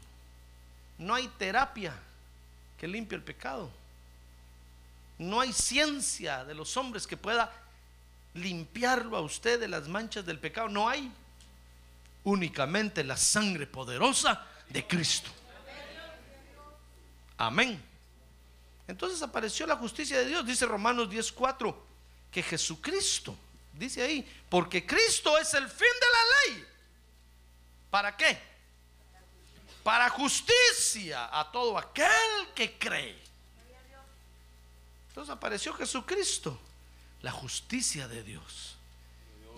No 0.98 1.16
hay 1.16 1.28
terapia 1.40 1.94
que 2.78 2.88
limpie 2.88 3.16
el 3.16 3.24
pecado. 3.24 3.72
No 5.18 5.40
hay 5.40 5.54
ciencia 5.54 6.44
de 6.46 6.54
los 6.54 6.76
hombres 6.78 7.08
que 7.08 7.18
pueda 7.18 7.52
limpiarlo 8.34 9.18
a 9.18 9.22
usted 9.22 9.60
de 9.60 9.68
las 9.68 9.88
manchas 9.88 10.26
del 10.26 10.40
pecado. 10.40 10.68
No 10.68 10.88
hay. 10.88 11.12
Únicamente 12.24 13.04
la 13.04 13.18
sangre 13.18 13.66
poderosa 13.66 14.46
de 14.70 14.86
Cristo. 14.86 15.32
Amén. 17.38 17.91
Entonces 18.88 19.22
apareció 19.22 19.66
la 19.68 19.78
justicia 19.78 20.18
de 20.18 20.26
Dios, 20.26 20.46
dice 20.46 20.66
Romanos 20.66 21.10
10:4, 21.10 21.76
que 22.32 22.44
Jesucristo, 22.44 23.36
dice 23.74 24.02
ahí, 24.02 24.44
porque 24.50 24.86
Cristo 24.86 25.38
es 25.38 25.54
el 25.54 25.68
fin 25.68 25.88
de 26.00 26.08
la 26.08 26.56
ley. 26.56 26.66
¿Para 27.90 28.16
qué? 28.16 28.40
Para 29.84 30.10
justicia 30.10 31.30
a 31.38 31.52
todo 31.52 31.78
aquel 31.78 32.08
que 32.56 32.78
cree. 32.78 33.20
Entonces 35.10 35.34
apareció 35.34 35.74
Jesucristo 35.74 36.60
la 37.22 37.32
justicia 37.32 38.08
de 38.08 38.24
Dios. 38.24 38.78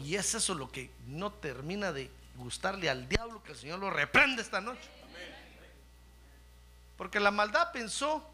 Y 0.03 0.15
es 0.15 0.33
eso 0.33 0.55
lo 0.55 0.71
que 0.71 0.89
no 1.07 1.31
termina 1.31 1.91
de 1.91 2.09
gustarle 2.35 2.89
al 2.89 3.07
diablo, 3.07 3.43
que 3.43 3.51
el 3.51 3.57
Señor 3.57 3.79
lo 3.79 3.89
reprende 3.89 4.41
esta 4.41 4.59
noche. 4.59 4.89
Porque 6.97 7.19
la 7.19 7.31
maldad 7.31 7.71
pensó 7.71 8.32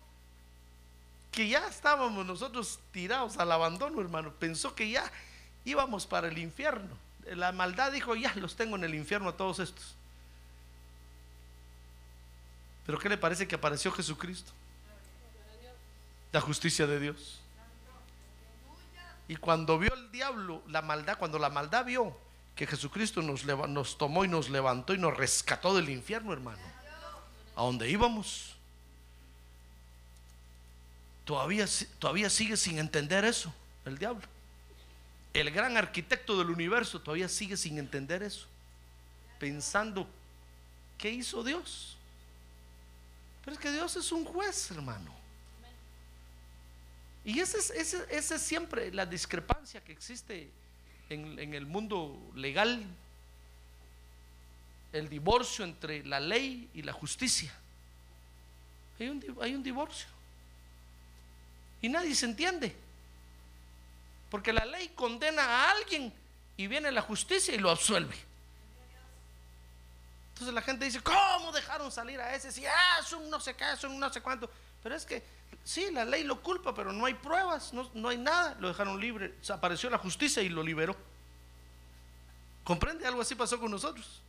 que 1.31 1.47
ya 1.47 1.67
estábamos 1.67 2.25
nosotros 2.25 2.79
tirados 2.91 3.37
al 3.37 3.51
abandono, 3.51 4.01
hermano. 4.01 4.33
Pensó 4.33 4.75
que 4.75 4.89
ya 4.89 5.11
íbamos 5.65 6.05
para 6.05 6.27
el 6.27 6.37
infierno. 6.37 6.97
La 7.25 7.51
maldad 7.51 7.91
dijo, 7.91 8.15
ya 8.15 8.33
los 8.35 8.55
tengo 8.55 8.75
en 8.75 8.83
el 8.83 8.95
infierno 8.95 9.29
a 9.29 9.37
todos 9.37 9.59
estos. 9.59 9.95
Pero 12.85 12.97
¿qué 12.97 13.09
le 13.09 13.17
parece 13.17 13.47
que 13.47 13.55
apareció 13.55 13.91
Jesucristo? 13.91 14.51
La 16.31 16.41
justicia 16.41 16.87
de 16.87 16.99
Dios. 16.99 17.39
Y 19.27 19.35
cuando 19.35 19.77
vio 19.77 19.93
el 19.93 20.11
diablo 20.11 20.63
la 20.67 20.81
maldad, 20.81 21.19
cuando 21.19 21.37
la 21.37 21.49
maldad 21.49 21.85
vio 21.85 22.17
que 22.55 22.65
Jesucristo 22.65 23.21
nos, 23.21 23.45
nos 23.45 23.97
tomó 23.97 24.25
y 24.25 24.27
nos 24.27 24.49
levantó 24.49 24.95
y 24.95 24.97
nos 24.97 25.15
rescató 25.15 25.75
del 25.75 25.89
infierno, 25.89 26.33
hermano, 26.33 26.59
a 27.55 27.61
donde 27.61 27.89
íbamos, 27.89 28.55
todavía, 31.29 31.67
todavía 31.99 32.27
sigue 32.27 32.57
sin 32.57 32.79
entender 32.79 33.23
eso, 33.23 33.53
el 33.85 33.99
diablo. 33.99 34.27
El 35.31 35.51
gran 35.51 35.77
arquitecto 35.77 36.35
del 36.39 36.49
universo 36.49 36.99
todavía 36.99 37.29
sigue 37.29 37.55
sin 37.55 37.77
entender 37.77 38.23
eso, 38.23 38.47
pensando, 39.37 40.07
¿qué 40.97 41.11
hizo 41.11 41.43
Dios? 41.43 41.97
Pero 43.45 43.53
es 43.53 43.59
que 43.59 43.71
Dios 43.71 43.95
es 43.95 44.11
un 44.11 44.25
juez, 44.25 44.71
hermano. 44.71 45.13
Y 47.23 47.39
esa 47.39 47.59
es, 47.59 47.69
ese, 47.69 48.03
ese 48.09 48.33
es 48.33 48.41
siempre 48.41 48.91
la 48.91 49.05
discrepancia 49.05 49.83
que 49.83 49.91
existe 49.91 50.49
en, 51.11 51.37
en, 51.37 51.53
el 51.53 51.67
mundo 51.67 52.19
legal, 52.33 52.83
el 54.93 55.07
divorcio 55.07 55.63
entre 55.63 56.03
la 56.05 56.19
ley 56.19 56.71
y 56.73 56.81
la 56.81 56.91
justicia. 56.91 57.53
Hay 58.99 59.09
un, 59.09 59.23
hay 59.43 59.53
un 59.53 59.61
divorcio. 59.61 60.07
Y 61.81 61.89
nadie 61.89 62.15
se 62.15 62.25
entiende. 62.25 62.75
Porque 64.29 64.53
la 64.53 64.65
ley 64.65 64.89
condena 64.89 65.43
a 65.43 65.71
alguien 65.71 66.13
y 66.57 66.67
viene 66.67 66.91
la 66.91 67.01
justicia 67.01 67.53
y 67.53 67.57
lo 67.57 67.69
absuelve. 67.69 68.15
Entonces 70.33 70.53
la 70.53 70.61
gente 70.61 70.85
dice, 70.85 71.01
¿cómo 71.01 71.51
dejaron 71.51 71.91
salir 71.91 72.19
a 72.19 72.33
ese? 72.35 72.51
Si 72.51 72.65
ah, 72.65 72.99
es 73.01 73.11
un 73.13 73.29
no 73.29 73.39
sé 73.39 73.55
qué, 73.55 73.71
es 73.73 73.83
un 73.83 73.99
no 73.99 74.11
sé 74.11 74.21
cuánto. 74.21 74.49
Pero 74.81 74.95
es 74.95 75.05
que 75.05 75.23
Sí, 75.63 75.91
la 75.91 76.05
ley 76.05 76.23
lo 76.23 76.41
culpa, 76.41 76.73
pero 76.73 76.91
no 76.91 77.05
hay 77.05 77.13
pruebas, 77.13 77.73
no, 77.73 78.09
hay 78.09 78.17
nada. 78.17 78.55
Lo 78.59 78.69
dejaron 78.69 78.99
libre. 78.99 79.35
apareció 79.49 79.89
la 79.89 79.97
justicia 79.97 80.41
y 80.41 80.49
lo 80.49 80.63
liberó. 80.63 80.95
¿Comprende? 82.63 83.05
Algo 83.05 83.21
así 83.21 83.35
pasó 83.35 83.59
con 83.59 83.71
nosotros. 83.71 84.21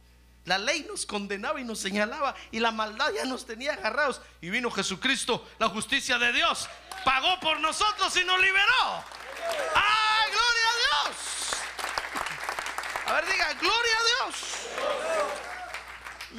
La 0.47 0.59
ley 0.59 0.85
nos 0.89 1.05
condenaba 1.05 1.61
y 1.61 1.65
nos 1.65 1.79
señalaba 1.79 2.35
y 2.51 2.61
la 2.61 2.71
maldad 2.71 3.13
ya 3.15 3.25
nos 3.25 3.47
tenía 3.47 3.75
agarrados. 3.75 4.21
Y 4.41 4.51
vino 4.51 4.71
Jesucristo, 4.71 5.47
la 5.59 5.69
justicia 5.69 6.19
de 6.19 6.33
Dios. 6.33 6.69
Pagó 7.05 7.39
por 7.41 7.61
nosotros 7.61 8.17
y 8.17 8.25
nos 8.25 8.41
liberó. 8.41 9.05
¡Ah, 9.75 10.25
gloria 10.29 10.69
a 10.69 11.09
Dios! 11.09 11.17
A 13.07 13.13
ver, 13.15 13.27
diga, 13.27 13.53
gloria 13.55 13.93
a 13.99 14.27
Dios. 14.27 14.37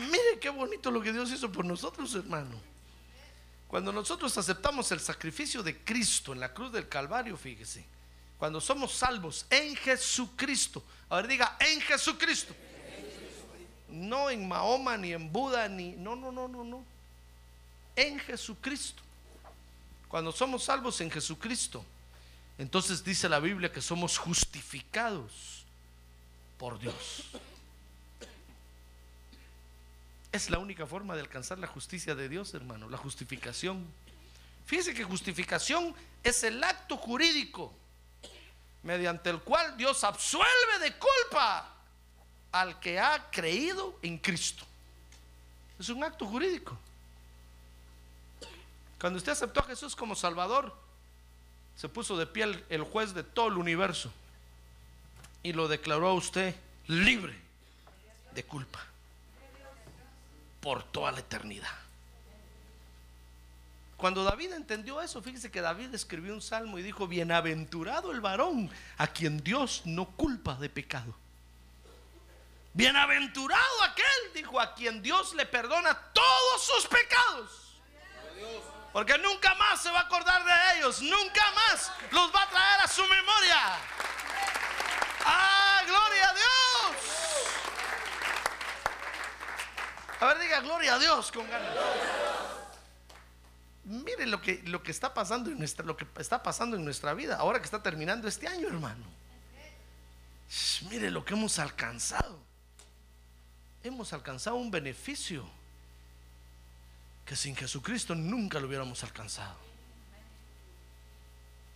Mire 0.10 0.40
qué 0.40 0.50
bonito 0.50 0.90
lo 0.90 1.02
que 1.02 1.12
Dios 1.12 1.30
hizo 1.32 1.52
por 1.52 1.66
nosotros, 1.66 2.16
hermano. 2.16 2.60
Cuando 3.68 3.92
nosotros 3.92 4.38
aceptamos 4.38 4.92
el 4.92 5.00
sacrificio 5.00 5.64
de 5.64 5.78
Cristo 5.84 6.34
en 6.34 6.40
la 6.40 6.54
cruz 6.54 6.72
del 6.72 6.90
Calvario, 6.90 7.38
fíjese, 7.38 7.86
cuando 8.38 8.60
somos 8.60 8.94
salvos 8.94 9.46
en 9.50 9.76
Jesucristo, 9.76 10.84
a 11.10 11.18
ver 11.18 11.28
diga, 11.28 11.58
en 11.60 11.80
Jesucristo, 11.82 12.56
no 13.92 14.30
en 14.30 14.48
Mahoma 14.48 14.98
ni 14.98 15.14
en 15.14 15.32
Buda 15.32 15.68
ni, 15.68 15.92
no, 15.92 16.16
no, 16.16 16.32
no, 16.32 16.48
no, 16.48 16.64
no, 16.64 16.84
en 17.96 18.20
Jesucristo. 18.20 19.04
Cuando 20.08 20.32
somos 20.32 20.64
salvos 20.64 21.00
en 21.02 21.10
Jesucristo, 21.10 21.86
entonces 22.58 23.04
dice 23.04 23.30
la 23.30 23.40
Biblia 23.40 23.72
que 23.72 23.82
somos 23.82 24.18
justificados 24.18 25.66
por 26.58 26.80
Dios. 26.80 27.30
Es 30.32 30.50
la 30.50 30.60
única 30.60 30.86
forma 30.86 31.16
de 31.16 31.22
alcanzar 31.22 31.60
la 31.60 31.68
justicia 31.68 32.16
de 32.16 32.30
Dios, 32.30 32.54
hermano, 32.54 32.90
la 32.90 32.98
justificación. 32.98 33.86
Fíjese 34.66 34.94
que 34.94 35.04
justificación 35.04 35.94
es 36.24 36.44
el 36.44 36.64
acto 36.64 36.98
jurídico 36.98 37.74
mediante 38.84 39.30
el 39.30 39.40
cual 39.42 39.76
Dios 39.76 40.04
absuelve 40.04 40.80
de 40.82 40.94
culpa 40.98 41.81
al 42.52 42.80
que 42.80 43.00
ha 43.00 43.30
creído 43.32 43.98
en 44.02 44.18
Cristo. 44.18 44.66
Es 45.80 45.90
un 45.90 46.04
acto 46.04 46.26
jurídico. 46.26 46.78
Cuando 49.00 49.18
usted 49.18 49.32
aceptó 49.32 49.62
a 49.62 49.64
Jesús 49.64 49.96
como 49.96 50.16
Salvador, 50.16 50.76
se 51.76 51.90
puso 51.90 52.16
de 52.18 52.28
pie 52.28 52.64
el, 52.70 52.84
juez 52.84 53.14
de 53.14 53.24
todo 53.24 53.48
el 53.48 53.58
universo 53.58 54.14
y 55.42 55.54
lo 55.54 55.68
declaró 55.68 56.10
a 56.10 56.14
usted 56.14 56.56
libre 56.88 57.36
de 58.36 58.44
culpa 58.44 58.80
por 60.60 60.84
toda 60.84 61.12
la 61.12 61.20
eternidad. 61.22 61.74
Cuando 63.98 64.24
David 64.24 64.54
entendió 64.54 65.02
eso, 65.02 65.22
fíjese 65.22 65.50
que 65.50 65.62
David 65.62 65.94
escribió 65.94 66.34
un 66.34 66.42
salmo 66.42 66.78
y 66.78 66.84
dijo, 66.84 67.08
bienaventurado 67.08 68.12
el 68.12 68.22
varón 68.22 68.70
a 68.98 69.08
quien 69.08 69.44
Dios 69.44 69.82
no 69.86 70.06
culpa 70.06 70.56
de 70.56 70.70
pecado. 70.70 71.16
Bienaventurado 72.74 73.84
aquel, 73.84 74.34
dijo, 74.34 74.60
a 74.60 74.74
quien 74.74 75.02
Dios 75.02 75.34
le 75.34 75.46
perdona 75.46 75.94
todos 76.14 76.66
sus 76.66 76.88
pecados. 76.88 77.80
Porque 78.94 79.18
nunca 79.18 79.56
más 79.56 79.82
se 79.82 79.90
va 79.90 80.00
a 80.00 80.04
acordar 80.04 80.44
de 80.44 80.80
ellos, 80.80 81.02
nunca 81.02 81.52
más 81.52 81.92
los 82.12 82.34
va 82.34 82.44
a 82.44 82.50
traer 82.50 82.82
a 82.82 82.88
su 82.88 83.02
memoria. 83.02 83.78
¡Ah, 85.26 85.82
gloria 85.86 86.30
a 86.30 86.34
Dios! 86.34 86.52
A 90.20 90.26
ver, 90.26 90.40
diga 90.40 90.60
gloria 90.62 90.96
a 90.96 91.00
Dios 91.00 91.32
con 91.32 91.50
ganas. 91.50 91.76
Mire 93.84 94.26
lo 94.28 94.42
que, 94.42 94.62
lo 94.66 94.84
que 94.84 94.92
está 94.92 95.14
pasando 95.14 95.50
en 95.50 95.58
nuestra, 95.58 95.86
lo 95.86 95.98
que 95.98 96.06
está 96.18 96.44
pasando 96.44 96.78
en 96.78 96.86
nuestra 96.86 97.14
vida, 97.14 97.38
ahora 97.38 97.60
que 97.60 97.66
está 97.66 97.82
terminando 97.82 98.28
este 98.28 98.48
año, 98.48 98.68
hermano. 98.68 99.06
Mire 100.90 101.12
lo 101.12 101.26
que 101.26 101.34
hemos 101.34 101.60
alcanzado. 101.60 102.51
Hemos 103.84 104.14
alcanzado 104.14 104.58
un 104.58 104.70
beneficio 104.72 105.46
que 107.26 107.36
sin 107.36 107.56
Jesucristo 107.56 108.14
nunca 108.16 108.60
lo 108.60 108.68
hubiéramos 108.68 109.04
alcanzado. 109.04 109.56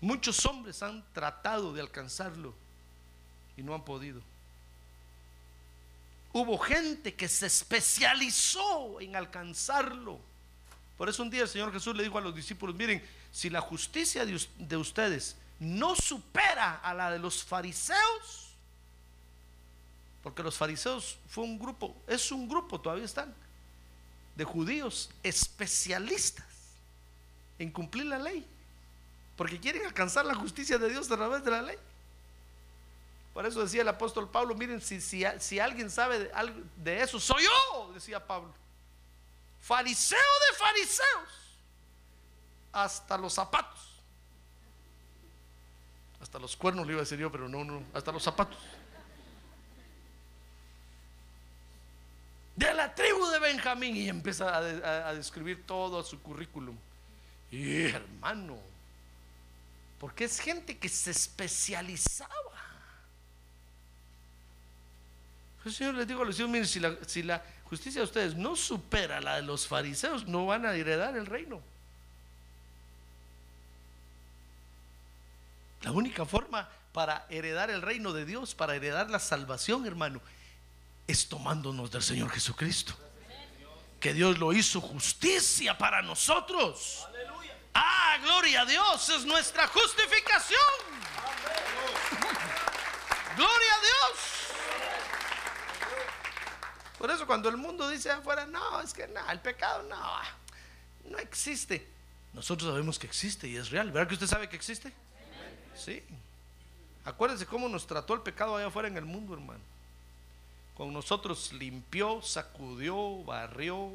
Muchos 0.01 0.45
hombres 0.45 0.83
han 0.83 1.03
tratado 1.13 1.73
de 1.73 1.81
alcanzarlo 1.81 2.53
y 3.57 3.63
no 3.63 3.73
han 3.73 3.83
podido. 3.83 4.21
Hubo 6.33 6.57
gente 6.59 7.15
que 7.15 7.29
se 7.29 7.45
especializó 7.47 8.99
en 8.99 9.15
alcanzarlo. 9.15 10.19
Por 10.97 11.09
eso 11.09 11.23
un 11.23 11.29
día 11.29 11.43
el 11.43 11.47
Señor 11.47 11.71
Jesús 11.71 11.95
le 11.95 12.03
dijo 12.03 12.17
a 12.17 12.21
los 12.21 12.35
discípulos, 12.35 12.75
miren, 12.75 13.03
si 13.31 13.49
la 13.49 13.61
justicia 13.61 14.25
de, 14.25 14.35
us- 14.35 14.49
de 14.57 14.77
ustedes 14.77 15.37
no 15.59 15.95
supera 15.95 16.75
a 16.83 16.93
la 16.93 17.09
de 17.11 17.19
los 17.19 17.43
fariseos, 17.43 18.44
porque 20.25 20.41
los 20.41 20.57
fariseos 20.57 21.19
fue 21.27 21.43
un 21.43 21.59
grupo, 21.59 21.95
es 22.07 22.31
un 22.31 22.49
grupo, 22.49 22.81
todavía 22.81 23.05
están, 23.05 23.31
de 24.35 24.43
judíos 24.43 25.11
especialistas 25.21 26.47
en 27.59 27.71
cumplir 27.71 28.07
la 28.07 28.17
ley, 28.17 28.43
porque 29.37 29.59
quieren 29.59 29.85
alcanzar 29.85 30.25
la 30.25 30.33
justicia 30.33 30.79
de 30.79 30.89
Dios 30.89 31.11
a 31.11 31.15
través 31.15 31.45
de 31.45 31.51
la 31.51 31.61
ley. 31.61 31.77
Por 33.35 33.45
eso 33.45 33.61
decía 33.61 33.83
el 33.83 33.87
apóstol 33.87 34.27
Pablo, 34.27 34.55
miren, 34.55 34.81
si, 34.81 34.99
si, 34.99 35.23
si 35.37 35.59
alguien 35.59 35.91
sabe 35.91 36.17
de, 36.17 36.63
de 36.77 37.03
eso, 37.03 37.19
soy 37.19 37.43
yo, 37.43 37.91
decía 37.93 38.25
Pablo. 38.25 38.51
Fariseo 39.61 40.17
de 40.17 40.57
fariseos, 40.57 41.59
hasta 42.73 43.15
los 43.15 43.31
zapatos. 43.31 44.01
Hasta 46.19 46.39
los 46.39 46.57
cuernos 46.57 46.87
le 46.87 46.93
iba 46.93 47.01
a 47.01 47.03
decir 47.03 47.19
yo, 47.19 47.31
pero 47.31 47.47
no, 47.47 47.63
no, 47.63 47.83
hasta 47.93 48.11
los 48.11 48.23
zapatos. 48.23 48.57
De 52.55 52.73
la 52.73 52.93
tribu 52.95 53.25
de 53.27 53.39
Benjamín 53.39 53.95
y 53.97 54.07
empieza 54.07 54.49
a, 54.49 54.59
a- 54.59 55.09
a 55.09 55.13
describir 55.13 55.63
todo 55.65 56.03
su 56.03 56.21
currículum. 56.21 56.77
Y 57.51 57.83
hermano, 57.83 58.57
porque 59.99 60.23
es 60.25 60.39
gente 60.39 60.77
que 60.77 60.87
se 60.89 61.11
especializaba. 61.11 62.31
El 65.65 65.73
Señor 65.73 65.95
les 65.95 66.07
digo 66.07 66.21
a 66.21 66.25
los 66.25 66.37
hijos, 66.39 66.49
miren, 66.51 66.67
si 66.67 66.79
la, 66.79 66.95
si 67.07 67.23
la 67.23 67.43
justicia 67.69 68.01
de 68.01 68.05
ustedes 68.05 68.35
no 68.35 68.55
supera 68.55 69.19
la 69.19 69.37
de 69.37 69.41
los 69.41 69.67
fariseos, 69.67 70.27
no 70.27 70.45
van 70.45 70.65
a 70.65 70.73
heredar 70.75 71.17
el 71.17 71.25
reino. 71.25 71.59
La 75.81 75.91
única 75.91 76.25
forma 76.25 76.69
para 76.93 77.25
heredar 77.29 77.69
el 77.69 77.81
reino 77.81 78.13
de 78.13 78.25
Dios, 78.25 78.55
para 78.55 78.75
heredar 78.75 79.09
la 79.09 79.19
salvación, 79.19 79.85
hermano, 79.85 80.21
es 81.07 81.27
tomándonos 81.27 81.91
del 81.91 82.03
Señor 82.03 82.29
Jesucristo. 82.31 82.93
Que 83.99 84.13
Dios 84.13 84.37
lo 84.37 84.53
hizo 84.53 84.81
justicia 84.81 85.77
para 85.77 86.01
nosotros. 86.01 87.07
Ah, 87.73 88.17
gloria 88.21 88.61
a 88.61 88.65
Dios, 88.65 89.09
es 89.09 89.25
nuestra 89.25 89.67
justificación. 89.67 90.59
Gloria 93.35 93.73
a 93.73 93.79
Dios. 93.81 94.35
Por 96.97 97.11
eso 97.11 97.27
cuando 97.27 97.49
el 97.49 97.57
mundo 97.57 97.89
dice 97.89 98.09
afuera, 98.09 98.45
no, 98.45 98.81
es 98.81 98.93
que 98.93 99.07
no, 99.07 99.29
el 99.29 99.39
pecado 99.41 99.83
no, 99.83 100.21
no 101.09 101.17
existe. 101.19 101.87
Nosotros 102.33 102.69
sabemos 102.69 102.97
que 102.97 103.07
existe 103.07 103.47
y 103.47 103.57
es 103.57 103.69
real. 103.69 103.91
¿Verdad 103.91 104.07
que 104.07 104.13
usted 104.15 104.27
sabe 104.27 104.49
que 104.49 104.55
existe? 104.55 104.93
Sí. 105.75 106.01
Acuérdense 107.03 107.45
cómo 107.45 107.69
nos 107.69 107.85
trató 107.85 108.13
el 108.13 108.21
pecado 108.21 108.55
allá 108.55 108.67
afuera 108.67 108.87
en 108.87 108.97
el 108.97 109.05
mundo, 109.05 109.33
hermano. 109.33 109.59
Con 110.75 110.91
nosotros 110.93 111.53
limpió, 111.53 112.21
sacudió, 112.21 113.23
barrió, 113.23 113.89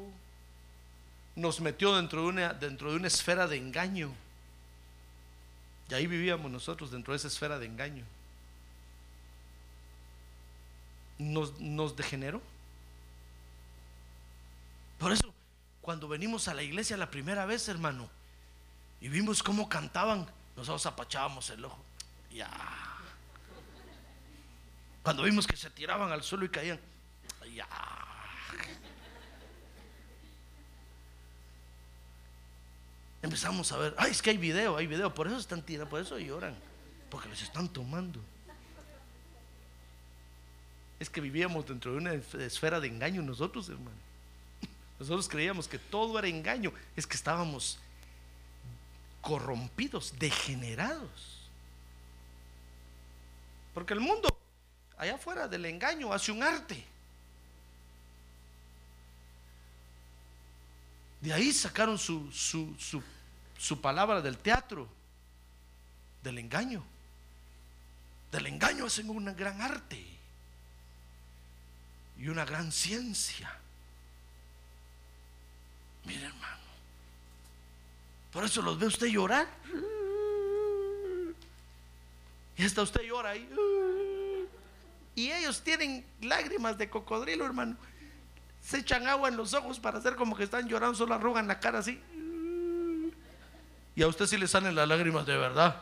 nos 1.35 1.61
metió 1.61 1.95
dentro 1.95 2.23
de 2.23 2.27
una, 2.27 2.53
dentro 2.53 2.91
de 2.91 2.97
una 2.97 3.07
esfera 3.07 3.47
de 3.47 3.57
engaño. 3.57 4.11
Y 5.89 5.93
ahí 5.93 6.07
vivíamos 6.07 6.51
nosotros 6.51 6.91
dentro 6.91 7.13
de 7.13 7.17
esa 7.17 7.27
esfera 7.27 7.59
de 7.59 7.67
engaño. 7.67 8.03
Nos, 11.19 11.59
nos 11.59 11.95
degeneró. 11.95 12.41
Por 14.97 15.11
eso, 15.11 15.33
cuando 15.81 16.07
venimos 16.07 16.47
a 16.47 16.53
la 16.53 16.63
iglesia 16.63 16.97
la 16.97 17.11
primera 17.11 17.45
vez, 17.45 17.67
hermano, 17.67 18.09
y 19.01 19.09
vimos 19.09 19.43
cómo 19.43 19.67
cantaban, 19.67 20.27
nosotros 20.55 20.85
apachábamos 20.85 21.49
el 21.49 21.65
ojo. 21.65 21.79
Ya. 22.31 22.90
Cuando 25.03 25.23
vimos 25.23 25.47
que 25.47 25.55
se 25.55 25.69
tiraban 25.69 26.11
al 26.11 26.23
suelo 26.23 26.45
y 26.45 26.49
caían, 26.49 26.79
ya. 27.55 27.67
Empezamos 33.21 33.71
a 33.71 33.77
ver, 33.77 33.95
ay, 33.97 34.11
es 34.11 34.21
que 34.21 34.31
hay 34.31 34.37
video, 34.37 34.77
hay 34.77 34.87
video, 34.87 35.13
por 35.13 35.27
eso 35.27 35.37
están 35.37 35.61
tirando, 35.61 35.89
por 35.89 36.01
eso 36.01 36.17
lloran, 36.17 36.55
porque 37.09 37.29
les 37.29 37.41
están 37.41 37.69
tomando. 37.69 38.19
Es 40.99 41.09
que 41.09 41.21
vivíamos 41.21 41.67
dentro 41.67 41.91
de 41.91 41.97
una 41.97 42.13
esfera 42.13 42.79
de 42.79 42.87
engaño 42.87 43.21
nosotros, 43.21 43.69
hermano. 43.69 43.97
Nosotros 44.99 45.27
creíamos 45.27 45.67
que 45.67 45.79
todo 45.79 46.17
era 46.19 46.27
engaño, 46.27 46.71
es 46.95 47.07
que 47.07 47.15
estábamos 47.15 47.79
corrompidos, 49.21 50.13
degenerados. 50.19 51.49
Porque 53.73 53.93
el 53.93 53.99
mundo, 53.99 54.37
allá 55.01 55.15
afuera 55.15 55.47
del 55.47 55.65
engaño, 55.65 56.13
hace 56.13 56.31
un 56.31 56.43
arte. 56.43 56.85
De 61.19 61.33
ahí 61.33 61.51
sacaron 61.51 61.97
su, 61.97 62.31
su, 62.31 62.75
su, 62.77 63.01
su 63.57 63.81
palabra 63.81 64.21
del 64.21 64.37
teatro, 64.37 64.87
del 66.21 66.37
engaño. 66.37 66.83
Del 68.31 68.45
engaño 68.45 68.85
hacen 68.85 69.09
una 69.09 69.33
gran 69.33 69.59
arte 69.59 70.05
y 72.19 72.27
una 72.27 72.45
gran 72.45 72.71
ciencia. 72.71 73.51
Mire, 76.05 76.25
hermano. 76.25 76.61
Por 78.31 78.45
eso 78.45 78.61
los 78.61 78.77
ve 78.77 78.85
usted 78.85 79.07
llorar. 79.07 79.47
Y 82.55 82.63
hasta 82.63 82.83
usted 82.83 83.01
llora 83.01 83.31
ahí. 83.31 83.49
Y 85.21 85.31
ellos 85.31 85.61
tienen 85.61 86.03
lágrimas 86.21 86.79
de 86.79 86.89
cocodrilo, 86.89 87.45
hermano. 87.45 87.77
Se 88.59 88.79
echan 88.79 89.07
agua 89.07 89.29
en 89.29 89.37
los 89.37 89.53
ojos 89.53 89.79
para 89.79 89.99
hacer 89.99 90.15
como 90.15 90.35
que 90.35 90.45
están 90.45 90.67
llorando, 90.67 90.97
solo 90.97 91.13
arrugan 91.13 91.47
la 91.47 91.59
cara 91.59 91.77
así. 91.77 92.01
Y 93.95 94.01
a 94.01 94.07
usted 94.07 94.25
sí 94.25 94.35
le 94.35 94.47
salen 94.47 94.73
las 94.73 94.87
lágrimas 94.87 95.27
de 95.27 95.37
verdad. 95.37 95.79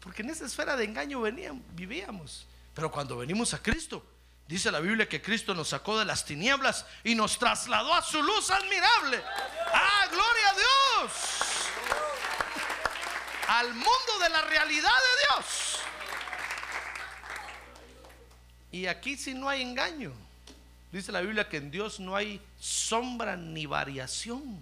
Porque 0.00 0.22
en 0.22 0.30
esa 0.30 0.44
esfera 0.44 0.76
de 0.76 0.86
engaño 0.86 1.20
veníamos, 1.20 1.62
vivíamos. 1.74 2.44
Pero 2.74 2.90
cuando 2.90 3.16
venimos 3.18 3.54
a 3.54 3.62
Cristo, 3.62 4.04
dice 4.48 4.72
la 4.72 4.80
Biblia 4.80 5.08
que 5.08 5.22
Cristo 5.22 5.54
nos 5.54 5.68
sacó 5.68 5.96
de 6.00 6.04
las 6.04 6.24
tinieblas 6.24 6.84
y 7.04 7.14
nos 7.14 7.38
trasladó 7.38 7.94
a 7.94 8.02
su 8.02 8.20
luz 8.20 8.50
admirable. 8.50 9.22
¡Ah, 9.72 10.08
gloria 10.10 10.48
a 10.48 10.54
Dios! 10.54 11.61
Al 13.48 13.68
mundo 13.74 14.18
de 14.22 14.28
la 14.28 14.42
realidad 14.42 14.90
de 14.90 15.36
Dios. 15.36 15.78
Y 18.72 18.86
aquí 18.86 19.16
si 19.16 19.34
no 19.34 19.48
hay 19.48 19.62
engaño. 19.62 20.12
Dice 20.90 21.12
la 21.12 21.20
Biblia 21.20 21.48
que 21.48 21.56
en 21.56 21.70
Dios 21.70 22.00
no 22.00 22.16
hay 22.16 22.40
sombra 22.58 23.36
ni 23.36 23.66
variación. 23.66 24.58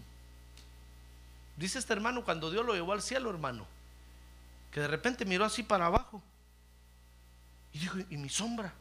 Dice 1.57 1.79
este 1.79 1.93
hermano 1.93 2.25
cuando 2.25 2.51
Dios 2.51 2.65
lo 2.65 2.75
llevó 2.75 2.93
al 2.93 3.03
cielo, 3.03 3.31
hermano, 3.31 3.67
que 4.73 4.81
de 4.81 4.89
repente 4.89 5.25
miró 5.25 5.45
así 5.45 5.63
para 5.63 5.87
abajo 5.87 6.23
y 7.73 7.79
dijo, 7.79 7.99
¿y 8.09 8.17
mi 8.17 8.29
sombra? 8.29 8.73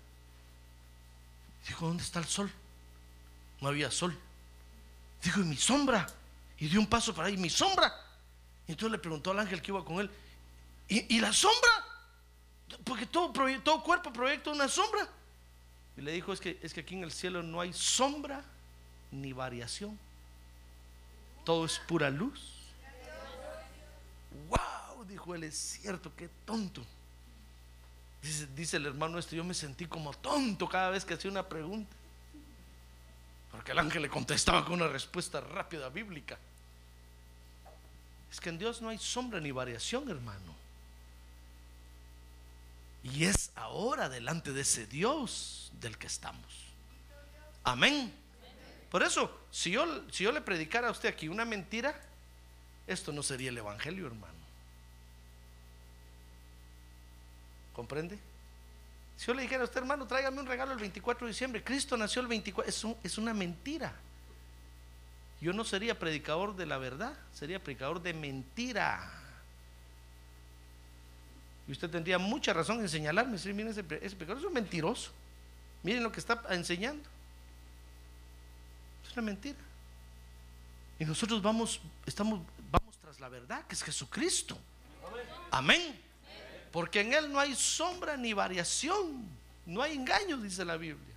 Dijo, 1.68 1.88
¿dónde 1.88 2.04
está 2.04 2.20
el 2.20 2.26
sol? 2.26 2.52
No 3.62 3.68
había 3.68 3.92
sol. 3.92 4.18
Dijo, 5.24 5.42
¿y 5.42 5.44
mi 5.44 5.58
sombra? 5.58 6.08
Y 6.58 6.68
dio 6.68 6.80
un 6.80 6.88
paso 6.88 7.14
para 7.14 7.28
ahí, 7.28 7.38
¿mi 7.38 7.50
sombra? 7.50 7.94
Entonces 8.70 8.92
le 8.92 9.00
preguntó 9.00 9.32
al 9.32 9.40
ángel 9.40 9.62
que 9.62 9.72
iba 9.72 9.84
con 9.84 10.00
él, 10.00 10.12
¿y, 10.88 11.20
la 11.20 11.34
sombra? 11.34 11.70
Porque 12.84 13.08
todo, 13.08 13.34
todo 13.64 13.84
cuerpo 13.84 14.14
proyecta 14.14 14.52
una 14.52 14.68
sombra. 14.68 15.08
Y 15.98 16.02
le 16.02 16.12
dijo, 16.12 16.32
es 16.32 16.40
que, 16.40 16.60
es 16.62 16.74
que 16.74 16.82
aquí 16.82 16.96
en 16.96 17.04
el 17.04 17.12
cielo 17.12 17.42
no 17.42 17.60
hay 17.60 17.74
sombra 17.74 18.44
ni 19.12 19.34
variación. 19.34 19.98
Todo 21.44 21.66
es 21.66 21.80
pura 21.80 22.12
luz. 22.12 22.40
Wow, 24.50 25.04
dijo 25.06 25.34
él, 25.34 25.46
es 25.46 25.56
cierto, 25.58 26.12
qué 26.16 26.30
tonto. 26.46 26.86
Dice, 28.56 28.78
el 28.78 28.86
hermano 28.86 29.18
este, 29.18 29.36
yo 29.36 29.44
me 29.44 29.56
sentí 29.56 29.88
como 29.88 30.14
tonto 30.14 30.70
cada 30.70 30.92
vez 30.92 31.04
que 31.06 31.16
hacía 31.16 31.32
una 31.32 31.48
pregunta. 31.48 31.96
Porque 33.52 33.72
el 33.72 33.80
ángel 33.80 34.04
le 34.04 34.10
contestaba 34.10 34.64
con 34.64 34.76
una 34.76 34.88
respuesta 34.88 35.42
rápida 35.42 35.90
bíblica. 35.90 36.38
Es 38.32 38.40
que 38.40 38.50
en 38.50 38.58
Dios 38.58 38.82
no 38.82 38.90
hay 38.90 38.98
sombra 38.98 39.40
ni 39.40 39.52
variación, 39.52 40.10
hermano. 40.10 40.56
Y 43.04 43.26
es 43.26 43.52
ahora 43.56 44.10
delante 44.10 44.52
de 44.52 44.62
ese 44.62 44.86
Dios 44.86 45.72
del 45.80 45.98
que 45.98 46.08
estamos. 46.08 46.46
Amén. 47.64 48.14
Por 48.92 49.04
eso, 49.04 49.40
si 49.52 49.72
yo, 49.72 50.04
si 50.12 50.24
yo 50.24 50.32
le 50.32 50.42
predicara 50.42 50.88
a 50.88 50.92
usted 50.92 51.10
aquí 51.10 51.28
una 51.28 51.46
mentira, 51.46 52.00
esto 52.88 53.12
no 53.12 53.24
sería 53.24 53.50
el 53.50 53.58
Evangelio, 53.58 54.08
hermano. 54.08 54.34
¿Comprende? 57.74 58.18
Si 59.16 59.28
yo 59.28 59.34
le 59.34 59.44
dijera 59.44 59.62
a 59.62 59.66
usted, 59.66 59.80
hermano, 59.80 60.08
tráigame 60.08 60.40
un 60.40 60.48
regalo 60.48 60.74
el 60.74 60.80
24 60.80 61.28
de 61.28 61.34
diciembre, 61.34 61.64
Cristo 61.64 61.96
nació 61.98 62.22
el 62.22 62.28
24, 62.28 62.70
es, 62.70 62.86
es 63.04 63.18
una 63.18 63.34
mentira. 63.34 63.94
Yo 65.42 65.54
no 65.54 65.64
sería 65.64 65.98
predicador 65.98 66.56
de 66.56 66.66
la 66.66 66.78
verdad, 66.78 67.14
sería 67.34 67.64
predicador 67.64 68.02
de 68.02 68.14
mentira. 68.14 69.10
Y 71.68 71.72
usted 71.72 71.90
tendría 71.90 72.18
mucha 72.18 72.52
razón 72.52 72.82
en 72.82 72.90
señalarme, 72.90 73.34
decir, 73.34 73.54
miren, 73.54 73.72
ese, 73.72 73.84
predicador 73.84 74.40
es 74.40 74.44
un 74.44 74.54
mentiroso. 74.54 75.12
Miren 75.84 76.04
lo 76.04 76.12
que 76.12 76.20
está 76.20 76.44
enseñando. 76.50 77.08
Es 79.08 79.14
una 79.14 79.22
mentira. 79.22 79.58
Y 80.98 81.06
nosotros 81.06 81.42
vamos, 81.42 81.80
estamos, 82.06 82.42
vamos 82.70 82.98
tras 82.98 83.20
la 83.20 83.30
verdad, 83.30 83.66
que 83.66 83.76
es 83.76 83.84
Jesucristo. 83.84 84.58
Amén. 85.52 86.02
Porque 86.72 87.00
en 87.00 87.14
Él 87.14 87.32
no 87.32 87.40
hay 87.40 87.56
sombra 87.56 88.18
ni 88.18 88.34
variación. 88.34 89.26
No 89.66 89.82
hay 89.82 89.96
engaño, 89.96 90.38
dice 90.38 90.66
la 90.66 90.76
Biblia. 90.76 91.16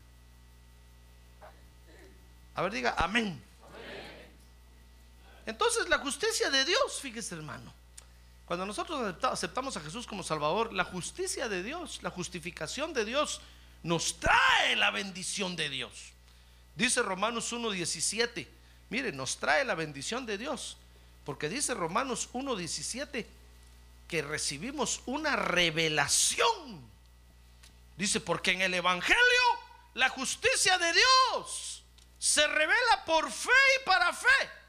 A 2.55 2.63
ver, 2.63 2.73
diga, 2.73 2.95
amén. 2.99 3.43
Entonces 5.47 5.89
la 5.89 5.99
justicia 5.99 6.51
de 6.51 6.65
Dios, 6.65 7.01
fíjese 7.01 7.35
hermano, 7.35 7.73
cuando 8.47 8.67
nosotros 8.67 9.15
aceptamos 9.23 9.77
a 9.77 9.81
Jesús 9.81 10.07
como 10.07 10.23
Salvador, 10.23 10.73
la 10.73 10.85
justicia 10.85 11.49
de 11.49 11.63
Dios, 11.63 12.01
la 12.03 12.11
justificación 12.11 12.93
de 12.93 13.05
Dios, 13.05 13.41
nos 13.83 14.21
trae 14.21 14.77
la 14.77 14.91
bendición 14.91 15.57
de 15.57 15.69
Dios. 15.69 16.13
Dice 16.77 17.03
Romanos 17.03 17.53
1.17, 17.53 18.47
mire, 18.91 19.13
nos 19.13 19.39
trae 19.39 19.65
la 19.65 19.75
bendición 19.75 20.27
de 20.27 20.39
Dios, 20.39 20.77
porque 21.25 21.49
dice 21.49 21.75
Romanos 21.75 22.29
1.17 22.33 23.27
que 24.07 24.23
recibimos 24.23 25.01
una 25.07 25.37
revelación. 25.37 26.93
Dice, 27.97 28.21
porque 28.21 28.53
en 28.53 28.63
el 28.63 28.75
Evangelio 28.75 29.17
la 29.95 30.09
justicia 30.09 30.79
de 30.79 30.93
Dios 30.93 31.83
se 32.19 32.47
revela 32.47 33.05
por 33.07 33.31
fe 33.31 33.51
y 33.81 33.87
para 33.87 34.13
fe 34.13 34.62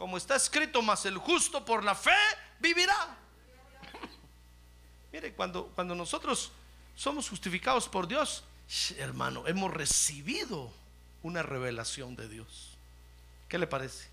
como 0.00 0.16
está 0.16 0.34
escrito, 0.34 0.80
más 0.80 1.04
el 1.04 1.18
justo 1.18 1.62
por 1.62 1.84
la 1.84 1.94
fe 1.94 2.16
vivirá. 2.58 3.18
Mire, 5.12 5.34
cuando, 5.34 5.66
cuando 5.74 5.94
nosotros 5.94 6.52
somos 6.96 7.28
justificados 7.28 7.86
por 7.86 8.08
Dios, 8.08 8.42
hermano, 8.96 9.46
hemos 9.46 9.70
recibido 9.70 10.72
una 11.22 11.42
revelación 11.42 12.16
de 12.16 12.30
Dios. 12.30 12.78
¿Qué 13.46 13.58
le 13.58 13.66
parece? 13.66 14.08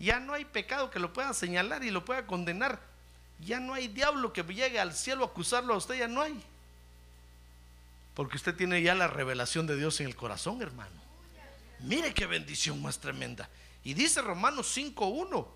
Ya 0.00 0.18
no 0.18 0.32
hay 0.32 0.44
pecado 0.44 0.90
que 0.90 0.98
lo 0.98 1.12
pueda 1.12 1.32
señalar 1.32 1.84
y 1.84 1.92
lo 1.92 2.04
pueda 2.04 2.26
condenar. 2.26 2.80
Ya 3.38 3.60
no 3.60 3.72
hay 3.72 3.86
diablo 3.86 4.32
que 4.32 4.42
llegue 4.42 4.80
al 4.80 4.94
cielo 4.94 5.22
a 5.22 5.28
acusarlo 5.28 5.74
a 5.74 5.76
usted, 5.76 5.96
ya 5.96 6.08
no 6.08 6.22
hay. 6.22 6.42
Porque 8.14 8.36
usted 8.36 8.56
tiene 8.56 8.82
ya 8.82 8.96
la 8.96 9.06
revelación 9.06 9.68
de 9.68 9.76
Dios 9.76 10.00
en 10.00 10.08
el 10.08 10.16
corazón, 10.16 10.60
hermano. 10.60 11.00
Mire 11.78 12.12
qué 12.12 12.26
bendición 12.26 12.82
más 12.82 12.98
tremenda. 12.98 13.48
Y 13.86 13.94
dice 13.94 14.20
Romanos 14.20 14.76
5.1 14.76 15.46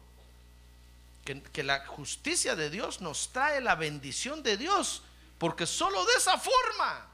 que, 1.24 1.43
que 1.43 1.64
la 1.64 1.85
justicia 1.85 2.55
de 2.55 2.70
Dios 2.70 3.01
nos 3.01 3.33
trae 3.33 3.61
la 3.61 3.74
bendición 3.74 4.45
de 4.45 4.57
Dios, 4.57 5.03
porque 5.37 5.66
solo 5.66 6.05
de 6.05 6.14
esa 6.14 6.39
forma 6.39 7.09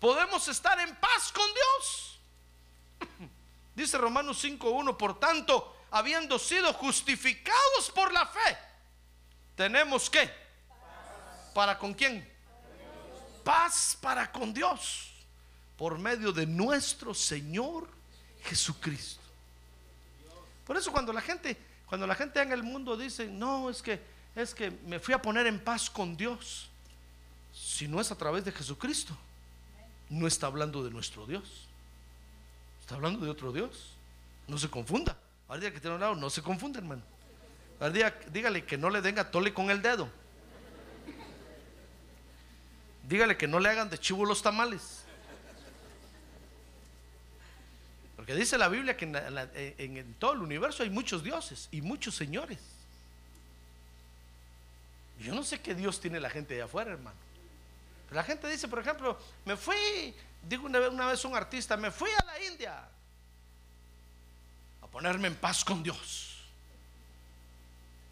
podemos 0.00 0.48
estar 0.48 0.80
en 0.80 0.92
paz 0.96 1.30
con 1.30 1.46
Dios. 1.54 2.18
Dice 3.76 3.96
Romanos 3.96 4.44
5.1, 4.44 4.96
por 4.96 5.20
tanto, 5.20 5.76
habiendo 5.92 6.36
sido 6.40 6.72
justificados 6.72 7.92
por 7.94 8.12
la 8.12 8.26
fe, 8.26 8.58
tenemos 9.54 10.10
que, 10.10 10.28
¿para 11.54 11.78
con 11.78 11.94
quién? 11.94 12.28
Paz 13.44 13.96
para 14.00 14.32
con 14.32 14.52
Dios, 14.52 15.12
por 15.78 15.96
medio 15.96 16.32
de 16.32 16.44
nuestro 16.44 17.14
Señor 17.14 17.88
Jesucristo. 18.42 19.23
Por 20.66 20.76
eso 20.76 20.90
cuando 20.92 21.12
la 21.12 21.20
gente, 21.20 21.56
cuando 21.86 22.06
la 22.06 22.14
gente 22.14 22.40
en 22.40 22.52
el 22.52 22.62
mundo 22.62 22.96
dice, 22.96 23.26
no, 23.28 23.70
es 23.70 23.82
que, 23.82 24.00
es 24.34 24.54
que 24.54 24.70
me 24.70 24.98
fui 24.98 25.14
a 25.14 25.20
poner 25.20 25.46
en 25.46 25.60
paz 25.60 25.90
con 25.90 26.16
Dios, 26.16 26.68
si 27.52 27.86
no 27.86 28.00
es 28.00 28.10
a 28.10 28.16
través 28.16 28.44
de 28.44 28.52
Jesucristo, 28.52 29.16
no 30.10 30.26
está 30.26 30.46
hablando 30.46 30.82
de 30.82 30.90
nuestro 30.90 31.26
Dios, 31.26 31.66
está 32.80 32.94
hablando 32.94 33.24
de 33.24 33.30
otro 33.30 33.52
Dios. 33.52 33.94
No 34.46 34.58
se 34.58 34.68
confunda. 34.68 35.16
Al 35.48 35.60
día 35.60 35.72
que 35.72 35.80
tiene 35.80 35.94
un 35.94 36.00
lado, 36.00 36.14
no 36.14 36.28
se 36.30 36.42
confunda, 36.42 36.78
hermano. 36.78 37.02
Al 37.80 37.92
día, 37.92 38.14
dígale 38.32 38.64
que 38.64 38.76
no 38.76 38.90
le 38.90 39.00
den 39.00 39.16
tole 39.30 39.52
con 39.52 39.70
el 39.70 39.82
dedo. 39.82 40.08
Dígale 43.08 43.36
que 43.36 43.46
no 43.46 43.60
le 43.60 43.68
hagan 43.68 43.90
de 43.90 43.98
chivo 43.98 44.24
los 44.24 44.42
tamales. 44.42 45.03
Porque 48.24 48.40
dice 48.40 48.56
la 48.56 48.68
Biblia 48.68 48.96
que 48.96 49.04
en, 49.04 50.14
todo 50.14 50.32
el 50.32 50.38
universo 50.38 50.82
hay 50.82 50.88
muchos 50.88 51.22
dioses 51.22 51.68
y 51.70 51.82
muchos 51.82 52.14
señores. 52.14 52.58
Yo 55.20 55.34
no 55.34 55.44
sé 55.44 55.60
qué 55.60 55.74
Dios 55.74 56.00
tiene 56.00 56.18
la 56.18 56.30
gente 56.30 56.54
de 56.54 56.62
afuera, 56.62 56.92
hermano. 56.92 57.18
la 58.10 58.24
gente 58.24 58.48
dice, 58.48 58.66
por 58.66 58.78
ejemplo, 58.78 59.18
me 59.44 59.58
fui, 59.58 60.14
digo 60.48 60.64
una 60.64 60.78
vez, 60.78 60.90
una 60.90 61.06
vez 61.08 61.22
un 61.26 61.36
artista, 61.36 61.76
me 61.76 61.90
fui 61.90 62.08
a 62.18 62.24
la 62.24 62.42
India 62.42 62.88
a 64.80 64.86
ponerme 64.86 65.28
en 65.28 65.34
paz 65.34 65.62
con 65.62 65.82
Dios. 65.82 66.38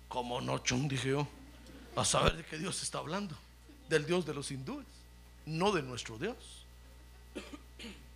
Como 0.08 0.42
no, 0.42 0.58
dije 0.58 1.08
yo, 1.08 1.26
a 1.96 2.04
saber 2.04 2.36
de 2.36 2.44
qué 2.44 2.58
Dios 2.58 2.82
está 2.82 2.98
hablando. 2.98 3.34
Del 3.88 4.04
Dios 4.04 4.26
de 4.26 4.34
los 4.34 4.50
hindúes, 4.50 4.86
no 5.46 5.72
de 5.72 5.80
nuestro 5.80 6.18
Dios. 6.18 6.66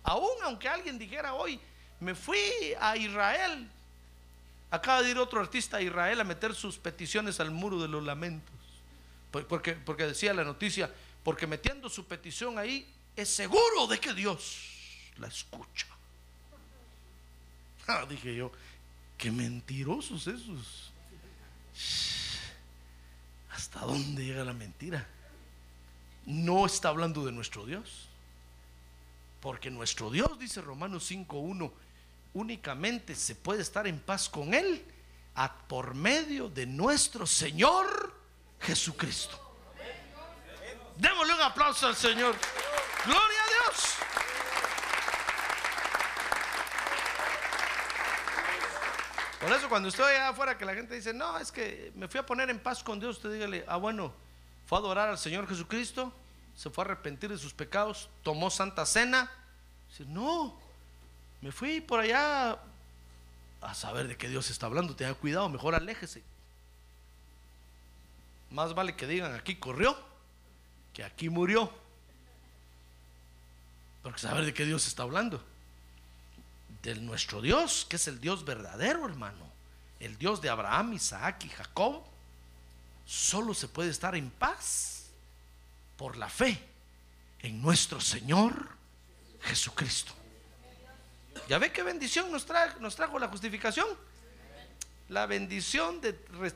Aún 0.03 0.37
aunque 0.43 0.69
alguien 0.69 0.99
dijera 0.99 1.33
hoy, 1.33 1.59
me 1.99 2.15
fui 2.15 2.39
a 2.79 2.95
Israel. 2.97 3.69
Acaba 4.69 5.01
de 5.01 5.11
ir 5.11 5.17
otro 5.17 5.39
artista 5.39 5.77
a 5.77 5.81
Israel 5.81 6.19
a 6.21 6.23
meter 6.23 6.53
sus 6.53 6.77
peticiones 6.77 7.39
al 7.39 7.51
muro 7.51 7.81
de 7.81 7.87
los 7.87 8.03
lamentos. 8.03 8.53
Porque, 9.31 10.05
decía 10.05 10.33
la 10.33 10.43
noticia, 10.43 10.91
porque 11.23 11.47
metiendo 11.47 11.89
su 11.89 12.05
petición 12.05 12.57
ahí, 12.57 12.87
es 13.15 13.29
seguro 13.29 13.87
de 13.87 13.99
que 13.99 14.13
Dios 14.13 14.57
la 15.17 15.27
escucha. 15.27 15.87
Ah, 17.87 18.05
dije 18.07 18.35
yo, 18.35 18.51
qué 19.17 19.31
mentirosos 19.31 20.27
esos. 20.27 20.91
¿Hasta 23.51 23.79
dónde 23.81 24.25
llega 24.25 24.43
la 24.43 24.53
mentira? 24.53 25.07
no 26.27 26.65
está 26.65 26.89
hablando 26.89 27.25
de 27.25 27.31
nuestro 27.31 27.65
Dios. 27.65 28.07
Porque 29.41 29.71
nuestro 29.71 30.11
Dios, 30.11 30.37
dice 30.37 30.61
Romanos 30.61 31.09
5.1, 31.09 31.71
únicamente 32.37 33.15
se 33.15 33.35
puede 33.35 33.61
estar 33.61 33.87
en 33.87 33.99
paz 33.99 34.29
con 34.29 34.53
Él 34.53 34.85
a, 35.35 35.51
por 35.67 35.95
medio 35.95 36.49
de 36.49 36.65
nuestro 36.65 37.25
Señor 37.25 38.13
Jesucristo. 38.59 39.43
Démosle 40.97 41.33
un 41.33 41.41
aplauso 41.41 41.87
al 41.87 41.95
Señor. 41.95 42.35
Gloria 43.05 43.43
a 43.43 43.49
Dios. 43.49 43.93
Por 49.39 49.51
eso 49.51 49.69
cuando 49.69 49.89
estoy 49.89 50.13
allá 50.13 50.29
afuera 50.29 50.57
que 50.57 50.65
la 50.65 50.73
gente 50.73 50.95
dice, 50.95 51.13
no, 51.13 51.37
es 51.37 51.51
que 51.51 51.91
me 51.95 52.07
fui 52.07 52.19
a 52.19 52.25
poner 52.25 52.49
en 52.49 52.59
paz 52.59 52.83
con 52.83 52.99
Dios, 52.99 53.17
usted 53.17 53.33
dígale, 53.33 53.63
ah 53.67 53.77
bueno, 53.77 54.13
fue 54.65 54.77
a 54.77 54.81
adorar 54.81 55.09
al 55.09 55.17
Señor 55.17 55.47
Jesucristo, 55.47 56.11
se 56.55 56.69
fue 56.69 56.83
a 56.83 56.85
arrepentir 56.85 57.29
de 57.29 57.37
sus 57.37 57.53
pecados, 57.53 58.09
tomó 58.23 58.49
santa 58.49 58.85
cena. 58.85 59.31
Dice, 59.89 60.05
no, 60.05 60.59
me 61.41 61.51
fui 61.51 61.81
por 61.81 61.99
allá 61.99 62.57
a 63.61 63.73
saber 63.73 64.07
de 64.07 64.17
qué 64.17 64.29
Dios 64.29 64.49
está 64.49 64.65
hablando, 64.65 64.95
tenga 64.95 65.13
cuidado, 65.13 65.49
mejor 65.49 65.75
aléjese. 65.75 66.23
Más 68.51 68.73
vale 68.73 68.95
que 68.95 69.07
digan, 69.07 69.33
aquí 69.35 69.55
corrió, 69.55 69.97
que 70.93 71.03
aquí 71.03 71.29
murió. 71.29 71.71
Porque 74.03 74.19
saber 74.19 74.45
de 74.45 74.53
qué 74.53 74.65
Dios 74.65 74.87
está 74.87 75.03
hablando 75.03 75.43
de 76.83 76.95
nuestro 76.95 77.41
Dios, 77.41 77.85
que 77.89 77.97
es 77.97 78.07
el 78.07 78.21
Dios 78.21 78.45
verdadero, 78.45 79.05
hermano, 79.05 79.45
el 79.99 80.17
Dios 80.17 80.41
de 80.41 80.49
Abraham, 80.49 80.93
Isaac 80.93 81.43
y 81.45 81.49
Jacob, 81.49 82.03
solo 83.05 83.53
se 83.53 83.67
puede 83.67 83.89
estar 83.89 84.15
en 84.15 84.29
paz 84.29 85.07
por 85.97 86.17
la 86.17 86.29
fe 86.29 86.61
en 87.39 87.61
nuestro 87.61 87.99
Señor 87.99 88.69
Jesucristo. 89.41 90.13
¿Ya 91.47 91.57
ve 91.57 91.71
qué 91.71 91.83
bendición 91.83 92.31
nos, 92.31 92.45
trajo 92.45 93.19
la 93.19 93.27
justificación? 93.27 93.87
La 95.09 95.25
bendición 95.25 96.01
de 96.01 96.13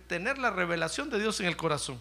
tener 0.07 0.37
la 0.37 0.49
revelación 0.49 1.09
de 1.09 1.19
Dios 1.19 1.39
en 1.39 1.45
el 1.47 1.55
corazón. 1.55 1.99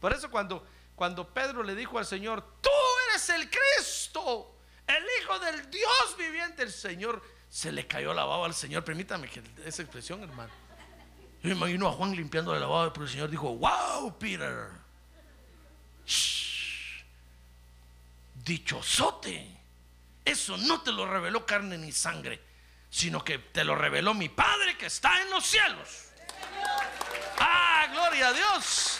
Por 0.00 0.12
eso 0.12 0.30
cuando, 0.30 0.64
cuando 0.94 1.28
Pedro 1.28 1.62
le 1.62 1.74
dijo 1.74 1.98
al 1.98 2.06
Señor, 2.06 2.44
tú 2.60 2.70
eres 3.10 3.28
el 3.30 3.50
Cristo, 3.50 4.54
el 4.86 5.04
Hijo 5.20 5.38
del 5.40 5.70
Dios 5.70 6.16
viviente, 6.18 6.62
el 6.62 6.72
Señor, 6.72 7.22
se 7.50 7.72
le 7.72 7.86
cayó 7.86 8.12
la 8.14 8.24
baba 8.24 8.46
al 8.46 8.54
Señor. 8.54 8.84
Permítame 8.84 9.28
que 9.28 9.42
esa 9.64 9.82
expresión, 9.82 10.22
hermano. 10.22 10.52
Yo 11.42 11.50
imagino 11.50 11.88
a 11.88 11.92
Juan 11.92 12.14
limpiando 12.14 12.54
la 12.54 12.66
baba, 12.66 12.92
pero 12.92 13.06
el 13.06 13.10
Señor 13.10 13.30
dijo, 13.30 13.56
wow, 13.56 14.16
Peter. 14.18 14.68
Dichosote. 18.44 19.56
Eso 20.26 20.56
no 20.56 20.82
te 20.82 20.90
lo 20.90 21.06
reveló 21.06 21.46
carne 21.46 21.78
ni 21.78 21.92
sangre, 21.92 22.42
sino 22.90 23.24
que 23.24 23.38
te 23.38 23.62
lo 23.62 23.76
reveló 23.76 24.12
mi 24.12 24.28
Padre 24.28 24.76
que 24.76 24.86
está 24.86 25.22
en 25.22 25.30
los 25.30 25.46
cielos. 25.46 26.08
Ah, 27.38 27.86
gloria 27.92 28.28
a 28.28 28.32
Dios. 28.32 28.98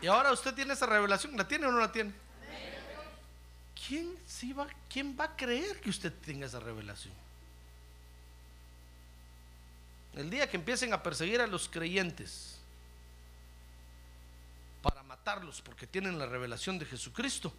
Y 0.00 0.06
ahora 0.06 0.32
usted 0.32 0.54
tiene 0.54 0.72
esa 0.72 0.86
revelación, 0.86 1.36
¿la 1.36 1.46
tiene 1.46 1.66
o 1.66 1.70
no 1.70 1.80
la 1.80 1.92
tiene? 1.92 2.14
¿Quién, 3.86 4.16
va, 4.58 4.66
¿Quién 4.88 5.14
va 5.18 5.24
a 5.24 5.36
creer 5.36 5.80
que 5.82 5.90
usted 5.90 6.12
tenga 6.24 6.46
esa 6.46 6.60
revelación? 6.60 7.12
El 10.14 10.30
día 10.30 10.48
que 10.48 10.56
empiecen 10.56 10.94
a 10.94 11.02
perseguir 11.02 11.42
a 11.42 11.46
los 11.46 11.68
creyentes 11.68 12.57
porque 15.64 15.86
tienen 15.86 16.18
la 16.18 16.26
revelación 16.26 16.78
de 16.78 16.86
Jesucristo, 16.86 17.52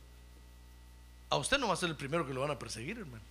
a 1.29 1.37
usted 1.37 1.57
no 1.57 1.67
va 1.67 1.73
a 1.73 1.77
ser 1.77 1.89
el 1.89 1.95
primero 1.95 2.25
que 2.25 2.33
lo 2.33 2.41
van 2.41 2.51
a 2.51 2.59
perseguir, 2.59 2.97
hermano. 2.97 3.23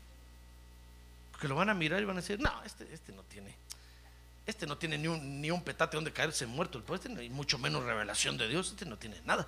Porque 1.33 1.49
lo 1.49 1.55
van 1.55 1.71
a 1.71 1.75
mirar 1.75 2.01
y 2.01 2.05
van 2.05 2.17
a 2.17 2.21
decir, 2.21 2.41
no, 2.41 2.63
este, 2.65 2.93
este 2.93 3.13
no 3.13 3.23
tiene 3.23 3.55
este 4.49 4.67
no 4.67 4.79
tiene 4.79 4.97
ni 4.97 5.09
un, 5.09 5.43
ni 5.43 5.51
un 5.51 5.63
petate 5.63 5.99
donde 5.99 6.11
caerse 6.11 6.47
muerto, 6.47 6.83
este 6.95 7.11
no, 7.11 7.21
y 7.21 7.29
mucho 7.29 7.59
menos 7.59 7.85
revelación 7.85 8.39
de 8.39 8.49
Dios, 8.49 8.71
este 8.71 8.87
no 8.87 8.97
tiene 8.97 9.21
nada. 9.27 9.47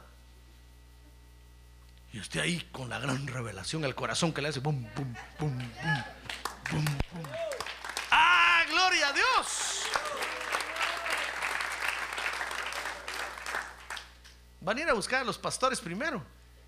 Y 2.12 2.20
usted 2.20 2.41
ahí 2.41 2.68
con 2.70 2.91
la 2.91 2.99
gran 2.99 3.26
revelación, 3.26 3.82
el 3.86 3.95
corazón 3.95 4.30
que 4.30 4.43
le 4.43 4.49
hace 4.49 4.61
bum, 4.61 4.86
bum, 4.95 5.14
bum, 5.38 5.59
bum, 6.70 6.84
bum, 7.14 7.24
¡Ah, 8.11 8.62
gloria 8.68 9.09
a 9.09 9.12
Dios! 9.14 9.80
Van 14.61 14.76
a 14.76 14.80
ir 14.80 14.88
a 14.88 14.92
buscar 14.92 15.22
a 15.22 15.24
los 15.24 15.38
pastores 15.38 15.80
primero. 15.80 16.22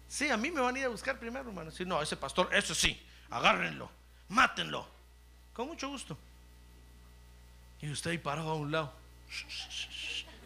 Sí, 0.09 0.29
a 0.29 0.37
mí 0.37 0.51
me 0.51 0.61
van 0.61 0.75
a 0.77 0.79
ir 0.79 0.85
a 0.87 0.89
buscar 0.89 1.19
primero, 1.19 1.49
hermano. 1.49 1.71
Si 1.71 1.85
no, 1.85 2.01
ese 2.03 2.17
pastor, 2.17 2.49
eso 2.55 2.75
sí, 2.75 3.01
agárrenlo, 3.31 3.91
mátenlo. 4.29 4.87
Con 5.53 5.69
mucho 5.69 5.89
gusto. 5.89 6.17
Y 7.81 7.91
usted 7.91 8.13
ahí 8.13 8.19
parado 8.19 8.51
a 8.51 8.55
un 8.55 8.71
lado. 8.71 8.93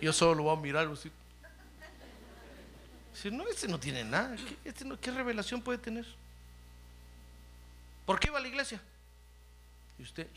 Yo 0.00 0.12
solo 0.12 0.34
lo 0.34 0.42
voy 0.44 0.56
a 0.56 0.60
mirar. 0.60 0.88
Así. 0.88 1.10
Si 3.14 3.30
no, 3.30 3.46
este 3.48 3.68
no 3.68 3.78
tiene 3.78 4.04
nada. 4.04 4.36
¿Qué, 4.36 4.56
este 4.64 4.84
¿Qué 5.00 5.10
revelación 5.10 5.62
puede 5.62 5.78
tener? 5.78 6.06
¿Por 8.04 8.20
qué 8.20 8.28
iba 8.28 8.38
a 8.38 8.40
la 8.40 8.48
iglesia? 8.48 8.80
Y 9.98 10.02
usted 10.02 10.28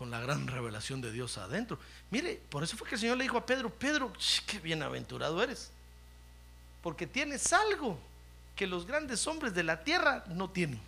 con 0.00 0.10
la 0.10 0.18
gran 0.18 0.48
revelación 0.48 1.00
de 1.00 1.12
Dios 1.12 1.38
adentro. 1.38 1.78
Mire, 2.10 2.40
por 2.48 2.64
eso 2.64 2.76
fue 2.76 2.88
que 2.88 2.96
el 2.96 3.00
Señor 3.00 3.18
le 3.18 3.24
dijo 3.24 3.36
a 3.36 3.46
Pedro, 3.46 3.70
Pedro, 3.70 4.12
qué 4.46 4.58
bienaventurado 4.58 5.40
eres. 5.42 5.70
Porque 6.82 7.06
tienes 7.06 7.52
algo 7.52 8.00
que 8.56 8.66
los 8.66 8.84
grandes 8.84 9.26
hombres 9.28 9.54
de 9.54 9.62
la 9.62 9.84
tierra 9.84 10.24
no 10.26 10.50
tienen 10.50 10.80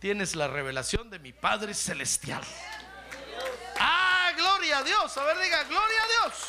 tienes 0.00 0.36
la 0.36 0.48
revelación 0.48 1.10
de 1.10 1.18
mi 1.18 1.32
Padre 1.32 1.74
Celestial. 1.74 2.42
Ah, 3.78 4.30
gloria 4.36 4.78
a 4.78 4.82
Dios. 4.84 5.16
A 5.16 5.24
ver, 5.24 5.36
diga, 5.38 5.64
gloria 5.64 6.02
a 6.02 6.06
Dios. 6.06 6.44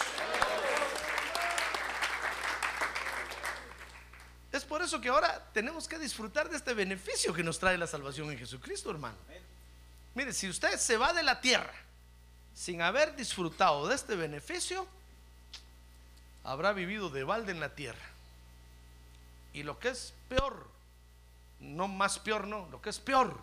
Es 4.52 4.64
por 4.64 4.82
eso 4.82 5.02
que 5.02 5.10
ahora 5.10 5.44
tenemos 5.54 5.88
que 5.88 5.98
disfrutar 5.98 6.50
de 6.50 6.58
este 6.58 6.74
beneficio 6.74 7.34
que 7.34 7.44
nos 7.44 7.60
trae 7.60 7.78
la 7.78 7.88
salvación 7.88 8.32
en 8.32 8.38
Jesucristo, 8.38 8.92
hermano. 8.92 9.18
Mire, 10.18 10.34
si 10.34 10.50
usted 10.50 10.80
se 10.80 10.98
va 10.98 11.14
de 11.14 11.22
la 11.22 11.42
tierra 11.42 11.76
sin 12.56 12.82
haber 12.82 13.16
disfrutado 13.16 13.88
de 13.88 13.94
este 13.94 14.16
beneficio, 14.16 14.88
habrá 16.44 16.74
vivido 16.74 17.12
de 17.12 17.24
balde 17.24 17.52
en 17.52 17.60
la 17.60 17.76
tierra. 17.76 18.04
Y 19.54 19.62
lo 19.62 19.78
que 19.78 19.90
es 19.90 20.16
peor, 20.28 20.68
no 21.60 21.88
más 21.88 22.18
peor, 22.18 22.48
no, 22.48 22.68
lo 22.72 22.82
que 22.82 22.90
es 22.90 22.98
peor 22.98 23.40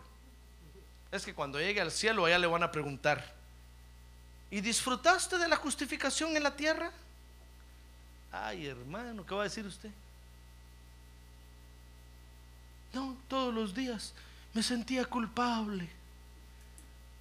es 1.12 1.24
que 1.24 1.32
cuando 1.32 1.60
llegue 1.60 1.80
al 1.80 1.92
cielo 1.92 2.24
allá 2.24 2.40
le 2.40 2.48
van 2.48 2.64
a 2.64 2.72
preguntar, 2.72 3.24
¿y 4.50 4.60
disfrutaste 4.60 5.38
de 5.38 5.46
la 5.46 5.54
justificación 5.54 6.36
en 6.36 6.42
la 6.42 6.56
tierra? 6.56 6.90
Ay, 8.32 8.66
hermano, 8.66 9.24
¿qué 9.24 9.32
va 9.32 9.42
a 9.42 9.44
decir 9.44 9.64
usted? 9.64 9.92
No, 12.92 13.16
todos 13.28 13.54
los 13.54 13.72
días 13.76 14.12
me 14.52 14.62
sentía 14.64 15.04
culpable. 15.04 15.88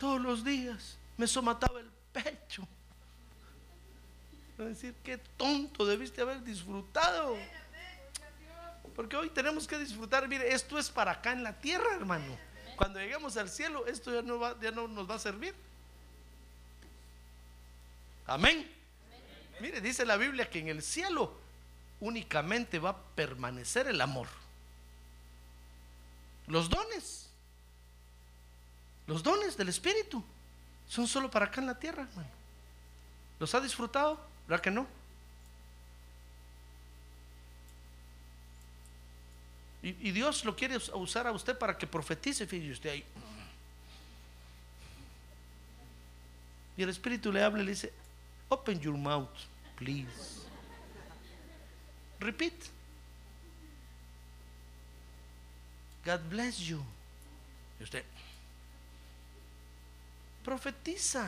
Todos 0.04 0.20
los 0.20 0.44
días 0.44 0.98
me 1.16 1.26
somataba 1.26 1.80
el 1.80 1.90
pecho. 2.12 2.68
A 4.60 4.64
decir, 4.64 4.94
qué 5.02 5.18
tonto 5.18 5.86
debiste 5.86 6.22
haber 6.22 6.44
disfrutado. 6.44 7.38
Porque 8.98 9.16
hoy 9.16 9.30
tenemos 9.30 9.66
que 9.66 9.80
disfrutar, 9.80 10.28
mire, 10.28 10.54
esto 10.54 10.78
es 10.78 10.90
para 10.90 11.12
acá 11.12 11.32
en 11.32 11.42
la 11.42 11.58
tierra, 11.58 11.96
hermano. 11.96 12.38
Cuando 12.76 13.00
lleguemos 13.00 13.38
al 13.38 13.48
cielo, 13.48 13.88
esto 13.88 14.14
ya 14.14 14.22
no, 14.22 14.40
va, 14.40 14.60
ya 14.60 14.72
no 14.72 14.90
nos 14.90 15.10
va 15.10 15.16
a 15.16 15.20
servir. 15.20 15.56
Amén. 18.28 18.70
Mire, 19.62 19.80
dice 19.80 20.06
la 20.06 20.18
Biblia 20.18 20.50
que 20.50 20.60
en 20.60 20.68
el 20.68 20.82
cielo 20.82 21.34
únicamente 22.02 22.78
va 22.78 22.90
a 22.90 22.98
permanecer 23.16 23.88
el 23.88 24.02
amor. 24.02 24.28
Los 26.48 26.70
dones, 26.70 27.23
los 29.08 29.22
dones 29.22 29.58
del 29.58 29.70
Espíritu, 29.70 30.24
son 30.88 31.08
solo 31.08 31.30
para 31.30 31.46
acá 31.46 31.62
en 31.62 31.68
la 31.68 31.78
tierra, 31.78 32.04
hermano. 32.04 32.30
¿Los 33.40 33.54
ha 33.56 33.60
disfrutado? 33.60 34.20
¿Verdad 34.48 34.64
que 34.64 34.72
no? 34.72 34.88
Y, 39.82 40.12
Dios 40.12 40.46
lo 40.46 40.56
quiere 40.56 40.78
usar 40.94 41.28
a 41.28 41.34
usted 41.34 41.58
para 41.58 41.78
que 41.78 41.86
profetice, 41.86 42.48
fíjese 42.48 42.72
usted 42.72 42.90
ahí. 42.90 43.04
Y 46.78 46.84
el 46.84 46.90
Espíritu 46.90 47.34
le 47.34 47.44
habla 47.44 47.62
y 47.62 47.66
le 47.66 47.72
dice, 47.72 47.92
open 48.48 48.80
your 48.80 48.98
mouth, 48.98 49.28
please. 49.76 50.42
Repeat. 52.22 52.54
God 56.06 56.22
bless 56.30 56.60
you. 56.60 56.82
Y 57.80 57.84
usted 57.84 58.06
profetiza. 60.44 61.28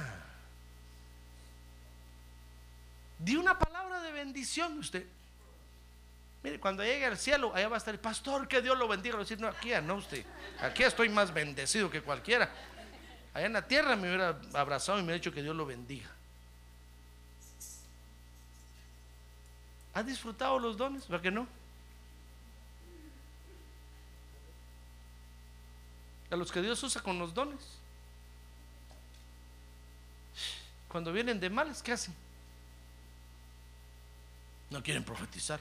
Di 3.17 3.35
una 3.35 3.57
palabra 3.57 4.01
de 4.01 4.11
bendición 4.11 4.77
usted. 4.77 5.05
Mire, 6.43 6.59
cuando 6.59 6.83
llegue 6.83 7.05
al 7.05 7.17
cielo, 7.17 7.51
allá 7.55 7.67
va 7.69 7.75
a 7.75 7.79
estar 7.79 7.93
el 7.93 7.99
pastor, 7.99 8.47
que 8.47 8.61
Dios 8.61 8.77
lo 8.77 8.87
bendiga. 8.87 9.17
Decir, 9.17 9.39
no, 9.39 9.47
aquí 9.47 9.71
no 9.81 9.95
usted. 9.95 10.23
Aquí 10.61 10.83
estoy 10.83 11.09
más 11.09 11.33
bendecido 11.33 11.89
que 11.89 12.01
cualquiera. 12.01 12.51
Allá 13.33 13.47
en 13.47 13.53
la 13.53 13.67
tierra 13.67 13.95
me 13.95 14.07
hubiera 14.07 14.39
abrazado 14.53 14.99
y 14.99 15.01
me 15.01 15.07
hubiera 15.07 15.17
dicho 15.17 15.31
que 15.31 15.41
Dios 15.41 15.55
lo 15.55 15.65
bendiga. 15.65 16.09
¿Ha 19.95 20.03
disfrutado 20.03 20.59
los 20.59 20.77
dones? 20.77 21.05
¿Por 21.05 21.21
qué 21.21 21.31
no? 21.31 21.47
A 26.29 26.35
los 26.35 26.51
que 26.51 26.61
Dios 26.61 26.83
usa 26.83 27.01
con 27.01 27.17
los 27.17 27.33
dones. 27.33 27.79
Cuando 30.87 31.11
vienen 31.11 31.39
de 31.39 31.49
males, 31.49 31.81
¿qué 31.81 31.91
hacen? 31.91 32.15
No 34.69 34.81
quieren 34.81 35.03
profetizar. 35.03 35.59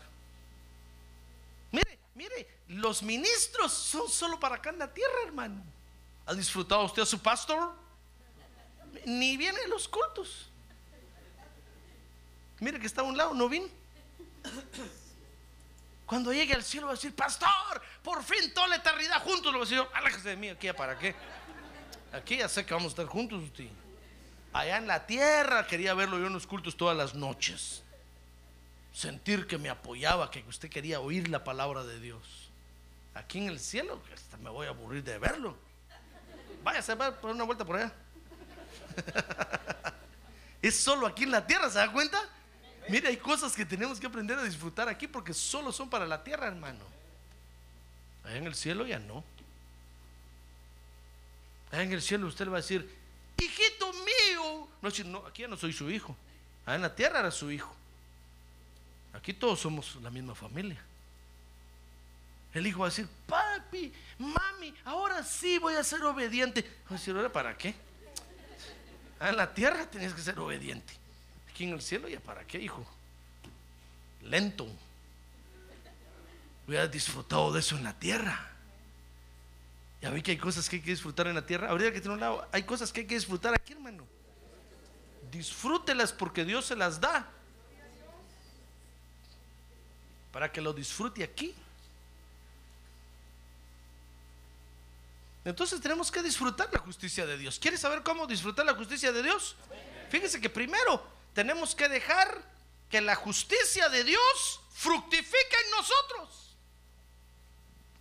Mire, 1.73 1.99
mire, 2.15 2.49
los 2.69 3.03
ministros 3.03 3.73
son 3.73 4.09
solo 4.09 4.39
para 4.39 4.57
acá 4.57 4.71
en 4.71 4.79
la 4.79 4.93
tierra, 4.93 5.15
hermano. 5.27 5.63
¿Ha 6.27 6.35
disfrutado 6.35 6.85
usted 6.85 7.03
a 7.03 7.07
su 7.07 7.21
pastor? 7.21 7.73
Ni 9.05 9.37
viene 9.37 9.59
a 9.65 9.69
los 9.69 9.89
cultos. 9.89 10.49
Mire 12.61 12.81
que 12.81 12.87
está 12.87 13.03
a 13.03 13.05
un 13.05 13.17
lado, 13.17 13.35
no 13.35 13.49
vino. 13.49 13.67
Cuando 16.07 16.33
llegue 16.33 16.55
al 16.55 16.63
cielo 16.63 16.87
va 16.87 16.93
a 16.93 16.97
decir, 16.97 17.15
pastor, 17.15 17.83
por 18.03 18.23
fin 18.23 18.53
toda 18.55 18.69
la 18.69 18.77
eternidad 18.77 19.23
juntos. 19.23 19.53
Lo 19.53 19.59
va 19.59 19.65
a 19.65 19.69
decir, 19.69 19.85
aléjese 19.93 20.31
de 20.31 20.37
mí, 20.37 20.49
aquí 20.49 20.67
ya 20.67 20.77
para 20.77 20.99
qué. 20.99 21.15
Aquí 22.13 22.37
ya 22.37 22.49
sé 22.49 22.65
que 22.65 22.73
vamos 22.73 22.93
a 22.93 22.95
estar 22.95 23.07
juntos 23.07 23.43
usted. 23.43 23.69
Allá 24.55 24.77
en 24.77 24.87
la 24.87 25.05
tierra 25.05 25.67
quería 25.67 25.95
verlo 25.95 26.17
yo 26.17 26.29
en 26.29 26.33
los 26.33 26.47
cultos 26.47 26.77
todas 26.77 26.97
las 26.97 27.17
noches. 27.17 27.83
Sentir 28.93 29.49
que 29.49 29.59
me 29.59 29.69
apoyaba, 29.69 30.31
que 30.31 30.45
usted 30.49 30.71
quería 30.71 31.01
oír 31.01 31.29
la 31.29 31.43
palabra 31.43 31.83
de 31.83 31.99
Dios. 31.99 32.23
Aquí 33.15 33.39
en 33.39 33.49
el 33.49 33.59
cielo, 33.59 34.01
hasta 34.15 34.37
me 34.37 34.51
voy 34.51 34.69
a 34.69 34.71
aburrir 34.71 35.03
de 35.03 35.19
verlo. 35.19 35.57
Váyase 36.63 36.95
va 36.95 37.09
a 37.09 37.21
poner 37.21 37.35
una 37.35 37.43
vuelta 37.43 37.65
por 37.65 37.77
allá. 37.77 37.93
es 40.63 40.79
solo 40.79 41.09
aquí 41.09 41.25
en 41.25 41.33
la 41.33 41.45
tierra, 41.45 41.69
¿se 41.69 41.79
da 41.79 41.91
cuenta? 41.91 42.23
Mire, 42.89 43.09
hay 43.09 43.17
cosas 43.17 43.57
que 43.57 43.67
tenemos 43.67 43.99
que 43.99 44.07
aprender 44.07 44.39
a 44.39 44.45
disfrutar 44.45 44.89
aquí 44.89 45.09
porque 45.09 45.35
solo 45.35 45.73
son 45.73 45.91
para 45.91 46.07
la 46.07 46.23
tierra, 46.23 46.47
hermano. 46.47 46.85
Allá 48.23 48.37
en 48.37 48.47
el 48.47 48.55
cielo 48.55 48.87
ya 48.87 49.01
no. 49.01 49.25
Allá 51.73 51.83
en 51.83 51.93
el 51.93 52.03
cielo 52.03 52.29
usted 52.29 52.45
le 52.45 52.53
va 52.53 52.59
a 52.59 52.61
decir, 52.61 53.03
hijito 53.39 53.93
mío. 53.93 54.69
No, 54.83 54.91
no, 55.07 55.27
aquí 55.27 55.43
ya 55.43 55.49
no 55.49 55.57
soy 55.57 55.73
su 55.73 55.91
hijo. 55.91 56.17
Allá 56.67 56.77
en 56.77 56.83
la 56.83 56.95
tierra 56.95 57.21
era 57.21 57.31
su 57.31 57.51
hijo. 57.51 57.75
Aquí 59.13 59.33
todos 59.33 59.61
somos 59.61 59.97
la 60.03 60.11
misma 60.11 60.35
familia. 60.35 60.83
El 62.53 62.67
hijo 62.67 62.81
va 62.81 62.87
a 62.87 62.91
decir, 62.91 63.09
papi, 63.27 63.93
mami, 64.19 64.75
ahora 64.85 65.25
sí 65.25 65.59
voy 65.59 65.75
a 65.75 65.83
ser 65.83 66.05
obediente. 66.05 66.63
Va 66.85 66.91
a 66.91 66.99
decir, 66.99 67.15
¿ahora 67.17 67.33
para 67.33 67.57
qué? 67.57 67.75
Ah, 69.19 69.31
en 69.31 69.37
la 69.37 69.53
tierra 69.53 69.87
tenías 69.91 70.13
que 70.13 70.23
ser 70.23 70.39
obediente. 70.39 70.95
Aquí 71.51 71.65
en 71.65 71.73
el 71.73 71.83
cielo, 71.83 72.09
¿ya 72.09 72.21
para 72.21 72.45
qué, 72.45 72.61
hijo? 72.61 72.85
Lento. 74.23 74.69
Hubiera 76.67 76.87
disfrutado 76.87 77.53
de 77.53 77.61
eso 77.61 77.77
en 77.77 77.85
la 77.85 77.99
tierra. 77.99 78.54
Ya 80.05 80.11
vi 80.11 80.21
que 80.21 80.33
hay 80.33 80.37
cosas 80.37 80.69
que 80.69 80.77
hay 80.77 80.83
que 80.83 80.91
disfrutar 80.91 81.29
en 81.29 81.35
la 81.35 81.47
tierra. 81.47 81.71
Ahorita 81.71 81.91
que 81.91 81.99
tiene 81.99 82.13
un 82.13 82.21
lado, 82.21 82.47
hay 82.53 82.65
cosas 82.65 82.93
que 82.93 83.01
hay 83.01 83.07
que 83.07 83.15
disfrutar 83.15 83.55
aquí, 83.55 83.73
hermano. 83.73 84.07
Disfrútelas 85.31 86.13
porque 86.13 86.45
Dios 86.45 86.67
se 86.67 86.77
las 86.77 87.01
da. 87.01 87.27
Para 90.31 90.53
que 90.53 90.61
lo 90.61 90.75
disfrute 90.75 91.25
aquí. 91.25 91.55
Entonces 95.43 95.81
tenemos 95.81 96.13
que 96.13 96.23
disfrutar 96.23 96.69
la 96.71 96.81
justicia 96.81 97.25
de 97.25 97.39
Dios. 97.39 97.59
¿Quieres 97.59 97.81
saber 97.81 98.03
cómo 98.03 98.27
disfrutar 98.27 98.67
la 98.67 98.75
justicia 98.75 99.11
de 99.11 99.23
Dios? 99.23 99.57
Fíjese 100.11 100.39
que 100.39 100.51
primero 100.51 101.03
tenemos 101.33 101.75
que 101.75 101.89
dejar 101.89 102.43
que 102.91 103.01
la 103.01 103.15
justicia 103.15 103.89
de 103.89 104.05
Dios 104.05 104.61
fructifique 104.75 105.57
en 105.65 105.71
nosotros. 105.71 106.44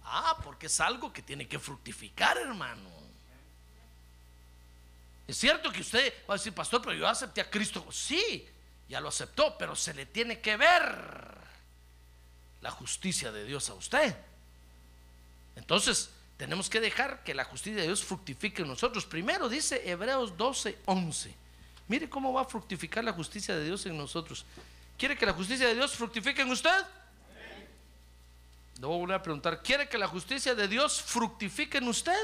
Ah, 0.06 0.38
porque 0.43 0.68
es 0.68 0.80
algo 0.80 1.12
que 1.12 1.22
tiene 1.22 1.47
que 1.47 1.60
fructificar, 1.60 2.38
hermano. 2.38 2.89
Es 5.28 5.38
cierto 5.38 5.72
que 5.72 5.82
usted 5.82 6.14
va 6.30 6.36
a 6.36 6.38
decir, 6.38 6.54
pastor, 6.54 6.82
pero 6.82 6.93
yo 6.93 7.08
acepté 7.08 7.41
a 7.41 7.49
Cristo. 7.49 7.86
Sí, 7.91 8.47
ya 8.89 8.99
lo 8.99 9.10
aceptó, 9.10 9.58
pero 9.58 9.76
se 9.76 9.93
le 9.93 10.06
tiene 10.06 10.39
que 10.39 10.58
ver 10.58 11.38
la 12.62 12.72
justicia 12.72 13.32
de 13.32 13.45
Dios 13.45 13.70
a 13.70 13.74
usted. 13.74 14.16
Entonces, 15.56 16.10
tenemos 16.38 16.70
que 16.70 16.82
dejar 16.82 17.24
que 17.24 17.34
la 17.34 17.45
justicia 17.45 17.82
de 17.82 17.88
Dios 17.88 18.04
fructifique 18.04 18.64
en 18.64 18.68
nosotros. 18.68 19.06
Primero 19.06 19.47
dice 19.47 19.89
Hebreos 19.89 20.36
12, 20.36 20.80
11. 20.86 21.36
Mire 21.88 22.10
cómo 22.10 22.34
va 22.34 22.41
a 22.41 22.45
fructificar 22.45 23.04
la 23.04 23.14
justicia 23.14 23.56
de 23.56 23.66
Dios 23.66 23.86
en 23.86 23.97
nosotros. 23.97 24.45
¿Quiere 24.97 25.18
que 25.18 25.26
la 25.26 25.34
justicia 25.34 25.68
de 25.68 25.76
Dios 25.76 25.93
fructifique 25.95 26.41
en 26.41 26.51
usted? 26.51 26.86
A 28.82 28.86
volver 28.86 29.16
a 29.16 29.24
preguntar, 29.24 29.62
¿quiere 29.62 29.88
que 29.88 29.98
la 29.98 30.08
justicia 30.08 30.56
de 30.56 30.68
Dios 30.68 31.02
fructifique 31.02 31.78
en 31.78 31.88
usted? 31.88 32.20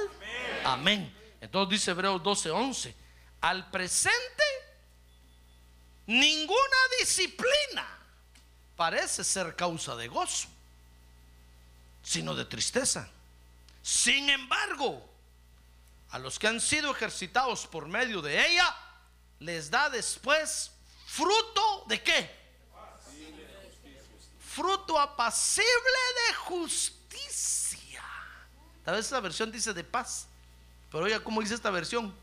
Amén. 0.65 1.15
Entonces 1.39 1.79
dice 1.79 1.91
Hebreos 1.91 2.21
12, 2.21 2.49
11. 2.51 2.95
Al 3.41 3.69
presente, 3.69 4.43
ninguna 6.07 6.77
disciplina 6.99 7.87
parece 8.75 9.23
ser 9.23 9.55
causa 9.55 9.95
de 9.95 10.07
gozo, 10.07 10.49
sino 12.03 12.35
de 12.35 12.45
tristeza. 12.45 13.09
Sin 13.81 14.29
embargo, 14.29 15.07
a 16.11 16.19
los 16.19 16.39
que 16.39 16.47
han 16.47 16.59
sido 16.59 16.91
ejercitados 16.91 17.67
por 17.67 17.87
medio 17.87 18.21
de 18.21 18.47
ella, 18.47 18.75
les 19.39 19.69
da 19.69 19.89
después 19.89 20.71
fruto 21.05 21.85
de 21.87 22.01
qué? 22.01 22.38
Fruto 24.49 24.99
apacible 24.99 25.63
de 26.27 26.33
justicia. 26.33 28.03
Tal 28.83 28.95
vez 28.95 29.05
esta 29.05 29.19
versión 29.19 29.51
dice 29.51 29.73
de 29.73 29.83
paz, 29.83 30.27
pero 30.91 31.03
oiga 31.03 31.23
cómo 31.23 31.41
dice 31.41 31.53
esta 31.53 31.69
versión. 31.69 32.13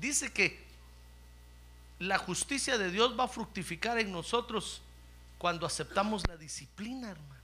Dice 0.00 0.32
que 0.32 0.62
la 1.98 2.18
justicia 2.18 2.78
de 2.78 2.92
Dios 2.92 3.18
va 3.18 3.24
a 3.24 3.28
fructificar 3.28 3.98
en 3.98 4.12
nosotros 4.12 4.80
cuando 5.38 5.66
aceptamos 5.66 6.22
la 6.28 6.36
disciplina, 6.36 7.10
hermano. 7.10 7.40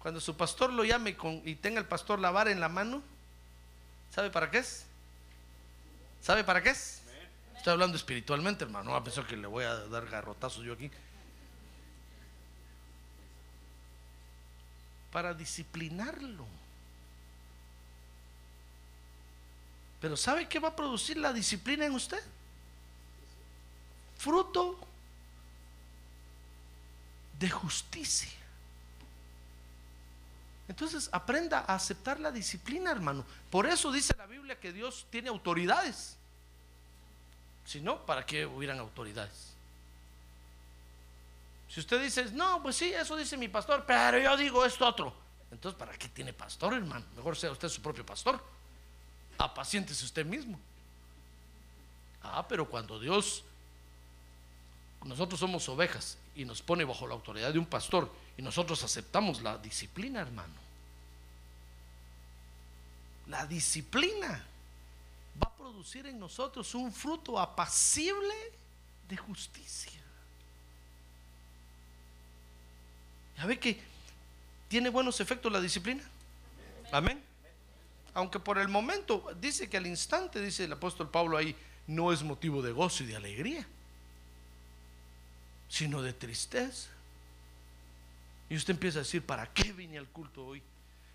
Cuando 0.00 0.20
su 0.20 0.36
pastor 0.36 0.74
lo 0.74 0.84
llame 0.84 1.16
con, 1.16 1.40
y 1.46 1.54
tenga 1.54 1.80
el 1.80 1.86
pastor 1.86 2.18
la 2.18 2.30
vara 2.30 2.50
en 2.50 2.60
la 2.60 2.68
mano, 2.68 3.02
¿sabe 4.14 4.30
para 4.30 4.50
qué 4.50 4.58
es? 4.58 4.84
¿Sabe 6.20 6.44
para 6.44 6.62
qué 6.62 6.70
es? 6.70 7.00
Estoy 7.64 7.72
hablando 7.72 7.96
espiritualmente, 7.96 8.62
hermano. 8.64 8.92
No 8.92 9.02
pensar 9.02 9.26
que 9.26 9.38
le 9.38 9.46
voy 9.46 9.64
a 9.64 9.74
dar 9.86 10.04
garrotazos 10.04 10.62
yo 10.66 10.74
aquí. 10.74 10.90
Para 15.10 15.32
disciplinarlo. 15.32 16.44
Pero 19.98 20.14
¿sabe 20.14 20.46
qué 20.46 20.58
va 20.58 20.68
a 20.68 20.76
producir 20.76 21.16
la 21.16 21.32
disciplina 21.32 21.86
en 21.86 21.94
usted? 21.94 22.22
Fruto 24.18 24.78
de 27.38 27.48
justicia. 27.48 28.28
Entonces 30.68 31.08
aprenda 31.12 31.60
a 31.60 31.76
aceptar 31.76 32.20
la 32.20 32.30
disciplina, 32.30 32.90
hermano. 32.90 33.24
Por 33.48 33.64
eso 33.64 33.90
dice 33.90 34.14
la 34.18 34.26
Biblia 34.26 34.60
que 34.60 34.70
Dios 34.70 35.06
tiene 35.08 35.30
autoridades. 35.30 36.18
Si 37.66 37.80
no, 37.80 38.04
¿para 38.04 38.26
qué 38.26 38.46
hubieran 38.46 38.78
autoridades? 38.78 39.54
Si 41.68 41.80
usted 41.80 42.02
dice, 42.02 42.26
no, 42.32 42.62
pues 42.62 42.76
sí, 42.76 42.92
eso 42.92 43.16
dice 43.16 43.36
mi 43.36 43.48
pastor, 43.48 43.84
pero 43.86 44.18
yo 44.18 44.36
digo 44.36 44.64
esto 44.64 44.86
otro. 44.86 45.12
Entonces, 45.50 45.78
¿para 45.78 45.92
qué 45.96 46.08
tiene 46.08 46.32
pastor, 46.32 46.74
hermano? 46.74 47.04
Mejor 47.16 47.36
sea 47.36 47.50
usted 47.50 47.68
su 47.68 47.80
propio 47.80 48.04
pastor. 48.04 48.40
Apaciéntese 49.38 50.04
usted 50.04 50.24
mismo. 50.24 50.58
Ah, 52.22 52.46
pero 52.48 52.68
cuando 52.68 52.98
Dios, 52.98 53.44
nosotros 55.04 55.40
somos 55.40 55.68
ovejas 55.68 56.16
y 56.34 56.44
nos 56.44 56.62
pone 56.62 56.84
bajo 56.84 57.06
la 57.06 57.14
autoridad 57.14 57.52
de 57.52 57.58
un 57.58 57.66
pastor 57.66 58.10
y 58.36 58.42
nosotros 58.42 58.82
aceptamos 58.82 59.42
la 59.42 59.58
disciplina, 59.58 60.20
hermano. 60.20 60.54
La 63.26 63.46
disciplina 63.46 64.44
producir 65.64 66.04
en 66.04 66.18
nosotros 66.18 66.74
un 66.74 66.92
fruto 66.92 67.40
apacible 67.40 68.34
de 69.08 69.16
justicia. 69.16 69.98
¿Ya 73.38 73.46
ve 73.46 73.58
que 73.58 73.80
tiene 74.68 74.90
buenos 74.90 75.20
efectos 75.20 75.50
la 75.50 75.62
disciplina? 75.62 76.04
Amén. 76.92 77.18
Aunque 78.12 78.38
por 78.38 78.58
el 78.58 78.68
momento, 78.68 79.34
dice 79.40 79.70
que 79.70 79.78
al 79.78 79.86
instante, 79.86 80.38
dice 80.38 80.64
el 80.64 80.72
apóstol 80.72 81.08
Pablo 81.08 81.38
ahí, 81.38 81.56
no 81.86 82.12
es 82.12 82.22
motivo 82.22 82.60
de 82.60 82.72
gozo 82.72 83.02
y 83.02 83.06
de 83.06 83.16
alegría, 83.16 83.66
sino 85.70 86.02
de 86.02 86.12
tristeza. 86.12 86.90
Y 88.50 88.56
usted 88.56 88.74
empieza 88.74 88.98
a 88.98 89.02
decir, 89.02 89.24
¿para 89.24 89.46
qué 89.46 89.72
vine 89.72 89.96
al 89.96 90.08
culto 90.08 90.44
hoy? 90.44 90.62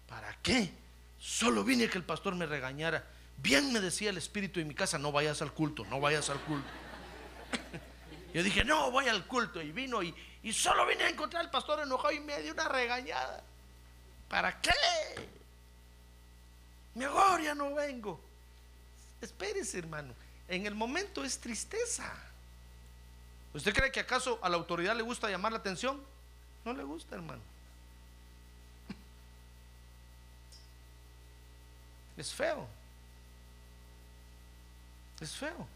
¿Para 0.08 0.36
qué? 0.42 0.72
Solo 1.20 1.64
vine 1.64 1.84
a 1.84 1.90
que 1.92 2.00
el 2.00 2.04
pastor 2.04 2.34
me 2.34 2.48
regañara. 2.48 3.19
Bien 3.42 3.72
me 3.72 3.80
decía 3.80 4.10
el 4.10 4.18
espíritu 4.18 4.60
en 4.60 4.68
mi 4.68 4.76
casa, 4.76 4.98
no 4.98 5.12
vayas 5.12 5.42
al 5.42 5.54
culto, 5.54 5.86
no 5.86 6.00
vayas 6.00 6.30
al 6.30 6.40
culto. 6.42 6.68
Yo 8.34 8.44
dije, 8.44 8.66
no, 8.66 8.92
voy 8.92 9.08
al 9.08 9.26
culto. 9.26 9.62
Y 9.62 9.72
vino 9.72 10.04
y, 10.04 10.14
solo 10.52 10.86
vine 10.86 11.06
a 11.06 11.10
encontrar 11.10 11.44
al 11.44 11.50
pastor 11.50 11.80
enojado 11.80 12.12
y 12.12 12.20
me 12.20 12.42
dio 12.42 12.54
una 12.54 12.68
regañada. 12.68 13.44
¿Para 14.28 14.60
qué? 14.60 14.72
Mejor 16.96 17.42
ya 17.42 17.56
no 17.56 17.74
vengo. 17.74 18.20
Espérese, 19.22 19.80
hermano. 19.80 20.14
En 20.48 20.66
el 20.66 20.76
momento 20.76 21.24
es 21.24 21.40
tristeza. 21.40 22.12
¿Usted 23.54 23.74
cree 23.74 23.92
que 23.92 24.02
acaso 24.02 24.38
a 24.42 24.50
la 24.50 24.58
autoridad 24.58 24.96
le 24.96 25.02
gusta 25.02 25.30
llamar 25.30 25.54
la 25.54 25.60
atención? 25.60 26.02
No 26.66 26.74
le 26.74 26.84
gusta, 26.84 27.16
hermano. 27.16 27.42
Es 32.18 32.34
feo. 32.34 32.68
Es 35.20 35.36
feo. 35.36 35.68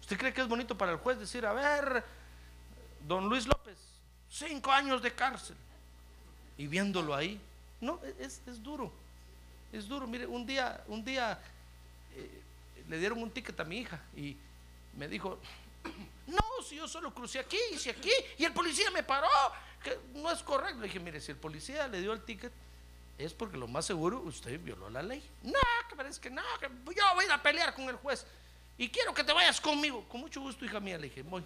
¿Usted 0.00 0.18
cree 0.18 0.32
que 0.32 0.40
es 0.40 0.48
bonito 0.48 0.76
para 0.76 0.92
el 0.92 0.98
juez 0.98 1.18
decir, 1.18 1.46
a 1.46 1.52
ver, 1.52 2.04
don 3.06 3.28
Luis 3.28 3.46
López, 3.46 3.78
cinco 4.28 4.72
años 4.72 5.00
de 5.00 5.12
cárcel? 5.12 5.56
Y 6.58 6.66
viéndolo 6.66 7.14
ahí, 7.14 7.40
no, 7.80 8.00
es, 8.18 8.40
es 8.46 8.62
duro. 8.62 8.92
Es 9.72 9.88
duro. 9.88 10.06
Mire, 10.06 10.26
un 10.26 10.44
día, 10.44 10.82
un 10.88 11.04
día 11.04 11.40
eh, 12.14 12.42
le 12.88 12.98
dieron 12.98 13.22
un 13.22 13.30
ticket 13.30 13.58
a 13.60 13.64
mi 13.64 13.78
hija 13.78 14.00
y 14.16 14.36
me 14.96 15.08
dijo, 15.08 15.38
no, 16.26 16.64
si 16.68 16.76
yo 16.76 16.88
solo 16.88 17.14
crucé 17.14 17.38
aquí, 17.38 17.58
hice 17.72 17.90
aquí, 17.90 18.12
y 18.38 18.44
el 18.44 18.52
policía 18.52 18.90
me 18.90 19.02
paró, 19.02 19.28
que 19.82 19.98
no 20.14 20.30
es 20.30 20.42
correcto. 20.42 20.80
Le 20.80 20.86
dije, 20.86 21.00
mire, 21.00 21.20
si 21.20 21.30
el 21.30 21.38
policía 21.38 21.86
le 21.88 22.00
dio 22.00 22.12
el 22.12 22.22
ticket, 22.22 22.52
es 23.18 23.32
porque 23.32 23.56
lo 23.56 23.68
más 23.68 23.86
seguro 23.86 24.20
usted 24.20 24.60
violó 24.60 24.90
la 24.90 25.02
ley. 25.02 25.22
No, 25.42 25.58
que 25.88 25.96
parece 25.96 26.20
que 26.20 26.30
no, 26.30 26.42
que 26.58 26.68
yo 26.94 27.02
voy 27.14 27.26
a 27.30 27.40
pelear 27.40 27.74
con 27.74 27.88
el 27.88 27.96
juez. 27.96 28.26
Y 28.82 28.88
quiero 28.88 29.14
que 29.14 29.22
te 29.22 29.32
vayas 29.32 29.60
conmigo. 29.60 30.04
Con 30.08 30.22
mucho 30.22 30.40
gusto, 30.40 30.64
hija 30.64 30.80
mía, 30.80 30.98
le 30.98 31.04
dije, 31.04 31.22
voy. 31.22 31.44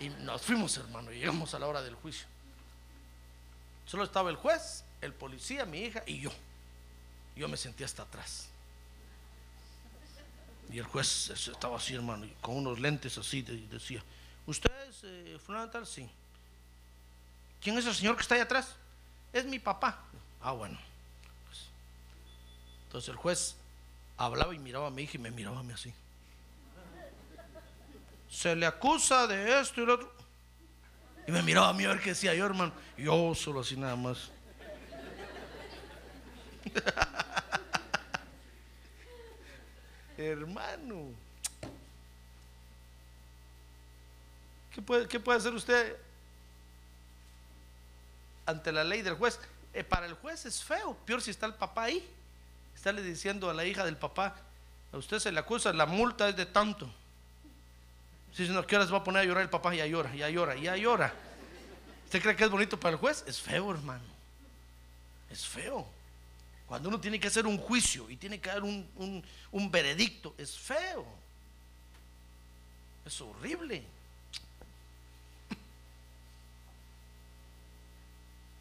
Y 0.00 0.08
nos 0.08 0.40
fuimos, 0.40 0.74
hermano, 0.78 1.12
y 1.12 1.18
llegamos 1.18 1.52
a 1.52 1.58
la 1.58 1.66
hora 1.66 1.82
del 1.82 1.94
juicio. 1.94 2.26
Solo 3.84 4.04
estaba 4.04 4.30
el 4.30 4.36
juez, 4.36 4.82
el 5.02 5.12
policía, 5.12 5.66
mi 5.66 5.80
hija 5.80 6.02
y 6.06 6.20
yo. 6.20 6.30
Yo 7.36 7.48
me 7.48 7.58
sentí 7.58 7.84
hasta 7.84 8.04
atrás. 8.04 8.48
Y 10.72 10.78
el 10.78 10.86
juez 10.86 11.28
estaba 11.28 11.76
así, 11.76 11.94
hermano, 11.94 12.26
con 12.40 12.56
unos 12.56 12.80
lentes 12.80 13.18
así, 13.18 13.44
y 13.46 13.66
decía, 13.66 14.02
¿usted 14.46 14.70
es 14.88 15.04
eh? 15.04 15.38
Sí. 15.84 16.08
¿Quién 17.60 17.76
es 17.76 17.84
el 17.84 17.94
señor 17.94 18.16
que 18.16 18.22
está 18.22 18.36
ahí 18.36 18.40
atrás? 18.40 18.74
Es 19.34 19.44
mi 19.44 19.58
papá. 19.58 20.02
Ah, 20.40 20.52
bueno. 20.52 20.78
Pues, 21.46 21.66
entonces 22.86 23.10
el 23.10 23.16
juez 23.16 23.54
hablaba 24.16 24.54
y 24.54 24.58
miraba 24.58 24.86
a 24.86 24.90
mi 24.90 25.02
hija 25.02 25.18
y 25.18 25.20
me 25.20 25.30
miraba 25.30 25.60
a 25.60 25.62
mí 25.62 25.74
así. 25.74 25.92
Se 28.36 28.54
le 28.54 28.66
acusa 28.66 29.26
de 29.26 29.60
esto 29.62 29.80
y 29.80 29.86
lo 29.86 29.94
otro. 29.94 30.12
Y 31.26 31.32
me 31.32 31.42
miraba 31.42 31.70
a 31.70 31.72
mí 31.72 31.86
a 31.86 31.88
ver 31.88 32.00
qué 32.00 32.10
decía 32.10 32.34
yo, 32.34 32.44
hermano. 32.44 32.70
Yo 32.98 33.34
solo 33.34 33.60
así 33.60 33.78
nada 33.78 33.96
más. 33.96 34.30
Hermano. 40.18 41.12
¿Qué 44.74 44.82
puede, 44.82 45.08
¿Qué 45.08 45.18
puede 45.18 45.38
hacer 45.38 45.54
usted 45.54 45.96
ante 48.44 48.70
la 48.70 48.84
ley 48.84 49.00
del 49.00 49.14
juez? 49.14 49.40
Eh, 49.72 49.82
para 49.82 50.04
el 50.04 50.12
juez 50.12 50.44
es 50.44 50.62
feo, 50.62 50.94
peor 51.06 51.22
si 51.22 51.30
está 51.30 51.46
el 51.46 51.54
papá 51.54 51.84
ahí. 51.84 52.06
Estarle 52.74 53.02
diciendo 53.02 53.48
a 53.48 53.54
la 53.54 53.64
hija 53.64 53.82
del 53.82 53.96
papá, 53.96 54.36
a 54.92 54.98
usted 54.98 55.20
se 55.20 55.32
le 55.32 55.40
acusa, 55.40 55.72
la 55.72 55.86
multa 55.86 56.28
es 56.28 56.36
de 56.36 56.44
tanto. 56.44 56.92
Si 58.36 58.46
no, 58.48 58.66
¿qué 58.66 58.76
horas 58.76 58.92
va 58.92 58.98
a 58.98 59.04
poner 59.04 59.22
a 59.22 59.24
llorar 59.24 59.44
el 59.44 59.48
papá? 59.48 59.74
Ya 59.74 59.86
llora, 59.86 60.14
ya 60.14 60.28
llora, 60.28 60.54
ya 60.56 60.76
llora. 60.76 61.14
¿Usted 62.04 62.20
cree 62.20 62.36
que 62.36 62.44
es 62.44 62.50
bonito 62.50 62.78
para 62.78 62.92
el 62.92 62.98
juez? 62.98 63.24
Es 63.26 63.40
feo, 63.40 63.70
hermano. 63.70 64.04
Es 65.30 65.46
feo. 65.46 65.86
Cuando 66.66 66.90
uno 66.90 67.00
tiene 67.00 67.18
que 67.18 67.28
hacer 67.28 67.46
un 67.46 67.56
juicio 67.56 68.10
y 68.10 68.16
tiene 68.16 68.38
que 68.38 68.50
dar 68.50 68.62
un, 68.62 69.24
un 69.52 69.70
veredicto, 69.70 70.34
es 70.36 70.54
feo. 70.58 71.06
Es 73.06 73.20
horrible. 73.22 73.82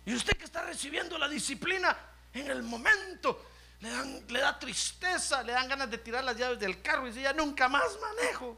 Y 0.05 0.13
usted 0.13 0.37
que 0.37 0.45
está 0.45 0.63
recibiendo 0.63 1.17
la 1.17 1.27
disciplina 1.27 1.97
en 2.33 2.49
el 2.49 2.61
momento, 2.63 3.43
le, 3.81 3.89
dan, 3.89 4.23
le 4.29 4.39
da 4.39 4.57
tristeza, 4.57 5.41
le 5.41 5.51
dan 5.51 5.67
ganas 5.67 5.89
de 5.89 5.97
tirar 5.97 6.23
las 6.23 6.37
llaves 6.37 6.59
del 6.59 6.81
carro 6.81 7.07
y 7.07 7.09
dice, 7.09 7.23
ya 7.23 7.33
nunca 7.33 7.67
más 7.67 7.97
manejo. 7.99 8.57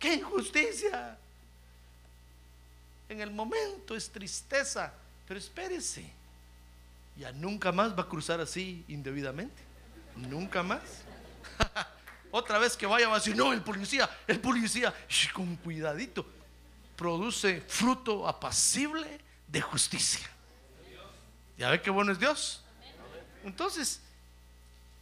¡Qué 0.00 0.14
injusticia! 0.14 1.16
En 3.08 3.20
el 3.20 3.30
momento 3.30 3.94
es 3.94 4.10
tristeza, 4.10 4.92
pero 5.28 5.38
espérese 5.38 6.20
ya 7.20 7.32
nunca 7.32 7.70
más 7.70 7.96
va 7.96 8.04
a 8.04 8.08
cruzar 8.08 8.40
así 8.40 8.82
indebidamente. 8.88 9.62
Nunca 10.16 10.62
más. 10.62 10.80
Otra 12.30 12.58
vez 12.58 12.76
que 12.78 12.86
vaya 12.86 13.08
va 13.08 13.16
a 13.16 13.18
decir, 13.18 13.36
no, 13.36 13.52
el 13.52 13.60
policía, 13.60 14.08
el 14.26 14.40
policía, 14.40 14.94
con 15.34 15.56
cuidadito, 15.56 16.24
produce 16.96 17.60
fruto 17.60 18.26
apacible 18.26 19.20
de 19.46 19.60
justicia. 19.60 20.30
¿Ya 21.58 21.68
ve 21.68 21.82
qué 21.82 21.90
bueno 21.90 22.12
es 22.12 22.18
Dios? 22.18 22.62
Entonces, 23.44 24.00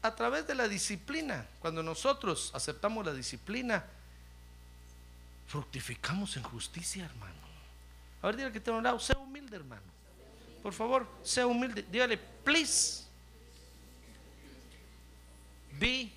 a 0.02 0.14
través 0.16 0.44
de 0.48 0.56
la 0.56 0.66
disciplina, 0.66 1.46
cuando 1.60 1.84
nosotros 1.84 2.50
aceptamos 2.52 3.06
la 3.06 3.12
disciplina, 3.12 3.84
fructificamos 5.48 6.36
en 6.36 6.42
justicia, 6.44 7.06
hermano. 7.06 7.34
A 8.22 8.26
ver, 8.26 8.36
diga 8.36 8.52
que 8.52 8.60
te 8.60 8.70
un 8.70 8.82
lado, 8.84 9.00
sea 9.00 9.18
humilde, 9.18 9.56
hermano. 9.56 9.82
Por 10.62 10.72
favor, 10.72 11.08
sea 11.22 11.46
humilde. 11.46 11.84
Dígale, 11.90 12.18
please. 12.18 13.04
Be. 15.72 16.12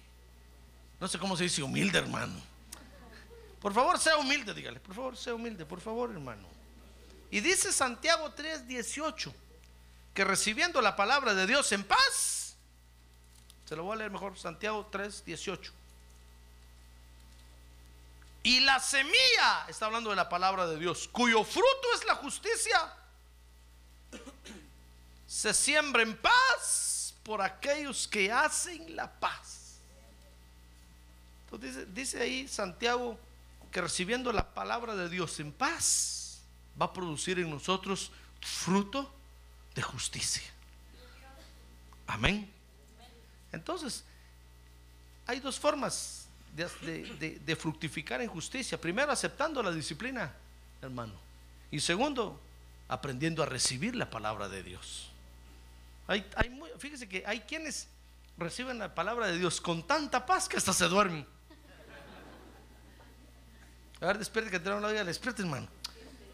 No 0.99 1.07
sé 1.07 1.17
cómo 1.17 1.37
se 1.37 1.43
dice 1.43 1.63
humilde, 1.63 1.97
hermano. 1.97 2.39
Por 3.61 3.73
favor, 3.73 3.97
sea 3.99 4.17
humilde, 4.17 4.53
dígale. 4.53 4.79
Por 4.79 4.93
favor, 4.93 5.15
sea 5.15 5.33
humilde, 5.33 5.65
por 5.65 5.79
favor, 5.79 6.11
hermano. 6.11 6.47
Y 7.29 7.39
dice 7.39 7.71
Santiago 7.71 8.33
3:18 8.35 9.33
que 10.13 10.25
recibiendo 10.25 10.81
la 10.81 10.97
palabra 10.97 11.33
de 11.33 11.47
Dios 11.47 11.71
en 11.71 11.85
paz, 11.85 12.57
se 13.65 13.75
lo 13.77 13.83
voy 13.83 13.93
a 13.93 13.97
leer 13.97 14.11
mejor, 14.11 14.37
Santiago 14.37 14.89
3:18. 14.91 15.71
Y 18.43 18.61
la 18.61 18.79
semilla, 18.79 19.65
está 19.67 19.85
hablando 19.85 20.09
de 20.09 20.15
la 20.15 20.29
palabra 20.29 20.67
de 20.67 20.77
Dios, 20.77 21.07
cuyo 21.11 21.43
fruto 21.43 21.87
es 21.95 22.05
la 22.05 22.15
justicia 22.15 22.97
se 25.31 25.53
siembra 25.53 26.01
en 26.03 26.17
paz 26.17 27.15
por 27.23 27.41
aquellos 27.41 28.05
que 28.05 28.29
hacen 28.29 28.97
la 28.97 29.09
paz. 29.09 29.77
Entonces 31.45 31.93
dice, 31.93 32.21
ahí 32.21 32.49
Santiago 32.49 33.17
que 33.71 33.79
recibiendo 33.79 34.33
la 34.33 34.53
palabra 34.53 34.93
de 34.93 35.07
Dios 35.07 35.39
en 35.39 35.53
paz 35.53 36.41
va 36.79 36.87
a 36.87 36.93
producir 36.93 37.39
en 37.39 37.49
nosotros 37.49 38.11
fruto 38.41 39.09
de 39.73 39.81
justicia. 39.81 40.43
Amén. 42.07 42.51
Entonces, 43.53 44.03
hay 45.25 45.39
dos 45.39 45.57
formas 45.57 46.20
de, 46.55 47.55
fructificar 47.59 48.21
en 48.21 48.27
justicia. 48.27 48.79
Primero, 48.79 49.11
aceptando 49.11 49.63
la 49.63 49.71
disciplina, 49.71 50.33
hermano. 50.81 51.13
Y 51.71 51.79
segundo, 51.79 52.39
aprendiendo 52.87 53.43
a 53.43 53.45
recibir 53.45 53.95
la 53.95 54.09
palabra 54.09 54.49
de 54.49 54.63
Dios. 54.63 55.09
Hay, 56.07 56.25
fíjese 56.77 57.07
que 57.07 57.23
hay 57.25 57.41
quienes 57.41 57.87
reciben 58.37 58.79
la 58.79 58.93
palabra 58.93 59.27
de 59.27 59.37
Dios 59.37 59.61
con 59.61 59.85
tanta 59.85 60.25
paz 60.25 60.49
que 60.49 60.57
hasta 60.57 60.73
se 60.73 60.85
duermen. 60.85 61.25
A 64.01 64.05
ver, 64.07 64.17
despierte 64.17 64.49
que 64.49 64.59
te 64.59 64.69
una 64.71 64.89
dígale, 64.89 65.09
despierte 65.09 65.43
hermano. 65.43 65.67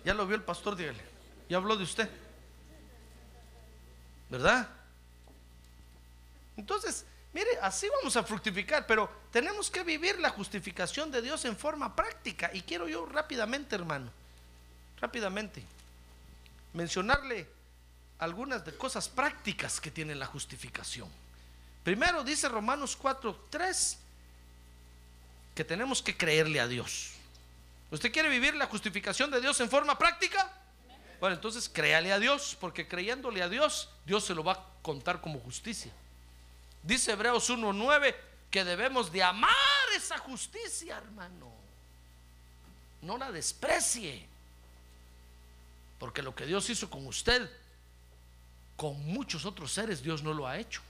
Ya 0.05 0.13
lo 0.13 0.25
vio 0.25 0.37
el 0.37 0.43
pastor, 0.43 0.75
dígale. 0.75 1.03
Ya 1.49 1.57
habló 1.57 1.75
de 1.75 1.83
usted. 1.83 2.09
¿Verdad? 4.29 4.69
Entonces, 6.55 7.05
mire, 7.33 7.59
así 7.61 7.87
vamos 7.97 8.15
a 8.15 8.23
fructificar, 8.23 8.87
pero 8.87 9.09
tenemos 9.37 9.69
que 9.69 9.83
vivir 9.83 10.19
la 10.19 10.31
justificación 10.31 11.11
de 11.11 11.21
Dios 11.21 11.45
en 11.45 11.55
forma 11.55 11.95
práctica. 11.95 12.49
Y 12.55 12.63
quiero 12.63 12.87
yo 12.87 13.05
rápidamente, 13.05 13.75
hermano, 13.75 14.09
rápidamente 14.99 15.63
mencionarle 16.73 17.47
algunas 18.17 18.65
de 18.65 18.75
cosas 18.75 19.07
prácticas 19.07 19.79
que 19.79 19.91
tiene 19.91 20.15
la 20.15 20.25
justificación. 20.25 21.07
Primero 21.83 22.23
dice 22.23 22.49
Romanos 22.49 22.95
4, 22.95 23.45
3, 23.51 23.99
que 25.53 25.63
tenemos 25.63 26.01
que 26.01 26.17
creerle 26.17 26.59
a 26.59 26.67
Dios. 26.67 27.11
¿Usted 27.91 28.11
quiere 28.11 28.29
vivir 28.29 28.55
la 28.55 28.65
justificación 28.65 29.29
de 29.29 29.39
Dios 29.39 29.61
en 29.61 29.69
forma 29.69 29.99
práctica? 29.99 30.51
Bueno, 31.19 31.35
entonces 31.35 31.69
créale 31.69 32.11
a 32.11 32.17
Dios, 32.17 32.57
porque 32.59 32.87
creyéndole 32.87 33.43
a 33.43 33.49
Dios, 33.49 33.89
Dios 34.03 34.25
se 34.25 34.33
lo 34.33 34.43
va 34.43 34.53
a 34.53 34.65
contar 34.81 35.21
como 35.21 35.39
justicia. 35.41 35.91
Dice 36.81 37.11
Hebreos 37.11 37.51
1.9 37.51 38.15
que 38.49 38.63
debemos 38.63 39.11
de 39.11 39.23
amar 39.23 39.51
esa 39.95 40.17
justicia, 40.17 40.97
hermano. 40.97 41.51
No 43.01 43.17
la 43.17 43.31
desprecie. 43.31 44.25
Porque 45.99 46.21
lo 46.21 46.35
que 46.35 46.45
Dios 46.45 46.69
hizo 46.69 46.89
con 46.89 47.05
usted, 47.07 47.49
con 48.75 48.99
muchos 49.05 49.45
otros 49.45 49.71
seres, 49.71 50.01
Dios 50.01 50.23
no 50.23 50.33
lo 50.33 50.47
ha 50.47 50.57
hecho. 50.57 50.81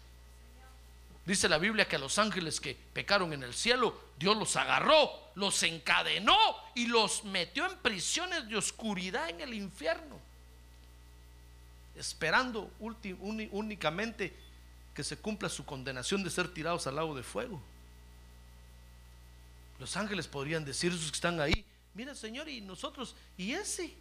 Dice 1.26 1.50
la 1.50 1.58
Biblia 1.58 1.88
que 1.88 1.98
a 1.98 2.00
los 2.00 2.20
ángeles 2.20 2.62
que 2.62 2.78
pecaron 2.94 3.34
en 3.34 3.44
el 3.44 3.54
cielo, 3.54 4.00
Dios 4.18 4.38
los 4.38 4.56
agarró, 4.56 5.12
los 5.36 5.62
encadenó 5.64 6.38
y 6.74 6.88
los 6.88 7.26
metió 7.26 7.66
en 7.66 7.78
prisiones 7.80 8.48
de 8.48 8.56
oscuridad 8.56 9.30
en 9.30 9.42
el 9.42 9.54
infierno, 9.54 10.18
esperando 11.98 12.72
únicamente 12.80 14.34
que 14.98 15.04
se 15.04 15.16
cumpla 15.16 15.48
su 15.48 15.64
condenación 15.64 16.24
de 16.24 16.32
ser 16.32 16.52
tirados 16.52 16.88
al 16.88 16.96
lago 16.96 17.14
de 17.14 17.22
fuego. 17.22 17.62
Los 19.80 19.96
ángeles 19.96 20.28
podrían 20.28 20.66
decir, 20.66 20.92
esos 20.92 21.12
que 21.12 21.18
están 21.18 21.40
ahí, 21.40 21.64
mira 21.94 22.16
Señor, 22.16 22.50
y 22.50 22.62
nosotros, 22.62 23.16
y 23.38 23.54
ese 23.54 23.94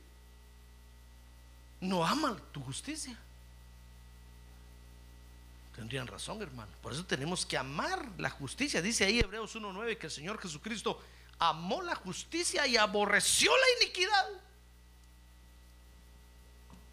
no 1.83 2.03
ama 2.03 2.41
tu 2.51 2.63
justicia. 2.63 3.15
Tendrían 5.75 6.07
razón, 6.07 6.41
hermano. 6.41 6.73
Por 6.81 6.95
eso 6.95 7.05
tenemos 7.05 7.45
que 7.45 7.59
amar 7.59 8.03
la 8.17 8.31
justicia. 8.31 8.81
Dice 8.81 9.05
ahí 9.05 9.21
Hebreos 9.21 9.55
1.9 9.55 9.99
que 9.99 10.07
el 10.07 10.13
Señor 10.13 10.41
Jesucristo 10.41 10.99
amó 11.39 11.83
la 11.83 11.95
justicia 11.95 12.67
y 12.67 12.79
aborreció 12.79 13.53
la 13.55 13.85
iniquidad. 13.85 14.29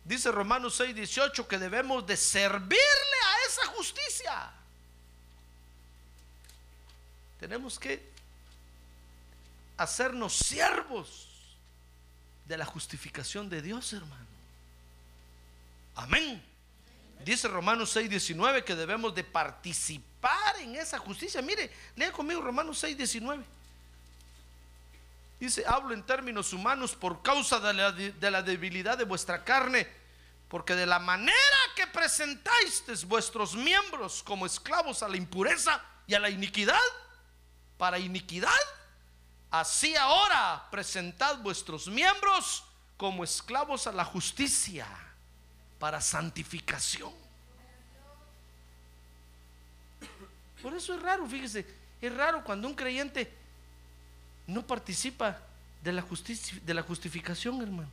Dice 0.03 0.29
Romanos 0.29 0.81
6.18 0.81 1.47
que 1.47 1.57
debemos 1.57 2.05
de 2.05 2.17
servirle 2.17 2.77
a 3.27 3.32
esa 3.53 3.67
justicia. 3.67 4.51
Tenemos 7.39 7.79
que 7.79 8.11
hacernos 9.77 10.35
siervos 10.35 11.27
de 12.45 12.57
la 12.57 12.65
justificación 12.65 13.49
de 13.49 13.61
Dios, 13.61 13.93
hermano. 13.93 14.27
Amén. 15.95 16.43
Dice 17.23 17.47
Romanos 17.47 17.95
6:19 17.95 18.63
que 18.63 18.75
debemos 18.75 19.15
de 19.15 19.23
participar 19.23 20.57
en 20.59 20.75
esa 20.75 20.97
justicia. 20.97 21.41
Mire, 21.41 21.71
lea 21.95 22.11
conmigo 22.11 22.41
Romanos 22.41 22.83
6:19. 22.83 23.43
Dice, 25.39 25.63
hablo 25.67 25.93
en 25.93 26.03
términos 26.03 26.53
humanos 26.53 26.95
por 26.95 27.21
causa 27.21 27.59
de 27.59 28.31
la, 28.31 28.41
debilidad 28.41 28.97
de 28.97 29.03
vuestra 29.03 29.43
carne, 29.43 29.87
porque 30.47 30.75
de 30.75 30.85
la 30.85 30.99
manera 30.99 31.57
que 31.75 31.87
presentáis 31.87 32.83
vuestros 33.07 33.55
miembros 33.55 34.21
como 34.23 34.45
esclavos 34.45 35.01
a 35.03 35.07
la 35.07 35.17
impureza 35.17 35.81
y 36.05 36.13
a 36.13 36.19
la 36.19 36.29
iniquidad, 36.29 36.77
para 37.77 37.99
iniquidad, 37.99 38.51
así 39.49 39.95
ahora 39.95 40.67
presentad 40.71 41.37
vuestros 41.39 41.87
miembros 41.87 42.63
como 42.97 43.23
esclavos 43.23 43.87
a 43.87 43.91
la 43.91 44.05
justicia 44.05 44.87
para 45.79 45.99
santificación. 45.99 47.13
Por 50.61 50.73
eso 50.73 50.95
es 50.95 51.01
raro, 51.01 51.27
fíjese, 51.27 51.65
es 52.01 52.15
raro 52.15 52.41
cuando 52.43 52.67
un 52.67 52.73
creyente 52.73 53.31
no 54.47 54.65
participa 54.65 55.39
de 55.81 55.91
la 55.91 56.01
justicia, 56.01 56.57
de 56.63 56.73
la 56.73 56.81
justificación, 56.81 57.61
hermano. 57.61 57.89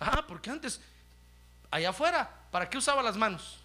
Ah, 0.00 0.25
porque 0.36 0.50
antes, 0.50 0.82
allá 1.70 1.88
afuera, 1.88 2.30
¿para 2.50 2.68
qué 2.68 2.76
usaba 2.76 3.02
las 3.02 3.16
manos? 3.16 3.56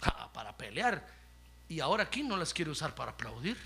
Ah, 0.00 0.30
para 0.32 0.56
pelear. 0.56 1.06
Y 1.68 1.80
ahora 1.80 2.04
aquí 2.04 2.22
no 2.22 2.38
las 2.38 2.54
quiere 2.54 2.70
usar 2.70 2.94
para 2.94 3.10
aplaudir. 3.10 3.58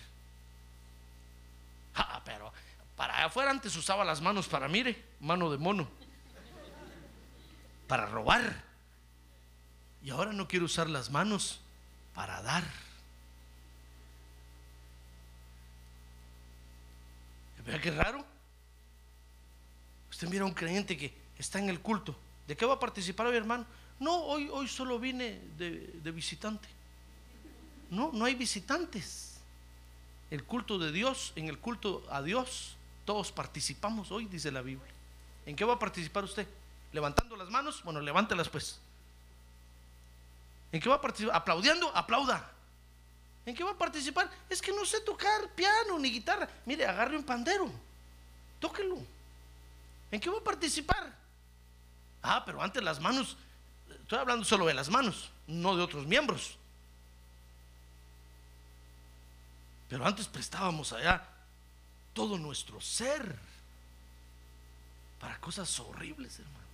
Ah, 1.95 2.23
pero 2.25 2.53
para 2.97 3.19
allá 3.19 3.27
afuera 3.27 3.53
antes 3.53 3.77
usaba 3.77 4.05
las 4.05 4.21
manos 4.21 4.49
para, 4.49 4.67
mire, 4.67 5.01
mano 5.21 5.49
de 5.49 5.59
mono, 5.59 5.89
para 7.87 8.07
robar. 8.07 8.65
Y 10.03 10.11
ahora 10.11 10.33
no 10.33 10.49
quiero 10.49 10.65
usar 10.65 10.91
las 10.91 11.09
manos 11.09 11.61
para 12.17 12.43
dar. 12.43 12.65
¿Vea 17.67 17.81
qué 17.81 17.91
raro? 17.91 18.25
Usted 20.11 20.29
mira 20.29 20.45
a 20.45 20.47
un 20.47 20.55
creyente 20.55 20.97
que 20.97 21.15
está 21.39 21.59
en 21.59 21.69
el 21.69 21.81
culto. 21.81 22.17
¿De 22.47 22.57
qué 22.57 22.67
va 22.67 22.75
a 22.75 22.79
participar 22.79 23.27
hoy, 23.27 23.37
hermano? 23.37 23.67
No, 23.99 24.17
hoy, 24.25 24.49
hoy 24.53 24.69
solo 24.69 24.99
vine 24.99 25.41
de, 25.57 25.99
de 26.03 26.11
visitante. 26.11 26.69
No, 27.91 28.11
no 28.13 28.25
hay 28.25 28.35
visitantes 28.35 29.35
el 30.31 30.45
culto 30.45 30.79
de 30.79 30.91
Dios, 30.91 31.33
en 31.37 31.49
el 31.49 31.59
culto 31.59 32.03
a 32.11 32.21
Dios, 32.23 32.77
todos 33.05 33.31
participamos 33.31 34.11
hoy, 34.11 34.27
dice 34.27 34.51
la 34.51 34.63
Biblia. 34.63 34.93
¿En 35.47 35.55
qué 35.55 35.65
va 35.65 35.75
a 35.75 35.79
participar 35.79 36.25
usted? 36.25 36.49
¿Levantando 36.93 37.37
las 37.37 37.51
manos? 37.51 37.83
Bueno, 37.85 38.01
levántelas 38.01 38.49
pues. 38.49 38.81
¿En 40.73 40.81
qué 40.81 40.89
va 40.89 40.97
a 40.97 41.01
participar? 41.01 41.37
¿Aplaudiendo? 41.37 41.95
Aplauda. 41.95 42.51
¿En 43.47 43.55
qué 43.55 43.63
va 43.63 43.73
a 43.73 43.79
participar? 43.79 44.31
Es 44.49 44.63
que 44.63 44.73
no 44.73 44.85
sé 44.85 45.01
tocar 45.01 45.51
piano 45.55 45.99
ni 45.99 46.11
guitarra. 46.11 46.49
Mire, 46.65 46.87
agarre 46.87 47.17
un 47.17 47.25
pandero. 47.25 47.71
Tóquelo. 48.59 48.99
¿En 50.11 50.21
qué 50.21 50.31
va 50.31 50.39
a 50.39 50.45
participar? 50.45 51.15
Ah, 52.23 52.43
pero 52.45 52.63
antes 52.63 52.83
las 52.83 53.01
manos. 53.01 53.37
Estoy 53.89 54.19
hablando 54.19 54.45
solo 54.45 54.67
de 54.67 54.75
las 54.75 54.89
manos, 54.89 55.31
no 55.47 55.77
de 55.77 55.83
otros 55.83 56.07
miembros. 56.07 56.57
Pero 59.89 60.07
antes 60.07 60.27
prestábamos 60.27 60.93
allá 60.93 61.27
todo 62.13 62.39
nuestro 62.39 62.81
ser 62.81 63.39
para 65.21 65.39
cosas 65.41 65.79
horribles, 65.81 66.39
hermano. 66.39 66.65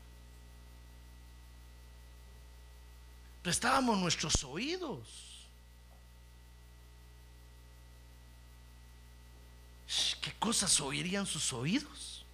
Prestábamos 3.42 3.98
nuestros 3.98 4.44
oídos. 4.44 5.29
¿Qué 10.20 10.32
cosas 10.38 10.80
oirían 10.80 11.26
sus 11.26 11.52
oídos? 11.52 12.24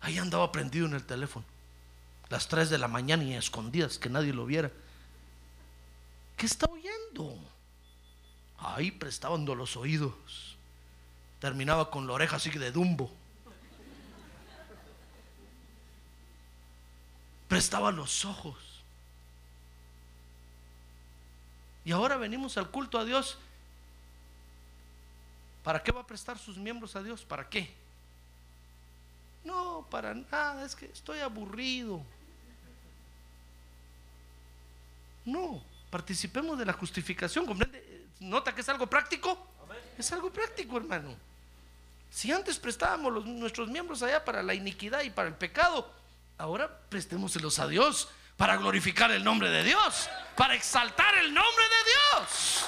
Ahí 0.00 0.18
andaba 0.18 0.52
prendido 0.52 0.86
en 0.86 0.94
el 0.94 1.04
teléfono. 1.04 1.44
Las 2.28 2.48
3 2.48 2.68
de 2.68 2.78
la 2.78 2.88
mañana 2.88 3.24
y 3.24 3.34
escondidas, 3.34 3.98
que 3.98 4.10
nadie 4.10 4.32
lo 4.34 4.44
viera. 4.44 4.70
¿Qué 6.36 6.46
está 6.46 6.66
oyendo? 6.70 7.38
Ahí 8.58 8.90
prestaban 8.90 9.46
los 9.46 9.76
oídos. 9.76 10.12
Terminaba 11.40 11.90
con 11.90 12.06
la 12.06 12.12
oreja 12.12 12.36
así 12.36 12.50
de 12.50 12.70
dumbo. 12.70 13.10
Prestaba 17.48 17.90
los 17.90 18.26
ojos. 18.26 18.56
Y 21.84 21.92
ahora 21.92 22.18
venimos 22.18 22.58
al 22.58 22.70
culto 22.70 22.98
a 22.98 23.06
Dios. 23.06 23.38
¿Para 25.68 25.82
qué 25.82 25.92
va 25.92 26.00
a 26.00 26.06
prestar 26.06 26.38
sus 26.38 26.56
miembros 26.56 26.96
a 26.96 27.02
Dios? 27.02 27.26
¿Para 27.26 27.46
qué? 27.46 27.70
No, 29.44 29.86
para 29.90 30.14
nada, 30.14 30.64
es 30.64 30.74
que 30.74 30.86
estoy 30.86 31.18
aburrido. 31.18 32.02
No, 35.26 35.62
participemos 35.90 36.58
de 36.58 36.64
la 36.64 36.72
justificación, 36.72 37.44
¿comprende? 37.44 38.06
¿Nota 38.18 38.54
que 38.54 38.62
es 38.62 38.68
algo 38.70 38.86
práctico? 38.86 39.46
Es 39.98 40.10
algo 40.10 40.32
práctico, 40.32 40.78
hermano. 40.78 41.14
Si 42.10 42.32
antes 42.32 42.58
prestábamos 42.58 43.26
nuestros 43.26 43.68
miembros 43.68 44.02
allá 44.02 44.24
para 44.24 44.42
la 44.42 44.54
iniquidad 44.54 45.02
y 45.02 45.10
para 45.10 45.28
el 45.28 45.34
pecado, 45.34 45.92
ahora 46.38 46.80
prestémoselos 46.88 47.58
a 47.58 47.68
Dios 47.68 48.08
para 48.38 48.56
glorificar 48.56 49.10
el 49.10 49.22
nombre 49.22 49.50
de 49.50 49.64
Dios, 49.64 50.08
para 50.34 50.54
exaltar 50.54 51.14
el 51.18 51.34
nombre 51.34 51.64
de 51.64 52.20
Dios. 52.22 52.64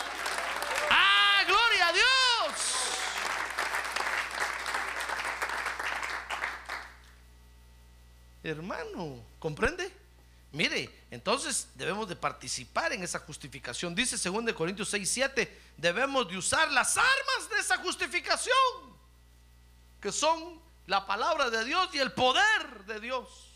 ¡Ah, 0.90 1.44
gloria 1.46 1.88
a 1.88 1.92
Dios! 1.94 2.29
Hermano, 8.42 9.22
¿comprende? 9.38 9.92
Mire, 10.52 10.90
entonces 11.10 11.68
debemos 11.74 12.08
de 12.08 12.16
participar 12.16 12.92
en 12.92 13.02
esa 13.02 13.20
justificación. 13.20 13.94
Dice 13.94 14.16
2 14.16 14.52
Corintios 14.52 14.88
6, 14.88 15.08
7, 15.08 15.60
debemos 15.76 16.28
de 16.28 16.36
usar 16.36 16.70
las 16.72 16.96
armas 16.96 17.50
de 17.50 17.60
esa 17.60 17.78
justificación, 17.78 18.54
que 20.00 20.10
son 20.10 20.60
la 20.86 21.06
palabra 21.06 21.50
de 21.50 21.64
Dios 21.64 21.90
y 21.92 21.98
el 21.98 22.12
poder 22.12 22.84
de 22.86 22.98
Dios. 22.98 23.46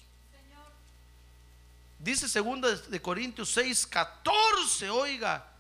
Dice 1.99 2.28
segundo 2.28 2.70
de 2.70 3.03
Corintios 3.03 3.51
6, 3.51 3.87
14, 3.87 4.91
oiga, 4.91 5.51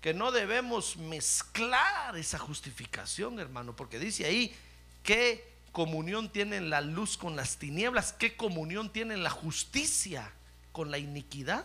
que 0.00 0.14
no 0.14 0.32
debemos 0.32 0.96
mezclar 0.96 2.16
esa 2.16 2.38
justificación, 2.38 3.38
hermano, 3.38 3.76
porque 3.76 3.98
dice 3.98 4.24
ahí 4.24 4.56
qué 5.02 5.49
comunión 5.72 6.28
tiene 6.28 6.60
la 6.60 6.80
luz 6.80 7.16
con 7.16 7.36
las 7.36 7.56
tinieblas, 7.56 8.12
qué 8.12 8.36
comunión 8.36 8.90
tiene 8.90 9.16
la 9.16 9.30
justicia 9.30 10.30
con 10.72 10.90
la 10.90 10.98
iniquidad. 10.98 11.64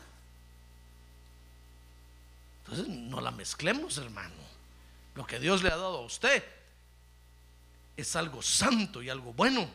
Entonces 2.64 2.88
no 2.88 3.22
la 3.22 3.32
mezclemos, 3.32 3.98
hermano. 3.98 4.34
Lo 5.16 5.26
que 5.26 5.40
Dios 5.40 5.64
le 5.64 5.70
ha 5.70 5.78
dado 5.78 6.00
a 6.00 6.06
usted 6.06 6.44
es 7.96 8.16
algo 8.16 8.42
santo 8.42 9.02
y 9.02 9.10
algo 9.10 9.34
bueno. 9.34 9.68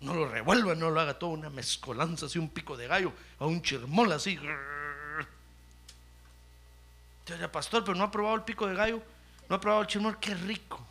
No 0.00 0.14
lo 0.14 0.28
revuelva, 0.28 0.74
no 0.74 0.90
lo 0.90 1.00
haga 1.00 1.18
todo 1.18 1.30
una 1.30 1.50
mezcolanza, 1.50 2.26
así 2.26 2.38
un 2.38 2.48
pico 2.48 2.76
de 2.76 2.86
gallo, 2.86 3.12
o 3.38 3.46
un 3.46 3.62
chirmol 3.62 4.10
así. 4.12 4.38
Ya, 7.26 7.52
pastor, 7.52 7.84
pero 7.84 7.96
no 7.96 8.04
ha 8.04 8.10
probado 8.10 8.36
el 8.36 8.42
pico 8.42 8.66
de 8.66 8.74
gallo, 8.74 9.02
no 9.48 9.56
ha 9.56 9.60
probado 9.60 9.82
el 9.82 9.88
chirmol, 9.88 10.18
qué 10.18 10.34
rico. 10.34 10.84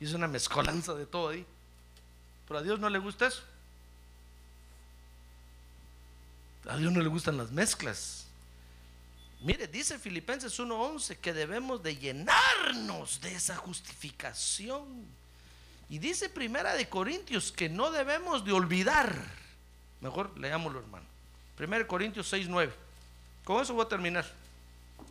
Es 0.00 0.14
una 0.14 0.26
mezcolanza 0.26 0.94
de 0.94 1.06
todo 1.06 1.28
ahí. 1.28 1.44
Pero 2.48 2.58
a 2.58 2.62
Dios 2.62 2.80
no 2.80 2.88
le 2.88 2.98
gusta 2.98 3.26
eso. 3.26 3.42
A 6.68 6.76
Dios 6.76 6.92
no 6.92 7.00
le 7.00 7.08
gustan 7.08 7.36
las 7.36 7.50
mezclas. 7.50 8.26
Mire, 9.42 9.66
dice 9.66 9.98
Filipenses 9.98 10.58
1:11 10.58 11.16
que 11.18 11.32
debemos 11.32 11.82
de 11.82 11.96
llenarnos 11.96 13.20
de 13.20 13.34
esa 13.34 13.56
justificación. 13.56 15.06
Y 15.88 15.98
dice 15.98 16.28
Primera 16.28 16.74
de 16.74 16.88
Corintios 16.88 17.50
que 17.52 17.68
no 17.68 17.90
debemos 17.90 18.44
de 18.44 18.52
olvidar. 18.52 19.14
Mejor 20.00 20.38
leámoslo, 20.38 20.80
hermano. 20.80 21.06
Primera 21.56 21.82
de 21.82 21.86
Corintios 21.86 22.32
6:9. 22.32 22.72
Con 23.44 23.62
eso 23.62 23.74
voy 23.74 23.84
a 23.84 23.88
terminar. 23.88 24.24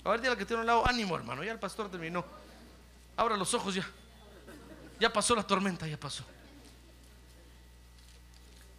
A 0.04 0.10
ver, 0.12 0.22
dile 0.22 0.38
que 0.38 0.46
tiene 0.46 0.62
un 0.62 0.68
lado, 0.68 0.88
ánimo, 0.88 1.16
hermano. 1.16 1.44
Ya 1.44 1.52
el 1.52 1.60
pastor 1.60 1.90
terminó. 1.90 2.24
Abra 3.18 3.36
los 3.36 3.54
ojos 3.54 3.76
ya. 3.76 3.88
Ya 5.00 5.12
pasó 5.12 5.36
la 5.36 5.44
tormenta, 5.44 5.88
ya 5.88 6.00
pasó. 6.00 6.24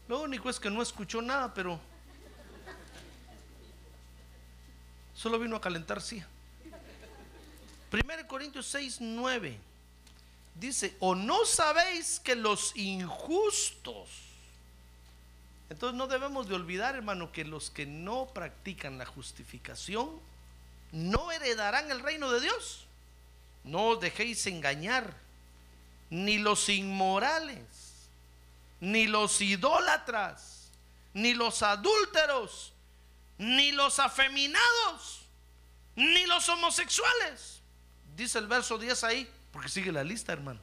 Lo 0.08 0.20
único 0.20 0.50
es 0.50 0.60
que 0.60 0.70
no 0.70 0.82
escuchó 0.82 1.22
nada, 1.22 1.52
pero 1.54 1.80
Solo 5.20 5.38
vino 5.38 5.54
a 5.54 5.60
calentar 5.60 6.00
sí. 6.00 6.22
1 7.92 8.26
Corintios 8.26 8.66
6, 8.68 9.02
9 9.02 9.58
dice, 10.54 10.96
o 10.98 11.14
no 11.14 11.44
sabéis 11.44 12.18
que 12.20 12.34
los 12.34 12.74
injustos, 12.74 14.08
entonces 15.68 15.98
no 15.98 16.06
debemos 16.06 16.48
de 16.48 16.54
olvidar, 16.54 16.94
hermano, 16.94 17.32
que 17.32 17.44
los 17.44 17.70
que 17.70 17.84
no 17.84 18.28
practican 18.32 18.96
la 18.96 19.04
justificación 19.04 20.08
no 20.90 21.30
heredarán 21.32 21.90
el 21.90 22.00
reino 22.00 22.32
de 22.32 22.40
Dios. 22.40 22.86
No 23.62 23.88
os 23.88 24.00
dejéis 24.00 24.46
engañar, 24.46 25.12
ni 26.10 26.38
los 26.38 26.68
inmorales, 26.68 27.64
ni 28.80 29.06
los 29.06 29.40
idólatras, 29.40 30.70
ni 31.14 31.34
los 31.34 31.62
adúlteros, 31.62 32.72
ni 33.38 33.72
los 33.72 33.98
afeminados, 33.98 35.22
ni 35.96 36.26
los 36.26 36.48
homosexuales. 36.48 37.60
Dice 38.16 38.38
el 38.38 38.48
verso 38.48 38.76
10 38.76 39.04
ahí, 39.04 39.30
porque 39.52 39.68
sigue 39.68 39.92
la 39.92 40.04
lista, 40.04 40.32
hermano. 40.32 40.60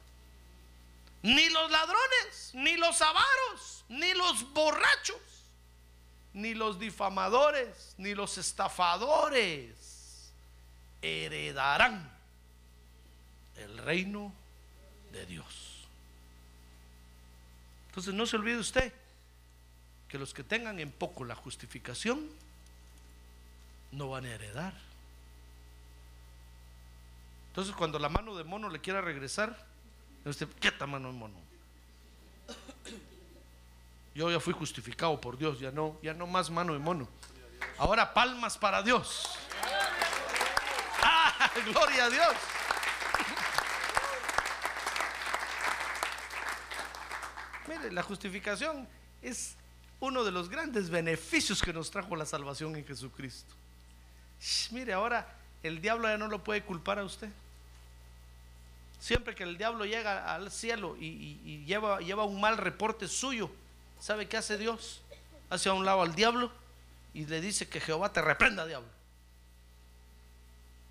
Ni 1.22 1.48
los 1.48 1.70
ladrones, 1.70 2.50
ni 2.54 2.76
los 2.76 3.00
avaros, 3.02 3.84
ni 3.88 4.12
los 4.14 4.52
borrachos, 4.52 5.16
ni 6.32 6.54
los 6.54 6.78
difamadores, 6.78 7.94
ni 7.98 8.14
los 8.14 8.38
estafadores 8.38 9.74
heredarán 11.02 12.10
el 13.56 13.78
reino 13.78 14.32
de 15.12 15.26
Dios. 15.26 15.86
Entonces 17.88 18.14
no 18.14 18.26
se 18.26 18.36
olvide 18.36 18.58
usted 18.58 18.92
que 20.08 20.18
los 20.18 20.32
que 20.32 20.42
tengan 20.42 20.80
en 20.80 20.90
poco 20.90 21.24
la 21.24 21.34
justificación, 21.34 22.28
no 23.92 24.10
van 24.10 24.24
a 24.24 24.30
heredar. 24.34 24.74
Entonces 27.48 27.74
cuando 27.74 27.98
la 27.98 28.08
mano 28.08 28.36
de 28.36 28.44
mono 28.44 28.68
le 28.70 28.80
quiera 28.80 29.00
regresar, 29.00 29.66
usted, 30.24 30.48
quieta 30.60 30.86
mano 30.86 31.12
de 31.12 31.18
mono. 31.18 31.34
Yo 34.14 34.30
ya 34.30 34.40
fui 34.40 34.54
justificado 34.54 35.20
por 35.20 35.38
Dios, 35.38 35.60
ya 35.60 35.70
no, 35.70 35.98
ya 36.02 36.14
no 36.14 36.26
más 36.26 36.50
mano 36.50 36.72
de 36.72 36.78
mono. 36.78 37.08
Ahora 37.78 38.14
palmas 38.14 38.56
para 38.56 38.82
Dios. 38.82 39.24
¡Ah! 41.02 41.50
Gloria 41.66 42.06
a 42.06 42.10
Dios. 42.10 42.36
La 47.90 48.02
justificación 48.02 48.88
es 49.22 49.54
uno 50.00 50.24
de 50.24 50.30
los 50.30 50.48
grandes 50.48 50.90
beneficios 50.90 51.62
que 51.62 51.72
nos 51.72 51.90
trajo 51.90 52.14
la 52.16 52.26
salvación 52.26 52.76
en 52.76 52.84
Jesucristo 52.84 53.58
mire, 54.70 54.92
ahora 54.92 55.26
el 55.62 55.80
diablo 55.80 56.08
ya 56.08 56.16
no 56.16 56.28
lo 56.28 56.42
puede 56.42 56.62
culpar 56.62 56.98
a 56.98 57.04
usted. 57.04 57.28
Siempre 59.00 59.34
que 59.34 59.44
el 59.44 59.56
diablo 59.56 59.84
llega 59.84 60.34
al 60.34 60.50
cielo 60.50 60.96
y, 60.98 61.64
lleva, 61.66 62.00
lleva 62.00 62.24
un 62.24 62.40
mal 62.40 62.56
reporte 62.56 63.06
suyo, 63.06 63.50
¿sabe 64.00 64.28
qué 64.28 64.36
hace 64.36 64.58
Dios? 64.58 65.02
Hace 65.50 65.68
a 65.68 65.72
un 65.72 65.84
lado 65.84 66.02
al 66.02 66.14
diablo 66.14 66.50
y 67.14 67.24
le 67.26 67.40
dice 67.40 67.68
que 67.68 67.80
Jehová 67.80 68.12
te 68.12 68.20
reprenda, 68.20 68.66
diablo. 68.66 68.88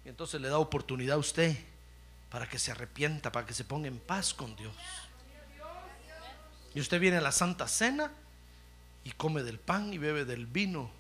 Y 0.06 0.10
entonces 0.10 0.40
le 0.40 0.48
da 0.48 0.58
oportunidad 0.58 1.18
a 1.18 1.20
usted 1.20 1.58
para 2.30 2.48
que 2.48 2.60
se 2.60 2.72
arrepienta, 2.72 3.32
para 3.32 3.46
que 3.46 3.54
se 3.54 3.66
ponga 3.66 3.88
en 3.88 4.00
paz 4.00 4.34
con 4.34 4.56
Dios. 4.56 4.74
Y 6.78 6.80
usted 6.80 7.00
viene 7.00 7.18
a 7.18 7.22
la 7.22 7.32
Santa 7.32 7.68
Cena 7.68 8.12
y 9.04 9.10
come 9.14 9.42
del 9.42 9.58
pan 9.58 9.92
y 9.92 9.98
bebe 9.98 10.26
del 10.26 10.46
vino 10.46 10.92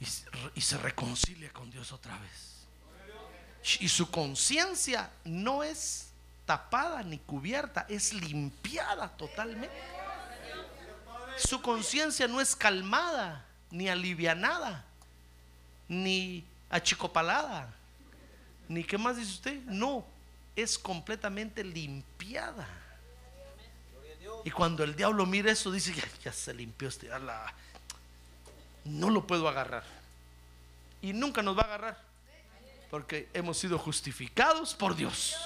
y, 0.00 0.60
se 0.60 0.78
reconcilia 0.78 1.52
con 1.52 1.70
Dios 1.70 1.92
otra 1.92 2.18
vez. 2.18 3.78
Y 3.78 3.88
su 3.88 4.10
conciencia 4.10 5.08
no 5.24 5.62
es 5.62 6.08
tapada 6.44 7.04
ni 7.04 7.18
cubierta, 7.18 7.86
es 7.88 8.12
limpiada 8.12 9.10
totalmente. 9.10 9.80
Su 11.36 11.62
conciencia 11.62 12.26
no 12.26 12.40
es 12.40 12.56
calmada, 12.56 13.46
ni 13.70 13.88
alivianada, 13.88 14.84
ni 15.86 16.44
achicopalada, 16.68 17.72
ni 18.68 18.82
qué 18.82 18.98
más 18.98 19.18
dice 19.18 19.30
usted. 19.34 19.62
No, 19.66 20.04
es 20.56 20.76
completamente 20.76 21.62
limpiada. 21.62 22.66
Y 24.44 24.50
cuando 24.50 24.84
el 24.84 24.96
diablo 24.96 25.26
mira 25.26 25.52
eso, 25.52 25.70
dice, 25.70 25.94
ya, 26.22 26.32
se 26.32 26.54
limpió 26.54 26.88
este, 26.88 27.08
la, 27.08 27.52
no 28.84 29.10
lo 29.10 29.26
puedo 29.26 29.48
agarrar. 29.48 29.84
Y 31.02 31.12
nunca 31.12 31.42
nos 31.42 31.56
va 31.56 31.62
a 31.62 31.64
agarrar. 31.66 32.02
Porque 32.90 33.28
hemos 33.34 33.58
sido 33.58 33.78
justificados 33.78 34.74
por 34.74 34.96
Dios. 34.96 35.36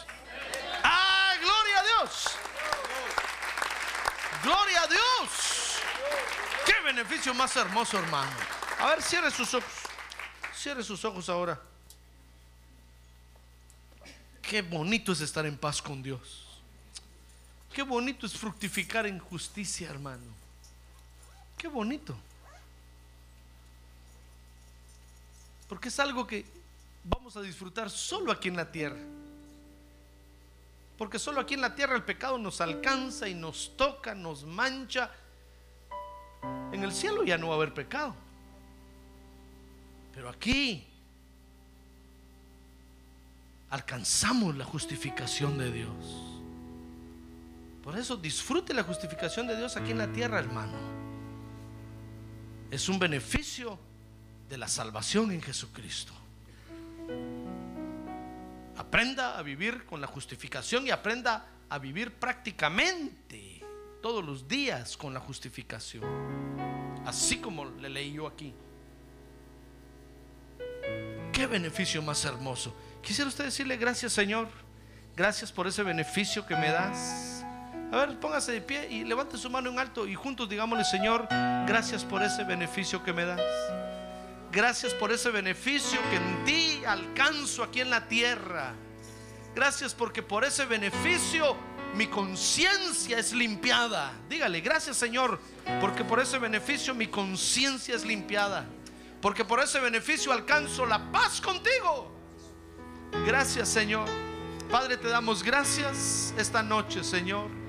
¡Ah, 0.82 1.34
gloria 1.40 1.80
a 1.80 1.82
Dios! 1.82 2.28
¡Gloria 4.42 4.82
a 4.82 4.86
Dios! 4.86 5.78
¡Qué 6.64 6.80
beneficio 6.84 7.34
más 7.34 7.54
hermoso, 7.56 7.98
hermano! 7.98 8.32
A 8.78 8.86
ver, 8.86 9.02
cierre 9.02 9.30
sus 9.30 9.52
ojos. 9.54 9.70
Cierre 10.54 10.82
sus 10.82 11.04
ojos 11.04 11.28
ahora. 11.28 11.60
Qué 14.40 14.62
bonito 14.62 15.12
es 15.12 15.20
estar 15.20 15.44
en 15.46 15.56
paz 15.56 15.80
con 15.80 16.02
Dios. 16.02 16.53
Qué 17.74 17.82
bonito 17.82 18.24
es 18.24 18.34
fructificar 18.34 19.04
en 19.04 19.18
justicia, 19.18 19.90
hermano. 19.90 20.22
Qué 21.58 21.66
bonito. 21.66 22.16
Porque 25.68 25.88
es 25.88 25.98
algo 25.98 26.24
que 26.24 26.44
vamos 27.02 27.36
a 27.36 27.42
disfrutar 27.42 27.90
solo 27.90 28.30
aquí 28.30 28.46
en 28.46 28.56
la 28.56 28.70
tierra. 28.70 29.00
Porque 30.96 31.18
solo 31.18 31.40
aquí 31.40 31.54
en 31.54 31.62
la 31.62 31.74
tierra 31.74 31.96
el 31.96 32.04
pecado 32.04 32.38
nos 32.38 32.60
alcanza 32.60 33.28
y 33.28 33.34
nos 33.34 33.76
toca, 33.76 34.14
nos 34.14 34.44
mancha. 34.44 35.10
En 36.72 36.84
el 36.84 36.92
cielo 36.92 37.24
ya 37.24 37.36
no 37.36 37.48
va 37.48 37.54
a 37.54 37.56
haber 37.56 37.74
pecado. 37.74 38.14
Pero 40.14 40.28
aquí 40.28 40.86
alcanzamos 43.70 44.56
la 44.56 44.64
justificación 44.64 45.58
de 45.58 45.72
Dios. 45.72 46.33
Por 47.84 47.98
eso 47.98 48.16
disfrute 48.16 48.72
la 48.72 48.82
justificación 48.82 49.46
de 49.46 49.58
Dios 49.58 49.76
aquí 49.76 49.90
en 49.90 49.98
la 49.98 50.10
tierra, 50.10 50.38
hermano. 50.38 50.72
Es 52.70 52.88
un 52.88 52.98
beneficio 52.98 53.78
de 54.48 54.56
la 54.56 54.68
salvación 54.68 55.30
en 55.32 55.42
Jesucristo. 55.42 56.14
Aprenda 58.78 59.38
a 59.38 59.42
vivir 59.42 59.84
con 59.84 60.00
la 60.00 60.06
justificación 60.06 60.86
y 60.86 60.90
aprenda 60.90 61.46
a 61.68 61.78
vivir 61.78 62.14
prácticamente 62.14 63.60
todos 64.00 64.24
los 64.24 64.48
días 64.48 64.96
con 64.96 65.12
la 65.12 65.20
justificación. 65.20 66.04
Así 67.04 67.36
como 67.36 67.66
le 67.66 67.90
leí 67.90 68.14
yo 68.14 68.26
aquí. 68.26 68.54
Qué 71.34 71.46
beneficio 71.46 72.00
más 72.00 72.24
hermoso. 72.24 72.74
Quisiera 73.02 73.28
usted 73.28 73.44
decirle 73.44 73.76
gracias 73.76 74.14
Señor. 74.14 74.48
Gracias 75.14 75.52
por 75.52 75.66
ese 75.66 75.82
beneficio 75.82 76.46
que 76.46 76.56
me 76.56 76.70
das. 76.70 77.33
A 77.94 77.98
ver, 77.98 78.18
póngase 78.18 78.50
de 78.50 78.60
pie 78.60 78.88
y 78.90 79.04
levante 79.04 79.38
su 79.38 79.48
mano 79.48 79.70
en 79.70 79.78
alto 79.78 80.08
y 80.08 80.16
juntos 80.16 80.48
digámosle 80.48 80.84
Señor, 80.84 81.28
gracias 81.64 82.04
por 82.04 82.24
ese 82.24 82.42
beneficio 82.42 83.04
que 83.04 83.12
me 83.12 83.24
das. 83.24 83.40
Gracias 84.50 84.92
por 84.92 85.12
ese 85.12 85.30
beneficio 85.30 86.00
que 86.10 86.16
en 86.16 86.44
ti 86.44 86.82
alcanzo 86.84 87.62
aquí 87.62 87.80
en 87.80 87.90
la 87.90 88.08
tierra. 88.08 88.74
Gracias 89.54 89.94
porque 89.94 90.24
por 90.24 90.44
ese 90.44 90.64
beneficio 90.64 91.56
mi 91.94 92.08
conciencia 92.08 93.16
es 93.16 93.32
limpiada. 93.32 94.10
Dígale, 94.28 94.60
gracias 94.60 94.96
Señor, 94.96 95.38
porque 95.80 96.02
por 96.02 96.18
ese 96.18 96.40
beneficio 96.40 96.96
mi 96.96 97.06
conciencia 97.06 97.94
es 97.94 98.04
limpiada. 98.04 98.66
Porque 99.20 99.44
por 99.44 99.60
ese 99.60 99.78
beneficio 99.78 100.32
alcanzo 100.32 100.84
la 100.84 101.12
paz 101.12 101.40
contigo. 101.40 102.12
Gracias 103.24 103.68
Señor. 103.68 104.08
Padre, 104.68 104.96
te 104.96 105.06
damos 105.06 105.44
gracias 105.44 106.34
esta 106.36 106.60
noche, 106.60 107.04
Señor. 107.04 107.63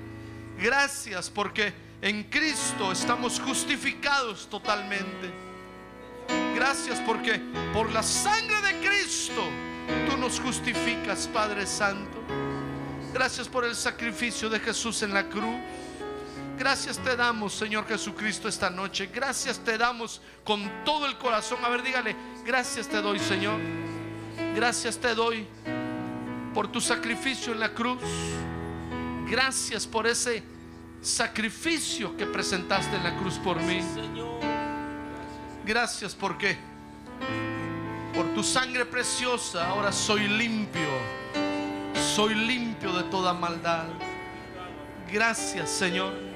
Gracias 0.58 1.28
porque 1.28 1.72
en 2.00 2.24
Cristo 2.24 2.92
estamos 2.92 3.40
justificados 3.40 4.48
totalmente. 4.48 5.30
Gracias 6.54 7.00
porque 7.00 7.40
por 7.72 7.90
la 7.92 8.02
sangre 8.02 8.60
de 8.62 8.86
Cristo 8.86 9.42
tú 10.08 10.16
nos 10.16 10.40
justificas, 10.40 11.28
Padre 11.28 11.66
Santo. 11.66 12.18
Gracias 13.12 13.48
por 13.48 13.64
el 13.64 13.74
sacrificio 13.74 14.48
de 14.48 14.60
Jesús 14.60 15.02
en 15.02 15.14
la 15.14 15.28
cruz. 15.28 15.56
Gracias 16.58 16.98
te 16.98 17.16
damos, 17.16 17.52
Señor 17.52 17.86
Jesucristo, 17.86 18.48
esta 18.48 18.70
noche. 18.70 19.10
Gracias 19.12 19.58
te 19.58 19.76
damos 19.76 20.22
con 20.42 20.84
todo 20.84 21.06
el 21.06 21.18
corazón. 21.18 21.58
A 21.62 21.68
ver, 21.68 21.82
dígale, 21.82 22.16
gracias 22.44 22.88
te 22.88 23.02
doy, 23.02 23.18
Señor. 23.18 23.60
Gracias 24.54 24.98
te 24.98 25.14
doy 25.14 25.46
por 26.54 26.72
tu 26.72 26.80
sacrificio 26.80 27.52
en 27.52 27.60
la 27.60 27.74
cruz. 27.74 28.00
Gracias 29.28 29.86
por 29.86 30.06
ese 30.06 30.42
sacrificio 31.00 32.16
que 32.16 32.26
presentaste 32.26 32.96
en 32.96 33.04
la 33.04 33.16
cruz 33.16 33.38
por 33.38 33.60
mí. 33.60 33.80
Gracias 35.64 36.14
porque 36.14 36.56
por 38.14 38.26
tu 38.34 38.42
sangre 38.42 38.84
preciosa 38.84 39.68
ahora 39.68 39.90
soy 39.90 40.28
limpio. 40.28 40.88
Soy 42.14 42.34
limpio 42.34 42.92
de 42.92 43.02
toda 43.04 43.34
maldad. 43.34 43.86
Gracias 45.12 45.70
Señor. 45.70 46.35